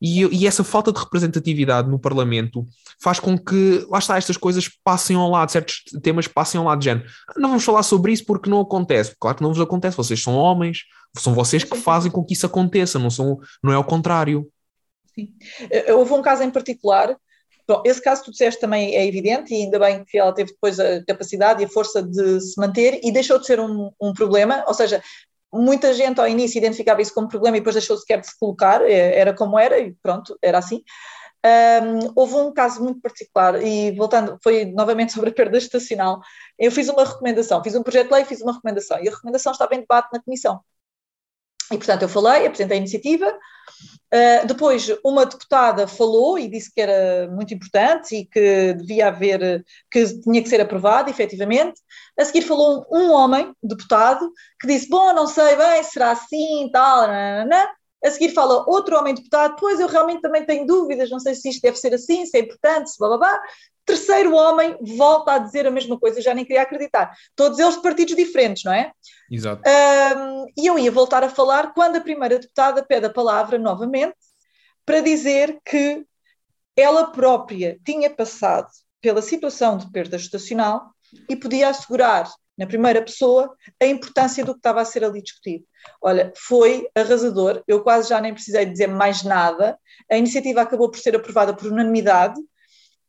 E, 0.02 0.24
e, 0.26 0.46
essa 0.46 0.64
falta 0.64 0.92
de 0.92 1.00
representatividade 1.00 1.90
no 1.90 1.98
Parlamento 1.98 2.66
faz 3.02 3.20
com 3.20 3.38
que, 3.38 3.86
lá 3.90 3.98
está, 3.98 4.18
estas 4.18 4.38
coisas 4.38 4.70
passem 4.84 5.16
ao 5.16 5.30
lado, 5.30 5.52
certos 5.52 5.84
temas 6.04 6.28
passem 6.28 6.60
ao 6.60 6.66
lado 6.66 6.80
de 6.80 6.86
género. 6.86 7.08
Não 7.36 7.50
vamos 7.50 7.64
falar 7.64 7.84
sobre 7.84 8.12
isso 8.12 8.26
porque 8.26 8.50
não 8.50 8.62
acontece. 8.62 9.16
Claro 9.20 9.38
que 9.38 9.44
não 9.44 9.52
vos 9.52 9.62
acontece, 9.62 9.98
vocês 9.98 10.22
são 10.22 10.36
homens, 10.36 10.84
são 11.16 11.34
vocês 11.34 11.64
que 11.64 11.78
fazem 11.78 12.12
com 12.12 12.24
que 12.24 12.34
isso 12.34 12.46
aconteça, 12.46 13.00
não, 13.00 13.10
são, 13.10 13.40
não 13.64 13.74
é 13.74 13.78
o 13.78 13.84
contrário. 13.84 14.48
Sim. 15.16 15.34
Eh, 15.72 15.94
houve 15.94 16.14
um 16.14 16.22
caso 16.22 16.44
em 16.44 16.52
particular 16.52 17.16
Bom, 17.68 17.82
esse 17.86 18.02
caso 18.02 18.22
que 18.22 18.28
tu 18.28 18.32
disseste 18.32 18.62
também 18.62 18.96
é 18.96 19.06
evidente 19.06 19.54
e 19.54 19.64
ainda 19.64 19.78
bem 19.78 20.06
que 20.06 20.18
ela 20.18 20.34
teve 20.34 20.52
depois 20.52 20.80
a 20.80 21.04
capacidade 21.06 21.62
e 21.62 21.66
a 21.66 21.70
força 21.70 22.02
de 22.02 22.40
se 22.40 22.58
manter 22.58 23.02
e 23.04 23.12
deixou 23.12 23.38
de 23.38 23.46
ser 23.46 23.60
um, 23.60 23.92
um 24.02 24.14
problema, 24.14 24.64
ou 24.66 24.74
seja, 24.74 25.04
muita 25.52 25.94
gente 25.94 26.20
ao 26.20 26.28
início 26.28 26.58
identificava 26.58 27.02
isso 27.02 27.14
como 27.14 27.28
problema 27.28 27.58
e 27.58 27.60
depois 27.60 27.76
deixou 27.76 27.98
sequer 27.98 28.22
de 28.22 28.28
se 28.28 28.40
colocar, 28.40 28.82
é, 28.82 29.20
era 29.20 29.34
como 29.34 29.60
era 29.60 29.80
e 29.80 29.94
pronto, 30.02 30.38
era 30.42 30.58
assim. 30.60 30.82
Um, 31.46 32.12
houve 32.16 32.36
um 32.36 32.54
caso 32.54 32.84
muito 32.84 33.00
particular 33.02 33.62
e 33.62 33.92
voltando, 33.92 34.38
foi 34.42 34.66
novamente 34.66 35.12
sobre 35.14 35.30
a 35.30 35.34
perda 35.34 35.58
estacional, 35.58 36.22
eu 36.58 36.72
fiz 36.72 36.88
uma 36.90 37.04
recomendação, 37.06 37.64
fiz 37.64 37.76
um 37.76 37.84
projeto 37.84 38.08
de 38.08 38.14
lei, 38.14 38.26
fiz 38.26 38.42
uma 38.42 38.54
recomendação 38.54 38.98
e 39.04 39.10
a 39.10 39.12
recomendação 39.12 39.52
estava 39.52 39.76
em 39.76 39.82
debate 39.82 40.10
na 40.14 40.22
comissão. 40.22 40.62
E, 41.72 41.78
portanto, 41.78 42.04
eu 42.04 42.10
falei, 42.10 42.46
apresentei 42.46 42.78
a 42.78 42.80
iniciativa. 42.80 43.28
Uh, 44.14 44.48
depois, 44.48 44.88
uma 45.04 45.26
deputada 45.26 45.86
falou 45.86 46.40
e 46.40 46.48
disse 46.48 46.74
que 46.74 46.80
era 46.80 47.30
muito 47.30 47.54
importante 47.54 48.16
e 48.16 48.26
que 48.26 48.74
devia 48.74 49.10
haver, 49.10 49.66
que 49.92 50.06
tinha 50.22 50.42
que 50.42 50.48
ser 50.48 50.62
aprovado, 50.62 51.10
efetivamente. 51.10 51.82
A 52.18 52.24
seguir, 52.24 52.42
falou 52.44 52.86
um 52.90 53.12
homem, 53.12 53.54
deputado, 53.62 54.32
que 54.60 54.68
disse: 54.68 54.88
Bom, 54.88 55.14
não 55.14 55.28
sei 55.28 55.56
bem, 55.58 55.84
será 55.84 56.12
assim, 56.12 56.70
tal, 56.72 57.08
nanana. 57.08 57.68
A 58.04 58.12
seguir 58.12 58.30
fala 58.34 58.64
outro 58.70 58.98
homem 58.98 59.16
deputado, 59.16 59.56
pois 59.60 59.80
eu 59.80 59.88
realmente 59.88 60.22
também 60.22 60.46
tenho 60.46 60.66
dúvidas, 60.66 61.10
não 61.10 61.20
sei 61.20 61.34
se 61.34 61.50
isto 61.50 61.62
deve 61.62 61.78
ser 61.78 61.94
assim, 61.94 62.26
se 62.26 62.38
é 62.38 62.42
importante, 62.42 62.92
se 62.92 62.98
blá 63.00 63.10
blá 63.10 63.18
blá. 63.18 63.42
Terceiro 63.86 64.36
homem 64.36 64.78
volta 64.98 65.34
a 65.34 65.38
dizer 65.40 65.66
a 65.66 65.72
mesma 65.72 65.98
coisa, 65.98 66.22
já 66.22 66.34
nem 66.34 66.44
queria 66.44 66.62
acreditar. 66.62 67.12
Todos 67.36 67.58
eles 67.58 67.76
de 67.76 67.82
partidos 67.82 68.16
diferentes, 68.16 68.64
não 68.64 68.74
é? 68.74 68.92
Exato. 69.32 69.64
Um, 69.66 70.46
e 70.58 70.68
eu 70.68 70.78
ia 70.78 70.92
voltar 70.92 71.24
a 71.24 71.30
falar 71.30 71.74
quando 71.74 71.96
a 71.96 72.02
primeira 72.02 72.38
deputada 72.38 72.84
pede 72.84 73.06
a 73.06 73.14
palavra 73.14 73.58
novamente 73.58 74.16
para 74.86 75.00
dizer 75.00 75.60
que 75.66 76.06
ela 76.76 77.12
própria 77.12 77.80
tinha 77.84 78.10
passado 78.10 78.68
pela 79.02 79.22
situação 79.22 79.78
de 79.78 79.90
perda 79.92 80.18
estacional 80.18 80.92
e 81.30 81.36
podia 81.36 81.70
assegurar 81.70 82.30
na 82.58 82.66
primeira 82.66 83.02
pessoa, 83.02 83.56
a 83.82 83.86
importância 83.86 84.44
do 84.44 84.54
que 84.54 84.60
estava 84.60 84.82
a 84.82 84.86
ser 84.86 85.04
ali 85.04 85.22
discutido. 85.22 85.66
Olha, 86.02 86.34
foi 86.36 86.88
arrasador, 86.96 87.64
eu 87.68 87.82
quase 87.84 88.10
já 88.10 88.20
nem 88.20 88.34
precisei 88.34 88.66
dizer 88.66 88.88
mais 88.88 89.24
nada, 89.24 89.78
a 90.12 90.18
iniciativa 90.18 90.62
acabou 90.62 90.90
por 90.90 91.00
ser 91.00 91.16
aprovada 91.16 91.54
por 91.54 91.72
unanimidade, 91.72 92.40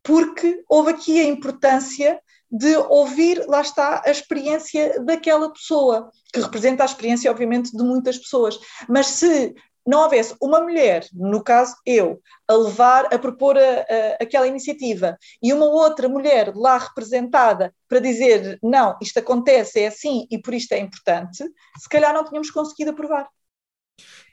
porque 0.02 0.62
houve 0.68 0.90
aqui 0.90 1.20
a 1.20 1.24
importância 1.24 2.20
de 2.50 2.76
ouvir, 2.76 3.44
lá 3.46 3.60
está, 3.60 4.02
a 4.04 4.10
experiência 4.10 5.02
daquela 5.04 5.52
pessoa, 5.52 6.10
que 6.32 6.40
representa 6.40 6.82
a 6.82 6.86
experiência, 6.86 7.30
obviamente, 7.30 7.76
de 7.76 7.82
muitas 7.82 8.16
pessoas. 8.16 8.58
Mas 8.88 9.06
se 9.06 9.54
não 9.88 10.02
houvesse 10.02 10.36
uma 10.38 10.60
mulher, 10.60 11.06
no 11.14 11.42
caso 11.42 11.74
eu, 11.86 12.20
a 12.46 12.52
levar, 12.52 13.06
a 13.06 13.18
propor 13.18 13.56
a, 13.56 13.60
a, 13.60 14.22
aquela 14.22 14.46
iniciativa 14.46 15.16
e 15.42 15.50
uma 15.50 15.64
outra 15.64 16.10
mulher 16.10 16.52
lá 16.54 16.76
representada 16.76 17.74
para 17.88 17.98
dizer 17.98 18.58
não, 18.62 18.98
isto 19.00 19.18
acontece, 19.18 19.80
é 19.80 19.86
assim 19.86 20.26
e 20.30 20.36
por 20.36 20.52
isto 20.52 20.72
é 20.72 20.78
importante, 20.78 21.42
se 21.78 21.88
calhar 21.88 22.12
não 22.12 22.22
tínhamos 22.22 22.50
conseguido 22.50 22.90
aprovar. 22.90 23.26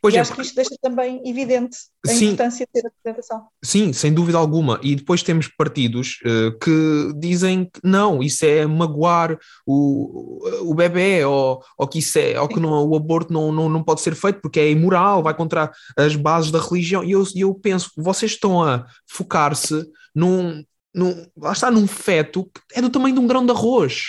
Pois 0.05 0.13
e 0.13 0.17
é, 0.17 0.21
acho 0.21 0.35
que 0.35 0.41
isto 0.43 0.53
deixa 0.53 0.75
também 0.79 1.19
evidente 1.27 1.77
a 2.05 2.11
sim, 2.11 2.25
importância 2.25 2.63
de 2.67 2.71
ter 2.71 2.87
a 2.87 2.91
representação. 2.91 3.47
Sim, 3.63 3.91
sem 3.91 4.13
dúvida 4.13 4.37
alguma. 4.37 4.79
E 4.83 4.95
depois 4.95 5.23
temos 5.23 5.47
partidos 5.47 6.19
uh, 6.23 6.55
que 6.59 7.11
dizem 7.17 7.65
que 7.65 7.79
não, 7.83 8.21
isso 8.21 8.45
é 8.45 8.67
magoar 8.67 9.35
o, 9.65 10.47
o 10.69 10.75
bebê, 10.75 11.25
ou, 11.25 11.59
ou 11.75 11.87
que, 11.87 11.97
isso 11.97 12.19
é, 12.19 12.39
ou 12.39 12.47
que 12.47 12.59
não, 12.59 12.87
o 12.87 12.95
aborto 12.95 13.33
não, 13.33 13.51
não, 13.51 13.67
não 13.67 13.81
pode 13.81 14.01
ser 14.01 14.13
feito 14.13 14.41
porque 14.41 14.59
é 14.59 14.69
imoral, 14.69 15.23
vai 15.23 15.33
contra 15.33 15.71
as 15.97 16.15
bases 16.15 16.51
da 16.51 16.61
religião. 16.61 17.03
E 17.03 17.09
eu, 17.09 17.23
eu 17.35 17.55
penso, 17.55 17.89
vocês 17.97 18.33
estão 18.33 18.61
a 18.61 18.85
focar-se 19.07 19.87
num, 20.13 20.63
num. 20.93 21.25
Lá 21.35 21.53
está, 21.53 21.71
num 21.71 21.87
feto 21.87 22.45
que 22.53 22.77
é 22.77 22.81
do 22.83 22.91
tamanho 22.91 23.15
de 23.15 23.21
um 23.21 23.25
grão 23.25 23.43
de 23.43 23.51
arroz. 23.51 24.03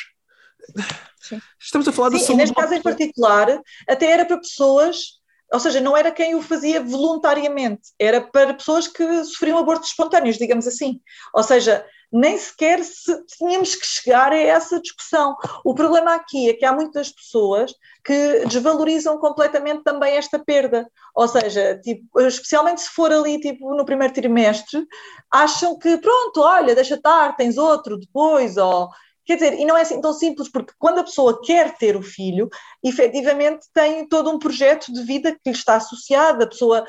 Sim. 1.22 1.40
Estamos 1.58 1.88
a 1.88 1.92
falar 1.92 2.10
Sim, 2.10 2.18
da 2.18 2.22
saúde. 2.22 2.36
Neste 2.36 2.54
caso 2.54 2.74
em 2.74 2.82
particular, 2.82 3.62
até 3.88 4.10
era 4.10 4.26
para 4.26 4.36
pessoas 4.36 5.16
ou 5.56 5.60
seja, 5.60 5.80
não 5.80 5.96
era 5.96 6.10
quem 6.10 6.34
o 6.34 6.42
fazia 6.42 6.82
voluntariamente, 6.82 7.94
era 7.98 8.20
para 8.20 8.52
pessoas 8.52 8.86
que 8.86 9.24
sofriam 9.24 9.56
abortos 9.56 9.88
espontâneos, 9.88 10.36
digamos 10.36 10.66
assim. 10.66 11.00
Ou 11.32 11.42
seja, 11.42 11.82
nem 12.12 12.36
sequer 12.36 12.84
se, 12.84 13.24
tínhamos 13.24 13.74
que 13.74 13.86
chegar 13.86 14.32
a 14.32 14.36
essa 14.36 14.78
discussão. 14.78 15.34
O 15.64 15.74
problema 15.74 16.14
aqui 16.14 16.50
é 16.50 16.52
que 16.52 16.66
há 16.66 16.74
muitas 16.74 17.10
pessoas 17.10 17.72
que 18.04 18.44
desvalorizam 18.44 19.16
completamente 19.18 19.82
também 19.82 20.14
esta 20.14 20.38
perda. 20.38 20.86
Ou 21.14 21.26
seja, 21.26 21.80
tipo, 21.82 22.20
especialmente 22.20 22.82
se 22.82 22.90
for 22.90 23.10
ali 23.10 23.40
tipo, 23.40 23.74
no 23.74 23.86
primeiro 23.86 24.12
trimestre, 24.12 24.86
acham 25.32 25.78
que 25.78 25.96
pronto, 25.96 26.42
olha, 26.42 26.74
deixa 26.74 26.96
estar, 26.96 27.34
tens 27.34 27.56
outro 27.56 27.98
depois, 27.98 28.58
ou 28.58 28.90
Quer 29.26 29.34
dizer, 29.34 29.54
e 29.54 29.64
não 29.64 29.76
é 29.76 29.82
assim 29.82 30.00
tão 30.00 30.12
simples, 30.12 30.48
porque 30.48 30.72
quando 30.78 31.00
a 31.00 31.04
pessoa 31.04 31.40
quer 31.42 31.76
ter 31.76 31.96
o 31.96 32.02
filho, 32.02 32.48
efetivamente 32.82 33.66
tem 33.74 34.08
todo 34.08 34.30
um 34.30 34.38
projeto 34.38 34.92
de 34.92 35.02
vida 35.02 35.32
que 35.32 35.50
lhe 35.50 35.56
está 35.56 35.74
associado, 35.74 36.44
a 36.44 36.46
pessoa 36.46 36.86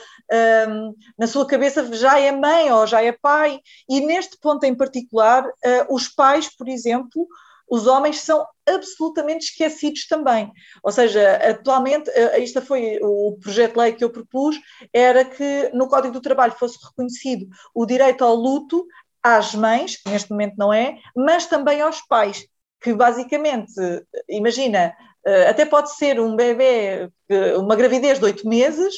um, 0.69 0.93
na 1.17 1.25
sua 1.25 1.47
cabeça 1.47 1.83
já 1.95 2.19
é 2.19 2.31
mãe 2.31 2.71
ou 2.71 2.85
já 2.85 3.01
é 3.01 3.11
pai, 3.11 3.59
e 3.89 3.99
neste 4.01 4.37
ponto 4.39 4.63
em 4.65 4.75
particular, 4.75 5.47
uh, 5.47 5.93
os 5.93 6.07
pais, 6.07 6.47
por 6.55 6.69
exemplo, 6.69 7.27
os 7.69 7.85
homens 7.85 8.21
são 8.21 8.45
absolutamente 8.65 9.45
esquecidos 9.45 10.07
também. 10.07 10.51
Ou 10.83 10.91
seja, 10.91 11.37
atualmente, 11.37 12.09
uh, 12.09 12.39
isto 12.39 12.61
foi 12.61 12.99
o 13.01 13.37
projeto 13.41 13.73
de 13.73 13.79
lei 13.79 13.93
que 13.93 14.03
eu 14.03 14.09
propus, 14.09 14.57
era 14.93 15.25
que 15.25 15.71
no 15.73 15.87
Código 15.87 16.13
do 16.13 16.21
Trabalho 16.21 16.53
fosse 16.53 16.77
reconhecido 16.85 17.47
o 17.73 17.85
direito 17.85 18.23
ao 18.23 18.35
luto 18.35 18.85
às 19.23 19.53
mães, 19.55 19.97
que 19.97 20.09
neste 20.09 20.31
momento 20.31 20.55
não 20.57 20.73
é, 20.73 20.97
mas 21.15 21.45
também 21.45 21.81
aos 21.81 22.01
pais, 22.01 22.45
que 22.81 22.93
basicamente, 22.93 23.73
imagina, 24.29 24.93
eh, 25.25 25.49
até 25.49 25.65
pode 25.65 25.95
ser 25.95 26.19
um 26.19 26.35
bebê, 26.35 27.09
eh, 27.29 27.57
uma 27.57 27.75
gravidez 27.75 28.19
de 28.19 28.25
oito 28.25 28.47
meses, 28.47 28.95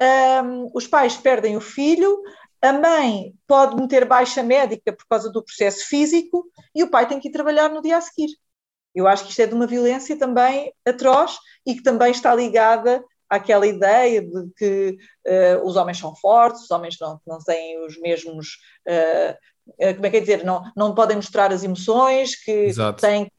um, 0.00 0.04
ehm, 0.04 0.70
os 0.74 0.86
pais 0.86 1.16
perdem 1.16 1.56
o 1.56 1.60
filho, 1.60 2.22
a 2.60 2.72
mãe 2.72 3.34
pode 3.46 3.76
meter 3.76 4.04
baixa 4.04 4.42
médica 4.42 4.92
por 4.92 5.06
causa 5.08 5.30
do 5.30 5.42
processo 5.42 5.86
físico 5.88 6.44
e 6.74 6.82
o 6.84 6.90
pai 6.90 7.08
tem 7.08 7.18
que 7.18 7.28
ir 7.28 7.32
trabalhar 7.32 7.68
no 7.70 7.82
dia 7.82 7.96
a 7.96 8.00
seguir. 8.00 8.30
Eu 8.94 9.08
acho 9.08 9.24
que 9.24 9.30
isto 9.30 9.42
é 9.42 9.46
de 9.46 9.54
uma 9.54 9.66
violência 9.66 10.16
também 10.18 10.72
atroz 10.86 11.38
e 11.66 11.74
que 11.74 11.82
também 11.82 12.10
está 12.12 12.34
ligada 12.34 13.02
àquela 13.28 13.66
ideia 13.66 14.20
de 14.20 14.50
que 14.56 14.96
uh, 15.26 15.66
os 15.66 15.74
homens 15.76 15.98
são 15.98 16.14
fortes, 16.14 16.64
os 16.64 16.70
homens 16.70 16.96
não, 17.00 17.18
não 17.26 17.38
têm 17.38 17.82
os 17.84 17.98
mesmos 17.98 18.58
uh, 18.86 19.36
como 19.94 20.06
é 20.06 20.10
que 20.10 20.16
é 20.16 20.20
dizer, 20.20 20.44
não, 20.44 20.62
não 20.76 20.94
podem 20.94 21.16
mostrar 21.16 21.52
as 21.52 21.62
emoções, 21.62 22.34
que 22.36 22.70
têm, 23.00 23.30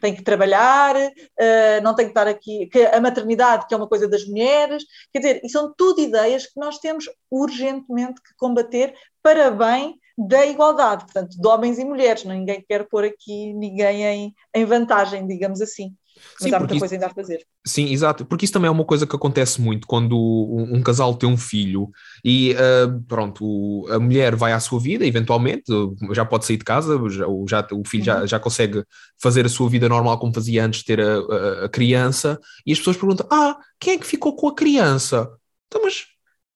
têm 0.00 0.14
que 0.14 0.22
trabalhar, 0.22 0.96
uh, 0.96 1.82
não 1.82 1.94
têm 1.94 2.06
que 2.06 2.10
estar 2.10 2.26
aqui, 2.26 2.66
que 2.66 2.86
a 2.86 3.00
maternidade, 3.00 3.66
que 3.66 3.74
é 3.74 3.76
uma 3.76 3.88
coisa 3.88 4.08
das 4.08 4.26
mulheres, 4.26 4.84
quer 5.12 5.18
dizer, 5.18 5.40
e 5.44 5.48
são 5.48 5.72
tudo 5.76 6.00
ideias 6.00 6.46
que 6.46 6.58
nós 6.58 6.78
temos 6.78 7.06
urgentemente 7.30 8.20
que 8.22 8.34
combater 8.36 8.94
para 9.22 9.50
bem 9.50 9.98
da 10.16 10.44
igualdade, 10.46 11.04
portanto, 11.04 11.40
de 11.40 11.46
homens 11.46 11.78
e 11.78 11.84
mulheres, 11.84 12.24
ninguém 12.24 12.64
quer 12.68 12.88
pôr 12.88 13.04
aqui 13.04 13.52
ninguém 13.54 14.04
em, 14.04 14.34
em 14.52 14.64
vantagem, 14.64 15.26
digamos 15.28 15.60
assim. 15.60 15.94
Mas 16.40 16.48
Sim, 16.48 16.54
há 16.54 16.58
muita 16.58 16.74
isso, 16.74 16.80
coisa 16.80 16.94
ainda 16.94 17.06
a 17.06 17.10
fazer. 17.10 17.46
Sim, 17.66 17.90
exato, 17.92 18.24
porque 18.24 18.44
isso 18.44 18.52
também 18.52 18.68
é 18.68 18.70
uma 18.70 18.84
coisa 18.84 19.06
que 19.06 19.14
acontece 19.14 19.60
muito 19.60 19.86
quando 19.86 20.16
um, 20.16 20.76
um 20.76 20.82
casal 20.82 21.14
tem 21.14 21.28
um 21.28 21.36
filho 21.36 21.90
e 22.24 22.54
uh, 22.54 23.00
pronto, 23.06 23.44
o, 23.44 23.86
a 23.90 23.98
mulher 23.98 24.36
vai 24.36 24.52
à 24.52 24.60
sua 24.60 24.80
vida, 24.80 25.06
eventualmente, 25.06 25.72
já 26.12 26.24
pode 26.24 26.46
sair 26.46 26.56
de 26.56 26.64
casa, 26.64 26.98
já, 27.08 27.26
já 27.48 27.66
o 27.72 27.84
filho 27.86 28.02
uhum. 28.02 28.04
já, 28.04 28.26
já 28.26 28.40
consegue 28.40 28.84
fazer 29.20 29.46
a 29.46 29.48
sua 29.48 29.68
vida 29.68 29.88
normal 29.88 30.18
como 30.18 30.34
fazia 30.34 30.64
antes 30.64 30.80
de 30.80 30.86
ter 30.86 31.00
a, 31.00 31.18
a, 31.18 31.64
a 31.64 31.68
criança, 31.68 32.38
e 32.66 32.72
as 32.72 32.78
pessoas 32.78 32.96
perguntam: 32.96 33.26
Ah, 33.30 33.56
quem 33.78 33.94
é 33.94 33.98
que 33.98 34.06
ficou 34.06 34.34
com 34.36 34.48
a 34.48 34.54
criança? 34.54 35.30
Então, 35.66 35.82
mas 35.84 36.06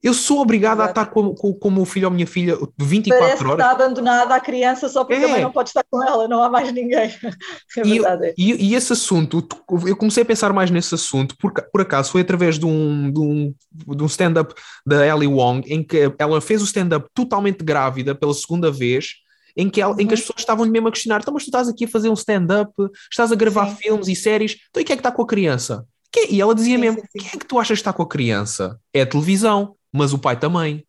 eu 0.03 0.12
sou 0.12 0.40
obrigada 0.40 0.82
Exato. 0.82 0.98
a 0.98 1.03
estar 1.03 1.12
com, 1.12 1.32
com, 1.32 1.55
com, 1.55 1.68
o 1.68 1.70
meu 1.70 1.84
filho 1.84 2.09
ou 2.09 2.12
minha 2.12 2.26
filha 2.26 2.59
24 2.76 3.24
Parece 3.24 3.44
horas. 3.44 3.59
Está 3.59 3.70
abandonada 3.70 4.34
a 4.34 4.40
criança 4.40 4.88
só 4.88 5.05
porque 5.05 5.22
é. 5.22 5.26
também 5.28 5.42
não 5.42 5.53
pode 5.53 5.68
estar 5.68 5.84
com 5.88 6.03
ela, 6.03 6.26
não 6.26 6.42
há 6.42 6.50
mais 6.50 6.72
ninguém. 6.72 7.12
É 7.74 7.82
e, 7.86 8.00
e, 8.36 8.70
e, 8.70 8.74
esse 8.74 8.92
assunto, 8.92 9.46
eu 9.86 9.96
comecei 9.96 10.22
a 10.22 10.26
pensar 10.26 10.53
mais 10.53 10.70
nesse 10.70 10.94
assunto, 10.94 11.36
por, 11.38 11.53
por 11.53 11.80
acaso 11.80 12.11
foi 12.11 12.20
através 12.20 12.59
de 12.59 12.66
um, 12.66 13.11
de 13.11 13.18
um, 13.18 13.55
de 13.96 14.03
um 14.03 14.07
stand-up 14.07 14.55
da 14.86 15.07
Ellie 15.07 15.28
Wong, 15.28 15.66
em 15.72 15.82
que 15.82 16.12
ela 16.18 16.40
fez 16.40 16.61
o 16.61 16.64
stand-up 16.64 17.09
totalmente 17.14 17.64
grávida 17.64 18.14
pela 18.14 18.34
segunda 18.34 18.70
vez. 18.70 19.14
Em 19.57 19.70
que, 19.70 19.80
ela, 19.80 19.94
uhum. 19.94 20.00
em 20.00 20.07
que 20.07 20.14
as 20.14 20.20
uhum. 20.20 20.26
pessoas 20.26 20.40
estavam 20.40 20.66
mesmo 20.66 20.88
a 20.88 20.92
questionar: 20.92 21.20
então, 21.20 21.32
mas 21.32 21.44
tu 21.44 21.48
estás 21.48 21.68
aqui 21.68 21.84
a 21.84 21.88
fazer 21.88 22.09
um 22.09 22.14
stand-up, 22.14 22.72
estás 23.11 23.32
a 23.32 23.34
gravar 23.34 23.68
sim. 23.68 23.76
filmes 23.76 24.09
e 24.09 24.16
séries, 24.16 24.57
então 24.70 24.80
e 24.80 24.84
quem 24.84 24.94
é 24.94 24.96
que 24.96 25.00
está 25.00 25.12
com 25.12 25.22
a 25.22 25.26
criança? 25.26 25.86
E 26.28 26.40
ela 26.40 26.55
dizia 26.55 26.76
sim, 26.76 26.80
mesmo: 26.80 27.00
sim, 27.00 27.18
quem 27.18 27.28
é 27.34 27.38
que 27.38 27.46
tu 27.46 27.59
achas 27.59 27.78
que 27.78 27.80
está 27.80 27.92
com 27.92 28.03
a 28.03 28.09
criança? 28.09 28.78
É 28.92 29.03
a 29.03 29.07
televisão 29.07 29.74
mas 29.93 30.12
o 30.12 30.18
pai 30.18 30.38
também. 30.38 30.86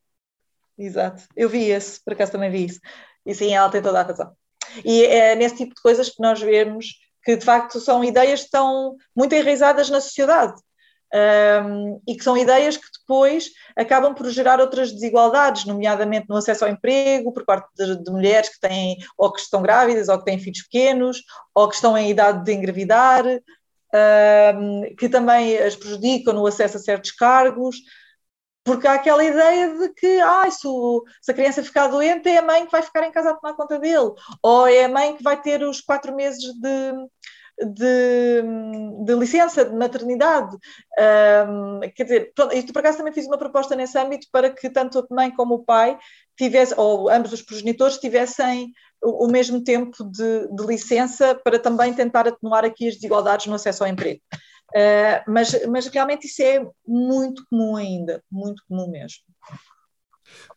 Exato, 0.78 1.24
eu 1.36 1.50
vi 1.50 1.70
esse, 1.70 2.04
por 2.04 2.14
acaso 2.14 2.32
também 2.32 2.50
vi 2.50 2.66
isso. 2.66 2.80
E 3.26 3.34
sim, 3.36 3.54
ela 3.54 3.70
tem 3.70 3.82
toda 3.82 4.00
a 4.00 4.04
razão. 4.04 4.36
E 4.84 5.06
é 5.06 5.36
nesse 5.36 5.58
tipo 5.58 5.76
de 5.76 5.82
coisas 5.82 6.10
que 6.10 6.22
nós 6.22 6.42
vemos 6.42 6.88
que 7.24 7.38
de 7.38 7.46
facto 7.46 7.80
são 7.80 8.04
ideias 8.04 8.42
que 8.42 8.46
estão 8.48 8.96
muito 9.16 9.34
enraizadas 9.34 9.90
na 9.90 10.02
sociedade. 10.02 10.54
Um, 11.16 12.02
e 12.08 12.16
que 12.16 12.24
são 12.24 12.36
ideias 12.36 12.76
que 12.76 12.88
depois 13.00 13.52
acabam 13.76 14.16
por 14.16 14.28
gerar 14.32 14.60
outras 14.60 14.92
desigualdades, 14.92 15.64
nomeadamente 15.64 16.26
no 16.28 16.38
acesso 16.38 16.66
ao 16.66 16.72
emprego, 16.72 17.32
por 17.32 17.46
parte 17.46 17.70
de, 17.76 18.04
de, 18.04 18.12
mulheres 18.12 18.50
que 18.50 18.60
têm, 18.60 18.98
ou 19.16 19.32
que 19.32 19.40
estão 19.40 19.62
grávidas, 19.62 20.10
ou 20.10 20.18
que 20.18 20.26
têm 20.26 20.40
filhos 20.40 20.64
pequenos, 20.64 21.22
ou 21.54 21.70
que 21.70 21.76
estão 21.76 21.96
em 21.96 22.10
idade 22.10 22.44
de 22.44 22.52
engravidar, 22.52 23.24
um, 24.56 24.96
que 24.98 25.08
também 25.08 25.56
as 25.60 25.76
prejudicam 25.76 26.34
no 26.34 26.48
acesso 26.48 26.78
a 26.78 26.80
certos 26.80 27.12
cargos. 27.12 27.76
Porque 28.64 28.88
há 28.88 28.94
aquela 28.94 29.24
ideia 29.24 29.78
de 29.78 29.90
que 29.90 30.22
ah, 30.22 30.50
se, 30.50 30.66
o, 30.66 31.04
se, 31.22 31.32
a 31.32 31.34
criança 31.34 31.64
ficar 31.64 31.88
doente, 31.88 32.30
é 32.30 32.38
a 32.38 32.42
mãe 32.42 32.66
que 32.66 32.72
vai 32.72 32.82
ficar 32.82 33.06
em 33.06 33.12
casa 33.12 33.32
a 33.32 33.34
tomar 33.34 33.56
conta 33.56 33.78
dele, 33.78 34.14
ou 34.42 34.68
é 34.68 34.86
a 34.86 34.90
mãe 34.90 35.18
que 35.18 35.24
vai 35.24 35.42
ter 35.42 35.62
os 35.64 35.82
quatro 35.82 36.16
meses 36.16 36.40
de, 36.40 36.94
de, 37.60 38.44
de 39.06 39.16
licença 39.16 39.66
de 39.66 39.76
maternidade. 39.76 40.56
Um, 40.98 41.82
quer 41.96 42.04
dizer, 42.04 42.32
pronto, 42.34 42.56
isto 42.56 42.72
por 42.72 42.80
acaso 42.80 42.98
também 42.98 43.14
fiz 43.14 43.28
uma 43.28 43.38
proposta 43.38 43.76
nesse 43.76 43.98
âmbito 43.98 44.28
para 44.32 44.50
que 44.50 44.70
tanto 44.70 45.00
a 45.00 45.14
mãe 45.14 45.30
como 45.32 45.56
o 45.56 45.66
pai 45.66 45.98
tivessem, 46.38 46.78
ou 46.80 47.10
ambos 47.10 47.34
os 47.34 47.42
progenitores 47.42 47.98
tivessem 47.98 48.72
o, 49.02 49.26
o 49.26 49.32
mesmo 49.32 49.64
tempo 49.64 50.04
de, 50.10 50.48
de 50.48 50.66
licença 50.66 51.36
para 51.36 51.60
também 51.60 51.94
tentar 51.94 52.28
atenuar 52.28 52.66
aqui 52.66 52.88
as 52.88 52.96
desigualdades 52.96 53.46
no 53.48 53.56
acesso 53.56 53.84
ao 53.84 53.90
emprego. 53.90 54.22
Uh, 54.76 55.32
mas, 55.32 55.68
mas 55.68 55.88
realmente 55.88 56.26
isso 56.26 56.42
é 56.42 56.66
muito 56.88 57.46
comum 57.50 57.76
ainda, 57.76 58.24
muito 58.32 58.64
comum 58.68 58.90
mesmo. 58.90 59.20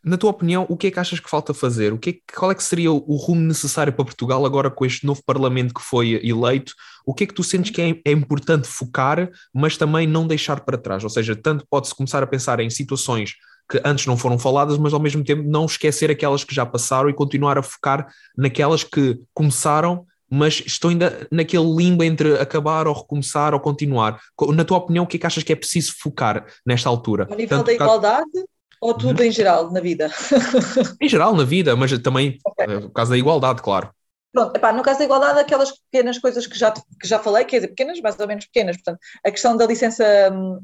Na 0.02 0.16
tua 0.16 0.30
opinião, 0.30 0.64
o 0.68 0.76
que 0.76 0.86
é 0.86 0.90
que 0.90 0.98
achas 0.98 1.20
que 1.20 1.28
falta 1.28 1.52
fazer? 1.52 1.92
O 1.92 1.98
que 1.98 2.10
é, 2.10 2.34
qual 2.34 2.50
é 2.50 2.54
que 2.54 2.62
seria 2.62 2.90
o 2.92 3.16
rumo 3.16 3.42
necessário 3.42 3.92
para 3.92 4.04
Portugal 4.04 4.46
agora 4.46 4.70
com 4.70 4.86
este 4.86 5.04
novo 5.04 5.22
Parlamento 5.24 5.74
que 5.74 5.82
foi 5.82 6.20
eleito? 6.26 6.72
O 7.04 7.12
que 7.12 7.24
é 7.24 7.26
que 7.26 7.34
tu 7.34 7.42
sentes 7.42 7.70
que 7.70 7.82
é, 7.82 8.00
é 8.04 8.12
importante 8.12 8.68
focar, 8.68 9.28
mas 9.52 9.76
também 9.76 10.06
não 10.06 10.26
deixar 10.26 10.60
para 10.60 10.78
trás? 10.78 11.04
Ou 11.04 11.10
seja, 11.10 11.36
tanto 11.36 11.66
pode-se 11.68 11.94
começar 11.94 12.22
a 12.22 12.26
pensar 12.26 12.60
em 12.60 12.70
situações 12.70 13.34
que 13.68 13.80
antes 13.84 14.06
não 14.06 14.16
foram 14.16 14.38
faladas, 14.38 14.78
mas 14.78 14.94
ao 14.94 15.00
mesmo 15.00 15.24
tempo 15.24 15.42
não 15.42 15.66
esquecer 15.66 16.10
aquelas 16.10 16.44
que 16.44 16.54
já 16.54 16.64
passaram 16.64 17.10
e 17.10 17.14
continuar 17.14 17.58
a 17.58 17.62
focar 17.62 18.06
naquelas 18.36 18.84
que 18.84 19.20
começaram 19.34 20.06
mas 20.30 20.62
estou 20.66 20.90
ainda 20.90 21.26
naquele 21.30 21.64
limbo 21.74 22.02
entre 22.02 22.38
acabar 22.38 22.86
ou 22.86 22.94
recomeçar 22.94 23.54
ou 23.54 23.60
continuar. 23.60 24.20
Na 24.54 24.64
tua 24.64 24.78
opinião, 24.78 25.04
o 25.04 25.06
que 25.06 25.16
é 25.16 25.20
que 25.20 25.26
achas 25.26 25.42
que 25.42 25.52
é 25.52 25.56
preciso 25.56 25.94
focar 25.98 26.46
nesta 26.64 26.88
altura? 26.88 27.26
A 27.30 27.34
nível 27.34 27.58
Tanto 27.58 27.66
da 27.66 27.72
igualdade 27.72 28.44
ou 28.80 28.94
tudo 28.94 29.20
uhum. 29.20 29.26
em 29.26 29.30
geral 29.30 29.70
na 29.72 29.80
vida? 29.80 30.10
em 31.00 31.08
geral 31.08 31.34
na 31.34 31.44
vida, 31.44 31.74
mas 31.76 31.96
também 31.98 32.38
okay. 32.44 32.66
Eh, 32.66 32.80
no 32.80 32.90
caso 32.90 33.10
da 33.10 33.18
igualdade, 33.18 33.62
claro. 33.62 33.90
Pronto, 34.32 34.54
epá, 34.54 34.72
no 34.72 34.82
caso 34.82 34.98
da 34.98 35.04
igualdade, 35.04 35.38
aquelas 35.38 35.72
pequenas 35.72 36.18
coisas 36.18 36.46
que 36.46 36.58
já, 36.58 36.70
que 36.70 37.08
já 37.08 37.18
falei, 37.18 37.44
quer 37.44 37.56
dizer, 37.56 37.68
pequenas, 37.68 38.00
mais 38.00 38.18
ou 38.18 38.26
menos 38.26 38.44
pequenas, 38.44 38.76
portanto, 38.76 38.98
a 39.24 39.30
questão 39.30 39.56
da 39.56 39.66
licença 39.66 40.04
hum, 40.30 40.60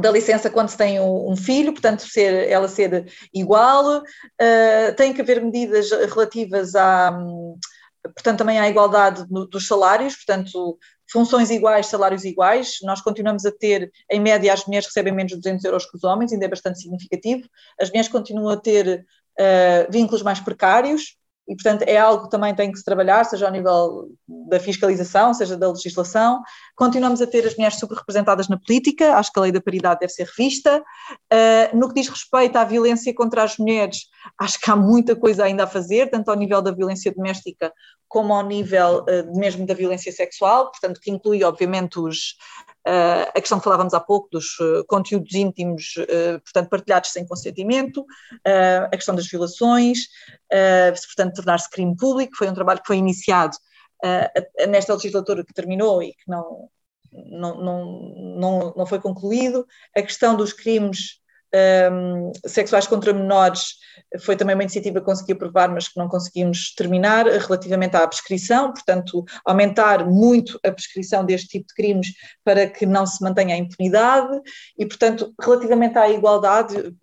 da 0.00 0.10
licença 0.10 0.50
quando 0.50 0.68
se 0.68 0.76
tem 0.76 1.00
um, 1.00 1.30
um 1.30 1.36
filho, 1.36 1.72
portanto, 1.72 2.00
ser, 2.00 2.48
ela 2.48 2.68
ser 2.68 3.06
igual, 3.32 3.98
uh, 3.98 4.94
tem 4.96 5.12
que 5.12 5.20
haver 5.20 5.42
medidas 5.42 5.90
relativas 5.90 6.74
à, 6.74 7.10
hum, 7.10 7.58
portanto, 8.14 8.38
também 8.38 8.58
há 8.58 8.68
igualdade 8.68 9.24
dos 9.28 9.66
salários, 9.66 10.16
portanto, 10.16 10.78
funções 11.10 11.50
iguais, 11.50 11.86
salários 11.86 12.24
iguais. 12.24 12.78
Nós 12.82 13.00
continuamos 13.00 13.44
a 13.46 13.52
ter, 13.52 13.90
em 14.10 14.20
média, 14.20 14.52
as 14.52 14.64
mulheres 14.66 14.86
recebem 14.86 15.12
menos 15.12 15.32
de 15.32 15.38
200 15.38 15.64
euros 15.64 15.90
que 15.90 15.96
os 15.96 16.04
homens, 16.04 16.32
ainda 16.32 16.44
é 16.44 16.48
bastante 16.48 16.80
significativo. 16.80 17.48
As 17.80 17.88
mulheres 17.88 18.08
continuam 18.08 18.50
a 18.50 18.56
ter 18.56 19.06
uh, 19.38 19.92
vínculos 19.92 20.22
mais 20.22 20.40
precários, 20.40 21.16
e, 21.48 21.54
portanto, 21.54 21.82
é 21.82 21.96
algo 21.96 22.24
que 22.24 22.30
também 22.30 22.54
tem 22.54 22.72
que 22.72 22.78
se 22.78 22.84
trabalhar, 22.84 23.24
seja 23.24 23.46
ao 23.46 23.52
nível 23.52 24.10
da 24.48 24.58
fiscalização, 24.58 25.32
seja 25.32 25.56
da 25.56 25.68
legislação. 25.70 26.42
Continuamos 26.76 27.22
a 27.22 27.26
ter 27.26 27.46
as 27.46 27.56
mulheres 27.56 27.78
subrepresentadas 27.78 28.48
na 28.48 28.58
política, 28.58 29.16
acho 29.16 29.32
que 29.32 29.38
a 29.38 29.42
lei 29.42 29.50
da 29.50 29.62
paridade 29.62 30.00
deve 30.00 30.12
ser 30.12 30.26
revista. 30.26 30.84
Uh, 31.32 31.74
no 31.74 31.88
que 31.88 31.94
diz 31.94 32.08
respeito 32.10 32.56
à 32.56 32.64
violência 32.64 33.14
contra 33.14 33.42
as 33.42 33.56
mulheres, 33.56 34.10
acho 34.38 34.60
que 34.60 34.70
há 34.70 34.76
muita 34.76 35.16
coisa 35.16 35.44
ainda 35.44 35.64
a 35.64 35.66
fazer, 35.66 36.10
tanto 36.10 36.30
ao 36.30 36.36
nível 36.36 36.60
da 36.60 36.70
violência 36.70 37.10
doméstica 37.10 37.72
como 38.06 38.34
ao 38.34 38.46
nível 38.46 39.04
uh, 39.04 39.38
mesmo 39.38 39.64
da 39.66 39.72
violência 39.72 40.12
sexual, 40.12 40.70
portanto, 40.70 41.00
que 41.00 41.10
inclui, 41.10 41.42
obviamente, 41.42 41.98
os, 41.98 42.36
Uh, 42.86 43.26
a 43.34 43.40
questão 43.40 43.58
que 43.58 43.64
falávamos 43.64 43.94
há 43.94 43.98
pouco 43.98 44.28
dos 44.30 44.60
uh, 44.60 44.84
conteúdos 44.86 45.34
íntimos, 45.34 45.96
uh, 45.96 46.40
portanto, 46.40 46.68
partilhados 46.68 47.10
sem 47.10 47.26
consentimento, 47.26 48.06
a 48.44 48.96
questão 48.96 49.12
das 49.12 49.26
violações, 49.26 50.06
portanto, 51.04 51.34
tornar-se 51.34 51.68
crime 51.68 51.96
público, 51.96 52.36
foi 52.36 52.48
um 52.48 52.54
trabalho 52.54 52.80
que 52.80 52.86
foi 52.86 52.98
iniciado 52.98 53.56
nesta 54.68 54.94
legislatura 54.94 55.44
que 55.44 55.54
terminou 55.54 56.02
e 56.02 56.12
que 56.12 56.28
não, 56.28 56.68
não, 57.12 57.62
não, 57.62 58.14
não, 58.38 58.74
não 58.76 58.86
foi 58.86 59.00
concluído, 59.00 59.66
a 59.96 60.02
questão 60.02 60.36
dos 60.36 60.52
crimes 60.52 61.20
um, 61.92 62.32
sexuais 62.46 62.86
contra 62.86 63.12
menores 63.12 63.76
foi 64.20 64.36
também 64.36 64.54
uma 64.54 64.62
iniciativa 64.62 65.00
que 65.00 65.06
consegui 65.06 65.32
aprovar, 65.32 65.70
mas 65.70 65.88
que 65.88 65.98
não 65.98 66.08
conseguimos 66.08 66.74
terminar, 66.74 67.26
relativamente 67.26 67.96
à 67.96 68.06
prescrição, 68.06 68.72
portanto, 68.72 69.24
aumentar 69.44 70.06
muito 70.06 70.58
a 70.64 70.70
prescrição 70.70 71.24
deste 71.24 71.48
tipo 71.48 71.66
de 71.68 71.74
crimes 71.74 72.08
para 72.44 72.68
que 72.68 72.84
não 72.84 73.06
se 73.06 73.22
mantenha 73.22 73.54
a 73.54 73.58
impunidade. 73.58 74.40
E, 74.78 74.86
portanto, 74.86 75.32
relativamente 75.40 75.98
à 75.98 76.08
igualdade, 76.10 76.94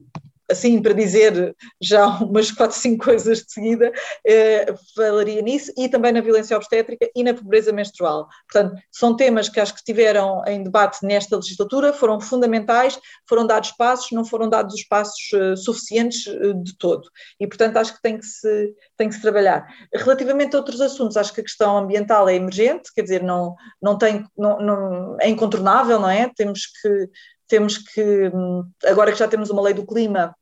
assim, 0.54 0.82
para 0.82 0.94
dizer 0.94 1.56
já 1.82 2.08
umas 2.24 2.52
quatro, 2.52 2.78
cinco 2.78 3.06
coisas 3.06 3.40
de 3.40 3.52
seguida, 3.52 3.92
eh, 4.26 4.74
falaria 4.96 5.42
nisso 5.42 5.72
e 5.78 5.90
também 5.90 6.12
na 6.12 6.22
violência 6.22 6.56
obstétrica 6.56 7.10
e 7.16 7.24
na 7.24 7.34
pobreza 7.34 7.72
menstrual. 7.72 8.28
Portanto, 8.50 8.76
são 8.92 9.16
temas 9.16 9.50
que 9.50 9.60
acho 9.60 9.74
que 9.74 9.80
estiveram 9.80 10.44
em 10.48 10.64
debate 10.64 11.06
nesta 11.06 11.36
legislatura, 11.36 11.94
foram 11.94 12.20
fundamentais, 12.20 13.00
foram 13.28 13.46
dados 13.46 13.72
passos, 13.72 14.12
não 14.12 14.24
foram 14.24 14.50
dados 14.50 14.74
os 14.74 14.84
passos 14.84 15.34
eh, 15.34 15.56
suficientes 15.56 16.26
eh, 16.28 16.54
de 16.54 16.78
todo. 16.78 17.10
E, 17.40 17.48
portanto, 17.48 17.78
acho 17.78 17.96
que 17.96 18.02
tem 18.02 18.18
que 18.18 18.26
se, 18.26 18.74
tem 18.98 19.10
que 19.10 19.16
se 19.16 19.22
trabalhar. 19.22 19.68
Relativamente 19.94 20.56
a 20.56 20.60
outros 20.60 20.80
assuntos, 20.82 21.18
acho 21.18 21.34
que 21.34 21.42
a 21.42 21.44
questão 21.44 21.78
ambiental 21.78 22.30
é 22.30 22.36
emergente, 22.36 22.94
quer 22.96 23.02
dizer, 23.02 23.24
não, 23.24 23.56
não 23.82 23.98
tem, 23.98 24.26
não, 24.38 24.60
não, 24.60 25.18
é 25.20 25.30
incontornável, 25.30 26.00
não 26.00 26.10
é? 26.10 26.32
Temos 26.36 26.68
que 26.68 27.10
temos 27.48 27.78
que, 27.78 28.32
hum, 28.34 28.64
agora 28.84 29.12
que 29.12 29.20
já 29.20 29.28
temos 29.28 29.52
uma 29.52 29.62
lei 29.62 29.74
do 29.76 29.86
clima, 29.86 30.36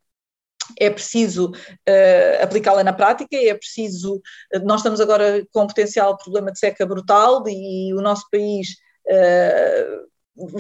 é 0.79 0.89
preciso 0.89 1.49
uh, 1.49 2.43
aplicá-la 2.43 2.83
na 2.83 2.93
prática, 2.93 3.35
é 3.35 3.53
preciso. 3.53 4.21
Nós 4.63 4.79
estamos 4.79 4.99
agora 4.99 5.45
com 5.51 5.63
um 5.63 5.67
potencial 5.67 6.17
problema 6.17 6.51
de 6.51 6.59
seca 6.59 6.85
brutal 6.85 7.43
e 7.47 7.93
o 7.93 8.01
nosso 8.01 8.27
país 8.31 8.69
uh, 9.07 10.11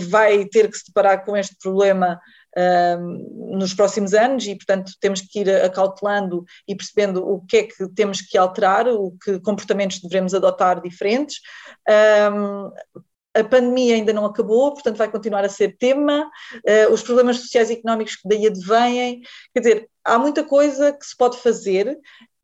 vai 0.09 0.45
ter 0.45 0.69
que 0.69 0.77
se 0.77 0.85
deparar 0.87 1.25
com 1.25 1.35
este 1.35 1.55
problema 1.61 2.19
uh, 2.57 3.57
nos 3.57 3.73
próximos 3.73 4.13
anos 4.13 4.45
e, 4.45 4.55
portanto, 4.55 4.93
temos 4.99 5.21
que 5.21 5.39
ir 5.39 5.49
acautelando 5.63 6.43
e 6.67 6.75
percebendo 6.75 7.27
o 7.27 7.45
que 7.45 7.57
é 7.57 7.63
que 7.63 7.87
temos 7.93 8.21
que 8.21 8.37
alterar, 8.37 8.87
o 8.87 9.15
que 9.23 9.39
comportamentos 9.39 9.99
devemos 9.99 10.33
adotar 10.33 10.81
diferentes. 10.81 11.39
A 13.33 13.43
pandemia 13.45 13.95
ainda 13.95 14.11
não 14.11 14.25
acabou, 14.25 14.73
portanto 14.73 14.97
vai 14.97 15.09
continuar 15.09 15.45
a 15.45 15.49
ser 15.49 15.77
tema, 15.77 16.29
uh, 16.55 16.93
os 16.93 17.01
problemas 17.01 17.37
sociais 17.37 17.69
e 17.69 17.73
económicos 17.73 18.17
que 18.17 18.27
daí 18.27 18.45
advêm, 18.45 19.21
quer 19.53 19.59
dizer, 19.59 19.89
há 20.03 20.17
muita 20.17 20.43
coisa 20.43 20.91
que 20.91 21.05
se 21.05 21.15
pode 21.15 21.37
fazer, 21.37 21.97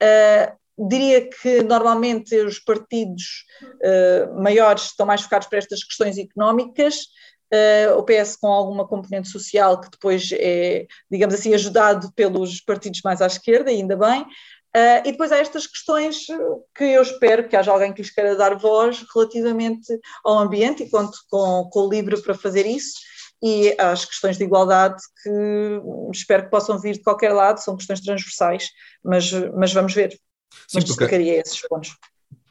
uh, 0.03 0.87
diria 0.87 1.27
que 1.27 1.63
normalmente 1.63 2.35
os 2.37 2.59
partidos 2.59 3.45
uh, 3.63 4.41
maiores 4.41 4.85
estão 4.85 5.05
mais 5.05 5.21
focados 5.21 5.47
para 5.47 5.57
estas 5.57 5.83
questões 5.83 6.17
económicas, 6.17 7.07
uh, 7.51 7.97
o 7.97 8.03
PS 8.03 8.35
com 8.35 8.47
alguma 8.47 8.87
componente 8.87 9.29
social 9.29 9.81
que 9.81 9.89
depois 9.89 10.29
é, 10.33 10.85
digamos 11.09 11.33
assim, 11.33 11.53
ajudado 11.53 12.11
pelos 12.13 12.61
partidos 12.61 13.01
mais 13.03 13.21
à 13.21 13.27
esquerda, 13.27 13.71
ainda 13.71 13.95
bem. 13.95 14.21
Uh, 14.75 15.01
e 15.05 15.11
depois 15.11 15.31
há 15.31 15.37
estas 15.37 15.65
questões 15.65 16.27
que 16.75 16.83
eu 16.83 17.01
espero 17.01 17.47
que 17.47 17.55
haja 17.55 17.71
alguém 17.71 17.91
que 17.91 18.01
lhes 18.01 18.11
queira 18.11 18.35
dar 18.35 18.55
voz 18.55 19.03
relativamente 19.13 19.87
ao 20.23 20.37
ambiente 20.37 20.83
e 20.83 20.89
conto 20.89 21.17
com, 21.31 21.67
com 21.71 21.79
o 21.79 21.89
livro 21.89 22.21
para 22.21 22.35
fazer 22.35 22.67
isso 22.67 22.99
e 23.41 23.75
às 23.79 24.05
questões 24.05 24.37
de 24.37 24.43
igualdade 24.43 25.01
que 25.23 25.81
espero 26.11 26.43
que 26.43 26.49
possam 26.49 26.79
vir 26.79 26.93
de 26.93 27.03
qualquer 27.03 27.33
lado, 27.33 27.59
são 27.59 27.77
questões 27.77 28.01
transversais, 28.01 28.69
mas, 29.03 29.31
mas 29.55 29.73
vamos 29.73 29.93
ver. 29.93 30.11
Sim, 30.67 30.75
mas 30.75 30.83
destacaria 30.85 31.39
esses 31.39 31.61
pontos 31.67 31.95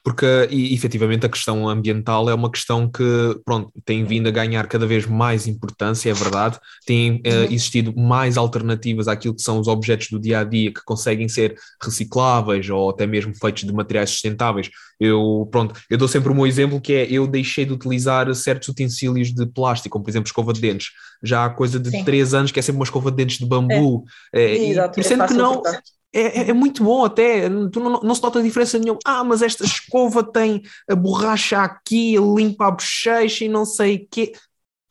porque 0.06 0.24
e, 0.52 0.72
efetivamente 0.72 1.26
a 1.26 1.28
questão 1.28 1.68
ambiental 1.68 2.30
é 2.30 2.34
uma 2.34 2.48
questão 2.48 2.88
que 2.88 3.02
pronto, 3.44 3.72
tem 3.84 4.04
vindo 4.04 4.28
a 4.28 4.30
ganhar 4.30 4.68
cada 4.68 4.86
vez 4.86 5.04
mais 5.04 5.48
importância, 5.48 6.08
é 6.08 6.14
verdade, 6.14 6.60
tem 6.86 7.16
uh, 7.16 7.50
existido 7.50 7.92
mais 7.92 8.36
alternativas 8.36 9.08
àquilo 9.08 9.34
que 9.34 9.42
são 9.42 9.58
os 9.58 9.66
objetos 9.66 10.08
do 10.08 10.20
dia 10.20 10.38
a 10.38 10.44
dia 10.44 10.72
que 10.72 10.80
conseguem 10.84 11.28
ser 11.28 11.56
recicláveis 11.82 12.70
ou 12.70 12.88
até 12.88 13.04
mesmo 13.04 13.34
feitos 13.34 13.64
de 13.64 13.72
materiais 13.72 14.10
sustentáveis. 14.10 14.70
Eu, 15.00 15.48
pronto, 15.50 15.74
eu 15.90 15.98
dou 15.98 16.06
sempre 16.06 16.30
o 16.30 16.34
meu 16.36 16.46
exemplo 16.46 16.80
que 16.80 16.92
é 16.92 17.10
eu 17.10 17.26
deixei 17.26 17.64
de 17.64 17.72
utilizar 17.72 18.32
certos 18.32 18.68
utensílios 18.68 19.34
de 19.34 19.44
plástico, 19.44 19.94
como 19.94 20.04
por 20.04 20.10
exemplo 20.12 20.28
escova 20.28 20.52
de 20.52 20.60
dentes, 20.60 20.90
já 21.20 21.46
há 21.46 21.50
coisa 21.50 21.80
de 21.80 21.90
Sim. 21.90 22.04
três 22.04 22.32
anos 22.32 22.52
que 22.52 22.60
é 22.60 22.62
sempre 22.62 22.78
uma 22.78 22.84
escova 22.84 23.10
de 23.10 23.16
dentes 23.16 23.38
de 23.38 23.46
bambu, 23.46 24.04
é. 24.32 24.40
É, 24.40 24.70
Exato, 24.70 25.00
e, 25.00 25.02
é 25.02 25.26
que 25.26 25.34
não, 25.34 25.62
é, 25.66 25.80
é, 26.20 26.50
é, 26.50 26.52
muito 26.52 26.82
bom 26.82 27.04
até, 27.04 27.48
tu 27.70 27.80
não, 27.80 28.00
não 28.00 28.14
se 28.14 28.22
nota 28.22 28.42
diferença 28.42 28.78
nenhuma. 28.78 28.98
Ah, 29.04 29.22
mas 29.22 29.42
esta 29.42 29.64
escova 29.64 30.22
tem 30.22 30.62
a 30.88 30.94
borracha 30.94 31.58
aqui, 31.58 32.16
limpa 32.16 32.68
a 32.68 32.70
bochecha 32.70 33.44
e 33.44 33.48
não 33.48 33.64
sei 33.64 33.96
o 33.96 34.08
quê. 34.10 34.32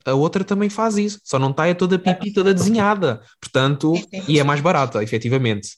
A 0.06 0.14
outra 0.14 0.44
também 0.44 0.70
faz 0.70 0.98
isso, 0.98 1.20
só 1.24 1.40
não 1.40 1.50
está 1.50 1.66
é 1.66 1.74
toda 1.74 1.98
pipi, 1.98 2.32
toda 2.32 2.54
desenhada. 2.54 3.22
Portanto, 3.42 3.94
e 4.28 4.40
é 4.40 4.44
mais 4.44 4.62
barata, 4.62 5.02
efetivamente. 5.02 5.78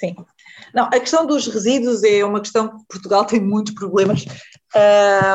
Sim. 0.00 0.16
Não, 0.74 0.86
a 0.86 0.98
questão 0.98 1.24
dos 1.24 1.46
resíduos 1.46 2.02
é 2.02 2.24
uma 2.24 2.40
questão 2.40 2.68
que 2.68 2.84
Portugal 2.88 3.24
tem 3.24 3.40
muitos 3.40 3.72
problemas 3.74 4.24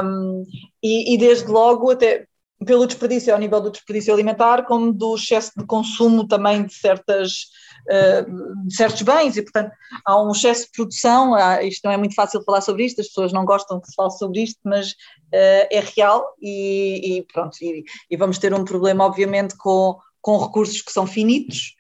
um, 0.03 0.43
e, 0.83 1.13
e, 1.13 1.17
desde 1.17 1.47
logo 1.47 1.91
até 1.91 2.25
pelo 2.65 2.85
desperdício 2.85 3.33
ao 3.33 3.39
nível 3.39 3.61
do 3.61 3.71
desperdício 3.71 4.13
alimentar, 4.13 4.63
como 4.65 4.91
do 4.91 5.15
excesso 5.15 5.51
de 5.57 5.65
consumo 5.65 6.27
também 6.27 6.65
de 6.65 6.73
certas 6.73 7.45
de 7.87 8.75
certos 8.75 9.01
bens 9.01 9.37
e, 9.37 9.41
portanto, 9.41 9.71
há 10.05 10.21
um 10.21 10.31
excesso 10.31 10.65
de 10.65 10.71
produção. 10.71 11.33
Há, 11.33 11.63
isto 11.63 11.81
não 11.85 11.91
é 11.91 11.97
muito 11.97 12.15
fácil 12.15 12.43
falar 12.43 12.61
sobre 12.61 12.85
isto, 12.85 13.01
as 13.01 13.07
pessoas 13.07 13.33
não 13.33 13.45
gostam 13.45 13.79
que 13.79 13.87
se 13.87 13.95
fale 13.95 14.11
sobre 14.11 14.43
isto, 14.43 14.59
mas 14.63 14.91
uh, 14.91 15.67
é 15.71 15.83
real 15.95 16.25
e, 16.41 17.17
e 17.17 17.23
pronto. 17.33 17.57
E, 17.61 17.83
e, 18.09 18.17
vamos 18.17 18.37
ter 18.37 18.53
um 18.53 18.63
problema, 18.63 19.05
obviamente, 19.05 19.55
com, 19.57 19.97
com 20.21 20.37
recursos 20.37 20.81
que 20.81 20.91
são 20.91 21.07
finitos. 21.07 21.75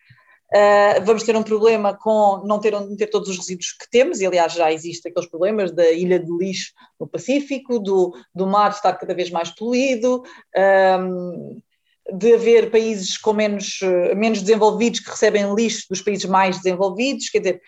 Uh, 0.53 1.05
vamos 1.05 1.23
ter 1.23 1.33
um 1.35 1.43
problema 1.43 1.97
com 1.97 2.43
não 2.45 2.59
ter 2.59 2.75
onde 2.75 2.89
meter 2.89 3.09
todos 3.09 3.29
os 3.29 3.37
resíduos 3.37 3.71
que 3.71 3.89
temos, 3.89 4.19
e 4.19 4.25
aliás 4.25 4.51
já 4.51 4.69
existem 4.71 5.09
aqueles 5.09 5.29
problemas 5.29 5.71
da 5.71 5.89
ilha 5.91 6.19
de 6.19 6.29
lixo 6.29 6.73
no 6.99 7.07
Pacífico, 7.07 7.79
do, 7.79 8.13
do 8.35 8.45
mar 8.45 8.71
estar 8.71 8.93
cada 8.95 9.13
vez 9.13 9.29
mais 9.29 9.49
poluído, 9.49 10.23
de 12.13 12.33
haver 12.33 12.71
países 12.71 13.17
com 13.17 13.33
menos, 13.33 13.79
menos 14.15 14.41
desenvolvidos 14.41 14.99
que 14.99 15.09
recebem 15.09 15.53
lixo 15.55 15.85
dos 15.89 16.01
países 16.01 16.25
mais 16.25 16.57
desenvolvidos, 16.57 17.29
quer 17.29 17.39
dizer, 17.39 17.61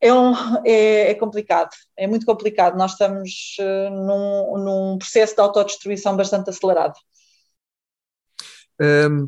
é, 0.00 0.12
um, 0.12 0.34
é, 0.64 1.10
é, 1.10 1.14
complicado, 1.14 1.70
é 1.96 2.06
muito 2.06 2.24
complicado. 2.24 2.76
Nós 2.76 2.92
estamos 2.92 3.56
uh, 3.60 3.90
num, 3.90 4.64
num, 4.64 4.98
processo 4.98 5.34
de 5.34 5.40
autodestruição 5.42 6.16
bastante 6.16 6.48
acelerado. 6.48 6.94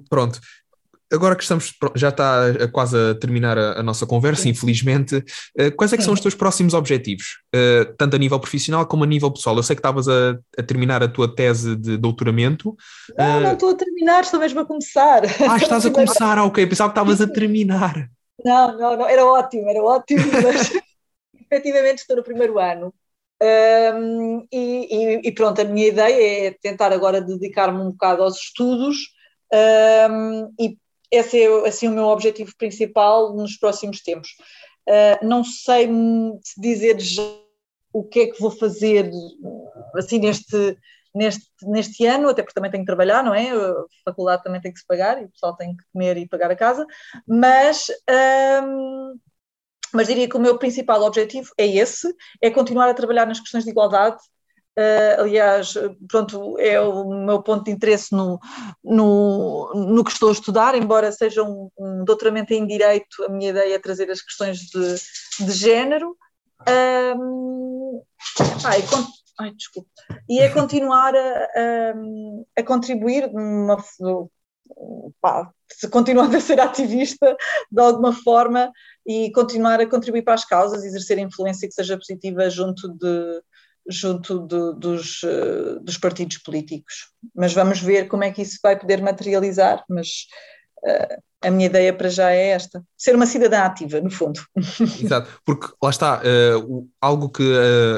Pronto, 0.09 0.41
agora 1.13 1.37
que 1.37 1.43
estamos, 1.43 1.75
já 1.95 2.09
está 2.09 2.47
a 2.47 2.69
quase 2.69 2.97
a 2.97 3.15
terminar 3.15 3.59
a, 3.59 3.81
a 3.81 3.83
nossa 3.83 4.07
conversa, 4.07 4.43
Sim. 4.43 4.51
infelizmente, 4.51 5.17
uh, 5.17 5.77
quais 5.77 5.93
é 5.93 5.97
que 5.97 6.03
são 6.03 6.15
os 6.15 6.21
teus 6.21 6.35
próximos 6.35 6.75
objetivos, 6.75 7.39
uh, 7.55 7.95
tanto 7.97 8.17
a 8.17 8.19
nível 8.19 8.41
profissional 8.41 8.87
como 8.87 9.05
a 9.05 9.07
nível 9.07 9.31
pessoal? 9.31 9.57
Eu 9.57 9.63
sei 9.63 9.77
que 9.77 9.81
estavas 9.81 10.09
a, 10.09 10.39
terminar 10.67 11.03
a 11.03 11.09
tua 11.09 11.33
tese 11.33 11.77
de 11.77 11.97
doutoramento. 11.97 12.77
Não, 13.17 13.39
uh, 13.39 13.41
não 13.41 13.53
estou 13.53 13.71
a 13.71 13.75
terminar, 13.75 14.23
estou 14.23 14.41
mesmo 14.41 14.61
a 14.61 14.65
começar. 14.65 15.23
Ah, 15.49 15.57
estás 15.61 15.87
a 15.87 15.91
começar, 15.91 16.39
ah, 16.39 16.45
ok, 16.45 16.67
pensava 16.67 16.91
que 16.91 16.99
estavas 16.99 17.21
a 17.21 17.27
terminar. 17.27 18.09
Não, 18.45 18.79
não, 18.79 18.97
não, 18.97 19.09
era 19.09 19.25
ótimo, 19.25 19.69
era 19.69 19.83
ótimo, 19.83 20.25
mas 20.43 20.73
efetivamente 21.51 21.99
estou 21.99 22.17
no 22.17 22.25
primeiro 22.25 22.59
ano. 22.59 22.93
Um, 23.43 24.47
e, 24.53 24.87
e, 24.89 25.29
e, 25.29 25.33
pronto, 25.33 25.61
a 25.61 25.65
minha 25.65 25.89
ideia 25.89 26.47
é 26.47 26.51
tentar 26.63 26.93
agora 26.93 27.21
dedicar-me 27.21 27.81
um 27.81 27.91
bocado 27.91 28.23
aos 28.23 28.37
estudos 28.37 28.97
um, 29.53 30.55
e 30.61 30.79
esse 31.13 31.43
é 31.43 31.69
assim, 31.69 31.89
o 31.89 31.93
meu 31.93 32.07
objetivo 32.07 32.53
principal 32.57 33.35
nos 33.35 33.57
próximos 33.57 34.03
tempos. 34.03 34.31
Uh, 34.89 35.25
não 35.25 35.45
sei 35.45 35.89
dizer 36.57 36.99
já 36.99 37.23
o 37.93 38.03
que 38.03 38.21
é 38.21 38.27
que 38.29 38.41
vou 38.41 38.51
fazer 38.51 39.11
assim 39.95 40.19
neste, 40.19 40.77
neste, 41.15 41.47
neste 41.63 42.07
ano, 42.07 42.31
até 42.31 42.43
porque 42.43 42.55
também 42.55 42.71
tenho 42.71 42.83
que 42.83 42.87
trabalhar, 42.87 43.23
não 43.23 43.35
é? 43.35 43.51
A 43.51 43.85
faculdade 44.05 44.43
também 44.43 44.61
tem 44.63 44.73
que 44.73 44.81
se 44.81 44.87
pagar 44.87 45.21
e 45.21 45.27
o 45.27 45.31
pessoal 45.31 45.55
tem 45.55 45.77
que 45.77 45.85
comer 45.93 46.17
e 46.17 46.27
pagar 46.27 46.51
a 46.51 46.57
casa, 46.57 46.87
mas, 47.29 47.87
um, 48.65 49.19
mas 49.93 50.09
diria 50.09 50.27
que 50.27 50.37
o 50.37 50.41
meu 50.41 50.59
principal 50.59 51.03
objetivo 51.03 51.51
é 51.59 51.67
esse, 51.67 52.09
é 52.41 52.51
continuar 52.51 52.89
a 52.89 52.95
trabalhar 52.95 53.27
nas 53.27 53.39
questões 53.39 53.65
de 53.65 53.71
igualdade 53.71 54.17
Uh, 54.79 55.21
aliás, 55.21 55.75
pronto, 56.09 56.59
é 56.59 56.81
o 56.81 57.05
meu 57.27 57.43
ponto 57.43 57.65
de 57.65 57.71
interesse 57.71 58.15
no, 58.15 58.41
no, 58.83 59.71
no 59.75 60.03
que 60.03 60.11
estou 60.11 60.31
a 60.31 60.33
estudar, 60.33 60.75
embora 60.75 61.13
seja 61.13 61.43
um, 61.43 61.69
um 61.79 62.05
doutoramento 62.05 62.55
em 62.55 62.67
Direito, 62.67 63.23
a 63.25 63.29
minha 63.29 63.51
ideia 63.51 63.75
é 63.75 63.79
trazer 63.79 64.11
as 64.11 64.23
questões 64.23 64.61
de, 64.61 65.45
de 65.45 65.53
género. 65.53 66.17
Um, 66.67 68.03
ai, 68.65 68.83
ai. 69.39 69.53
E 70.29 70.41
é 70.41 70.49
continuar 70.49 71.15
a, 71.15 71.19
a, 71.19 72.61
a 72.61 72.63
contribuir, 72.63 73.27
uma, 73.27 73.77
pá, 75.21 75.51
continuando 75.91 76.37
a 76.37 76.41
ser 76.41 76.61
ativista 76.61 77.37
de 77.71 77.81
alguma 77.81 78.13
forma 78.13 78.71
e 79.07 79.31
continuar 79.33 79.81
a 79.81 79.89
contribuir 79.89 80.23
para 80.23 80.35
as 80.35 80.45
causas, 80.45 80.85
exercer 80.85 81.19
influência 81.19 81.69
que 81.69 81.75
seja 81.75 81.97
positiva 81.97 82.49
junto 82.49 82.89
de 82.89 83.43
junto 83.89 84.39
do, 84.41 84.73
dos, 84.75 85.23
uh, 85.23 85.81
dos 85.81 85.99
partidos 85.99 86.39
políticos. 86.39 87.11
Mas 87.35 87.53
vamos 87.53 87.81
ver 87.81 88.09
como 88.09 88.25
é 88.25 88.31
que 88.31 88.43
isso 88.43 88.59
vai 88.63 88.79
poder 88.79 89.03
materializar, 89.03 89.85
mas 89.89 90.09
uh, 90.85 91.23
a 91.43 91.51
minha 91.51 91.67
ideia 91.67 91.93
para 91.93 92.09
já 92.09 92.31
é 92.31 92.49
esta: 92.49 92.83
ser 92.97 93.15
uma 93.15 93.27
cidadã 93.27 93.63
ativa, 93.63 94.01
no 94.01 94.11
fundo. 94.11 94.41
Exato, 95.03 95.29
porque 95.45 95.69
lá 95.83 95.91
está, 95.91 96.21
uh, 96.21 96.89
algo 97.01 97.29
que 97.29 97.43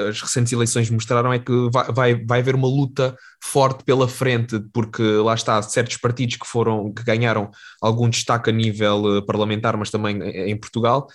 as 0.08 0.20
recentes 0.20 0.52
eleições 0.52 0.90
mostraram 0.90 1.32
é 1.32 1.38
que 1.38 1.52
vai, 1.72 1.92
vai, 1.92 2.24
vai 2.24 2.40
haver 2.40 2.54
uma 2.54 2.68
luta 2.68 3.16
forte 3.44 3.84
pela 3.84 4.08
frente, 4.08 4.58
porque 4.72 5.02
lá 5.02 5.34
está, 5.34 5.60
certos 5.60 5.98
partidos 5.98 6.36
que 6.36 6.46
foram, 6.46 6.92
que 6.92 7.04
ganharam 7.04 7.50
algum 7.80 8.08
destaque 8.08 8.48
a 8.48 8.52
nível 8.52 9.18
uh, 9.18 9.26
parlamentar, 9.26 9.76
mas 9.76 9.90
também 9.90 10.22
em 10.22 10.56
Portugal, 10.56 11.06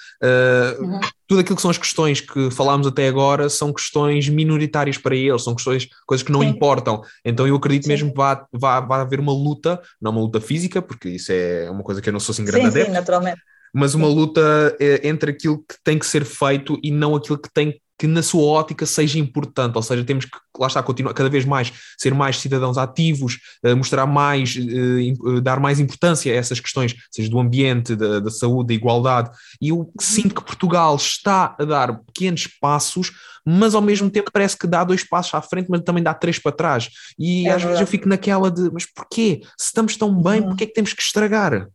uhum. 0.80 1.00
tudo 1.28 1.42
aquilo 1.42 1.56
que 1.56 1.62
são 1.62 1.72
as 1.72 1.78
questões 1.78 2.22
que 2.22 2.52
falámos 2.52 2.86
até 2.86 3.08
agora 3.08 3.50
são 3.50 3.74
questões 3.74 4.30
minoritárias 4.30 4.98
para 4.98 5.16
eles, 5.16 5.44
são 5.44 5.56
questões, 5.56 5.88
coisas 6.06 6.26
que 6.26 6.32
não 6.32 6.42
Sim. 6.42 6.50
importam. 6.50 7.02
Então 7.26 7.48
eu 7.48 7.56
acredito 7.56 7.84
Sim. 7.84 7.90
mesmo 7.90 8.12
que 8.12 8.18
vai, 8.18 8.40
vai, 8.54 8.86
vai 8.86 9.02
haver 9.02 9.20
uma 9.20 9.34
luta, 9.34 9.82
não 10.00 10.12
uma 10.12 10.22
luta 10.22 10.40
física, 10.40 10.82
porque 10.82 11.10
isso 11.10 11.32
é 11.32 11.70
uma 11.70 11.84
coisa 11.84 12.00
que 12.00 12.10
eu 12.10 12.14
não 12.14 12.20
sou 12.20 12.32
assim 12.32 12.46
grande 12.46 12.66
sim, 12.66 12.70
adepto, 12.70 12.92
sim, 12.92 12.94
naturalmente. 12.94 13.42
mas 13.74 13.96
uma 13.96 14.08
luta 14.08 14.78
eh, 14.80 15.02
entre 15.08 15.32
aquilo 15.32 15.58
que 15.58 15.76
tem 15.84 15.98
que 15.98 16.06
ser 16.06 16.24
feito 16.24 16.80
e 16.84 16.92
não 16.92 17.16
aquilo 17.16 17.40
que 17.40 17.52
tem 17.52 17.82
que 18.00 18.08
na 18.08 18.24
sua 18.24 18.44
ótica 18.44 18.86
seja 18.86 19.20
importante, 19.20 19.76
ou 19.76 19.84
seja, 19.84 20.06
temos 20.06 20.24
que, 20.24 20.32
lá 20.58 20.68
está, 20.68 20.82
continuar 20.82 21.14
cada 21.14 21.30
vez 21.30 21.44
mais, 21.44 21.74
ser 21.98 22.14
mais 22.14 22.40
cidadãos 22.40 22.78
ativos, 22.78 23.38
uh, 23.66 23.76
mostrar 23.76 24.06
mais, 24.06 24.56
uh, 24.56 25.42
dar 25.42 25.60
mais 25.60 25.82
importância 25.82 26.32
a 26.32 26.36
essas 26.36 26.62
questões, 26.62 26.96
seja 27.12 27.30
do 27.30 27.38
ambiente, 27.38 27.98
da, 27.98 28.22
da 28.22 28.32
saúde, 28.32 28.70
da 28.70 28.74
igualdade, 28.74 29.30
e 29.62 29.68
eu 29.68 29.92
sinto 30.00 30.34
que 30.34 30.44
Portugal 30.44 30.96
está 30.96 31.58
a 31.60 31.66
dar 31.66 32.00
pequenos 32.06 32.48
passos, 32.48 33.12
mas 33.46 33.76
ao 33.76 33.82
mesmo 33.82 34.10
tempo 34.10 34.32
parece 34.32 34.58
que 34.58 34.66
dá 34.66 34.86
dois 34.86 35.04
passos 35.04 35.34
à 35.34 35.42
frente, 35.42 35.68
mas 35.70 35.82
também 35.82 36.02
dá 36.02 36.14
três 36.14 36.40
para 36.40 36.54
trás, 36.54 36.90
e 37.18 37.48
é 37.48 37.50
às 37.50 37.56
verdade. 37.56 37.68
vezes 37.68 37.82
eu 37.82 37.88
fico 37.88 38.08
naquela 38.08 38.50
de, 38.50 38.72
mas 38.72 38.86
porquê? 38.86 39.42
Se 39.58 39.68
estamos 39.68 39.98
tão 39.98 40.16
bem, 40.16 40.40
uhum. 40.40 40.48
porquê 40.48 40.64
é 40.64 40.68
que 40.68 40.74
temos 40.74 40.94
que 40.94 41.02
estragar? 41.02 41.68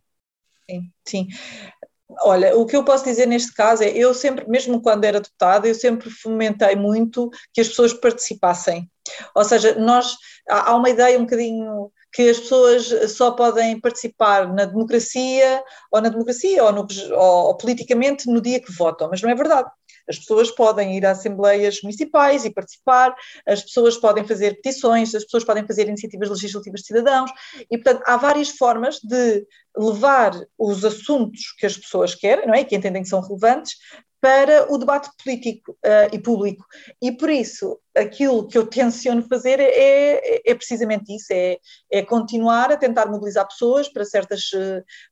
Sim, 0.67 0.91
sim. 1.07 1.27
Olha, 2.21 2.55
o 2.55 2.65
que 2.65 2.75
eu 2.75 2.83
posso 2.83 3.03
dizer 3.03 3.25
neste 3.25 3.53
caso 3.53 3.83
é, 3.83 3.89
eu 3.89 4.13
sempre, 4.13 4.47
mesmo 4.47 4.81
quando 4.81 5.05
era 5.05 5.19
deputada, 5.19 5.67
eu 5.67 5.75
sempre 5.75 6.09
fomentei 6.09 6.75
muito 6.75 7.29
que 7.53 7.61
as 7.61 7.67
pessoas 7.67 7.93
participassem. 7.93 8.89
Ou 9.33 9.43
seja, 9.43 9.75
nós, 9.75 10.15
há 10.47 10.75
uma 10.75 10.89
ideia 10.89 11.17
um 11.17 11.23
bocadinho 11.23 11.91
que 12.13 12.29
as 12.29 12.39
pessoas 12.39 13.11
só 13.11 13.31
podem 13.31 13.79
participar 13.79 14.53
na 14.53 14.65
democracia, 14.65 15.63
ou 15.91 15.99
na 15.99 16.09
democracia, 16.09 16.63
ou, 16.63 16.71
no, 16.71 16.87
ou, 17.11 17.47
ou 17.47 17.57
politicamente, 17.57 18.29
no 18.29 18.39
dia 18.39 18.61
que 18.61 18.71
votam, 18.71 19.09
mas 19.09 19.21
não 19.21 19.29
é 19.29 19.35
verdade. 19.35 19.69
As 20.07 20.19
pessoas 20.19 20.51
podem 20.51 20.97
ir 20.97 21.05
a 21.05 21.11
assembleias 21.11 21.81
municipais 21.81 22.45
e 22.45 22.49
participar, 22.49 23.15
as 23.47 23.63
pessoas 23.63 23.97
podem 23.97 24.25
fazer 24.25 24.55
petições, 24.55 25.13
as 25.15 25.23
pessoas 25.23 25.43
podem 25.43 25.65
fazer 25.65 25.87
iniciativas 25.87 26.29
legislativas 26.29 26.81
de 26.81 26.87
cidadãos, 26.87 27.31
e, 27.69 27.77
portanto, 27.77 28.03
há 28.05 28.17
várias 28.17 28.49
formas 28.49 28.99
de 28.99 29.45
levar 29.77 30.33
os 30.57 30.85
assuntos 30.85 31.53
que 31.57 31.65
as 31.65 31.77
pessoas 31.77 32.15
querem, 32.15 32.47
não 32.47 32.53
é? 32.53 32.63
que 32.63 32.75
entendem 32.75 33.03
que 33.03 33.09
são 33.09 33.21
relevantes, 33.21 33.75
para 34.25 34.73
o 34.73 34.79
debate 34.79 35.07
político 35.23 35.73
uh, 35.73 36.09
e 36.11 36.17
público. 36.17 36.65
E 36.99 37.11
por 37.11 37.29
isso, 37.29 37.79
aquilo 37.95 38.47
que 38.47 38.57
eu 38.57 38.65
tenciono 38.65 39.21
fazer 39.21 39.59
é, 39.59 39.67
é, 39.67 40.41
é 40.43 40.55
precisamente 40.55 41.15
isso: 41.15 41.27
é, 41.31 41.59
é, 41.91 42.01
continuar 42.01 42.71
a 42.71 42.77
tentar 42.77 43.05
mobilizar 43.05 43.47
pessoas 43.47 43.87
para, 43.87 44.03
certas, 44.03 44.49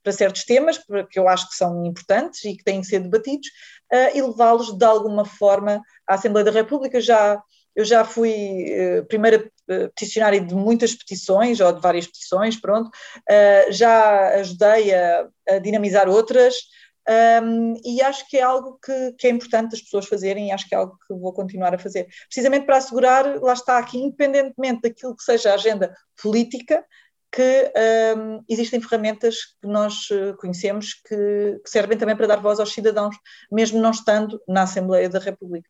para 0.01 0.11
certos 0.11 0.45
temas 0.45 0.80
que 1.11 1.20
eu 1.20 1.28
acho 1.28 1.47
que 1.47 1.55
são 1.55 1.86
importantes 1.86 2.43
e 2.43 2.57
que 2.57 2.64
têm 2.64 2.82
que 2.82 2.88
ser 2.88 3.01
debatidos 3.01 3.49
uh, 3.93 4.18
e 4.18 4.22
levá-los 4.24 4.76
de 4.76 4.84
alguma 4.84 5.26
forma 5.26 5.80
à 6.07 6.16
Assembleia 6.16 6.45
da 6.45 6.51
República. 6.51 6.99
Já, 6.99 7.39
eu 7.76 7.86
já 7.86 8.03
fui 8.03 8.32
uh, 8.32 9.05
primeira 9.05 9.47
peticionária 9.95 10.41
de 10.41 10.55
muitas 10.55 10.95
petições, 10.95 11.59
ou 11.59 11.72
de 11.72 11.80
várias 11.80 12.05
petições, 12.05 12.59
pronto, 12.59 12.89
já 13.70 14.36
ajudei 14.41 14.93
a, 14.93 15.26
a 15.47 15.57
dinamizar 15.59 16.09
outras. 16.09 16.55
Um, 17.07 17.73
e 17.83 18.01
acho 18.01 18.27
que 18.29 18.37
é 18.37 18.41
algo 18.41 18.79
que, 18.83 19.11
que, 19.17 19.27
é 19.27 19.29
importante 19.29 19.75
as 19.75 19.81
pessoas 19.81 20.05
fazerem 20.05 20.47
e 20.47 20.51
acho 20.51 20.67
que 20.67 20.73
é 20.73 20.77
algo 20.77 20.97
que 21.05 21.13
vou 21.13 21.33
continuar 21.33 21.73
a 21.73 21.77
fazer. 21.77 22.07
Precisamente 22.27 22.65
para 22.65 22.77
assegurar, 22.77 23.41
lá 23.41 23.53
está 23.53 23.77
aqui, 23.77 23.97
independentemente 23.97 24.81
daquilo 24.83 25.15
que 25.15 25.23
seja 25.23 25.51
a 25.51 25.55
agenda 25.55 25.93
política, 26.21 26.83
que 27.33 27.71
um, 28.15 28.43
existem 28.47 28.79
ferramentas 28.79 29.35
que 29.59 29.67
nós 29.67 30.07
eh, 30.11 30.33
conhecemos 30.37 30.93
que, 30.93 31.59
que 31.63 31.69
servem 31.69 31.97
também 31.97 32.15
para 32.15 32.27
dar 32.27 32.39
voz 32.39 32.59
aos 32.59 32.71
cidadãos, 32.71 33.15
mesmo 33.51 33.81
não 33.81 33.89
estando 33.89 34.39
na 34.47 34.61
Assembleia 34.61 35.09
da 35.09 35.17
República. 35.17 35.67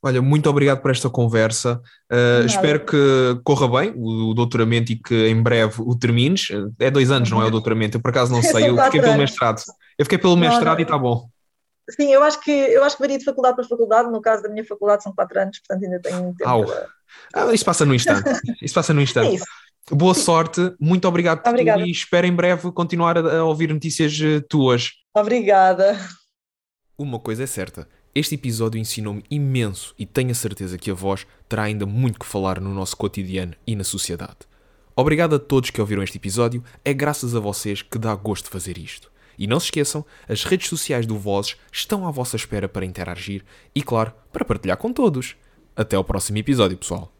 Olha, 0.00 0.22
muito 0.22 0.48
obrigado 0.48 0.80
por 0.80 0.92
esta 0.92 1.10
conversa. 1.10 1.80
Uh, 2.10 2.46
espero 2.46 2.84
que 2.84 3.40
corra 3.42 3.68
bem 3.80 3.92
o, 3.96 4.30
o, 4.30 4.34
doutoramento 4.34 4.92
e 4.92 4.96
que 4.96 5.26
em 5.28 5.42
breve 5.42 5.74
o 5.78 5.96
termines. 5.98 6.48
É 6.78 6.90
dois 6.90 7.10
anos, 7.10 7.30
não 7.30 7.42
é 7.42 7.46
o 7.46 7.50
doutoramento? 7.50 7.96
Eu 7.96 8.00
por 8.00 8.10
acaso 8.10 8.32
não 8.32 8.42
sei, 8.42 8.68
eu 8.68 8.76
fiquei 8.84 9.00
pelo 9.00 9.16
mestrado. 9.16 9.60
Eu 9.98 10.04
fiquei 10.04 10.18
pelo 10.18 10.36
mestrado 10.36 10.78
e 10.78 10.82
está 10.82 10.96
bom. 10.96 11.28
Sim, 11.90 12.12
eu 12.12 12.22
acho 12.22 12.40
que 12.40 12.50
eu 12.50 12.84
acho 12.84 12.96
que 12.96 13.02
varia 13.02 13.18
de 13.18 13.24
faculdade 13.24 13.56
para 13.56 13.64
faculdade. 13.64 14.10
No 14.10 14.20
caso 14.20 14.42
da 14.42 14.48
minha 14.48 14.64
faculdade 14.64 15.02
são 15.02 15.12
quatro 15.12 15.40
anos, 15.40 15.58
portanto 15.58 15.84
ainda 15.84 16.00
tenho 16.00 16.34
tempo. 16.34 16.48
Au. 16.48 16.64
Para... 16.64 16.88
Ah, 17.34 17.52
isso 17.52 17.64
passa 17.64 17.84
no 17.84 17.94
instante. 17.94 18.28
Isso 18.62 18.74
passa 18.74 18.92
no 18.92 19.00
instante. 19.00 19.40
É 19.42 19.68
Boa 19.94 20.12
sorte, 20.12 20.74
muito 20.78 21.08
obrigado 21.08 21.42
por 21.42 21.48
Obrigada. 21.48 21.78
tudo 21.78 21.88
e 21.88 21.90
espero 21.92 22.26
em 22.26 22.34
breve 22.34 22.70
continuar 22.72 23.16
a, 23.16 23.38
a 23.38 23.44
ouvir 23.44 23.72
notícias 23.72 24.20
eh, 24.20 24.40
tuas. 24.46 24.90
Obrigada. 25.16 25.98
Uma 26.98 27.18
coisa 27.18 27.44
é 27.44 27.46
certa, 27.46 27.88
este 28.14 28.34
episódio 28.34 28.78
ensinou-me 28.78 29.24
imenso 29.30 29.94
e 29.98 30.04
tenho 30.04 30.30
a 30.30 30.34
certeza 30.34 30.76
que 30.76 30.90
a 30.90 30.94
voz 30.94 31.26
terá 31.48 31.62
ainda 31.62 31.86
muito 31.86 32.18
que 32.18 32.26
falar 32.26 32.60
no 32.60 32.74
nosso 32.74 32.96
cotidiano 32.98 33.54
e 33.66 33.74
na 33.74 33.84
sociedade. 33.84 34.38
Obrigado 34.94 35.36
a 35.36 35.38
todos 35.38 35.70
que 35.70 35.80
ouviram 35.80 36.02
este 36.02 36.18
episódio, 36.18 36.62
é 36.84 36.92
graças 36.92 37.34
a 37.34 37.40
vocês 37.40 37.80
que 37.80 37.98
dá 37.98 38.14
gosto 38.14 38.50
fazer 38.50 38.76
isto. 38.76 39.10
E 39.38 39.46
não 39.46 39.60
se 39.60 39.66
esqueçam, 39.66 40.04
as 40.28 40.44
redes 40.44 40.68
sociais 40.68 41.06
do 41.06 41.16
Vozes 41.16 41.56
estão 41.72 42.06
à 42.06 42.10
vossa 42.10 42.36
espera 42.36 42.68
para 42.68 42.84
interagir 42.84 43.44
e, 43.74 43.82
claro, 43.82 44.12
para 44.32 44.44
partilhar 44.44 44.76
com 44.76 44.92
todos. 44.92 45.36
Até 45.76 45.94
ao 45.94 46.02
próximo 46.02 46.38
episódio, 46.38 46.76
pessoal. 46.76 47.12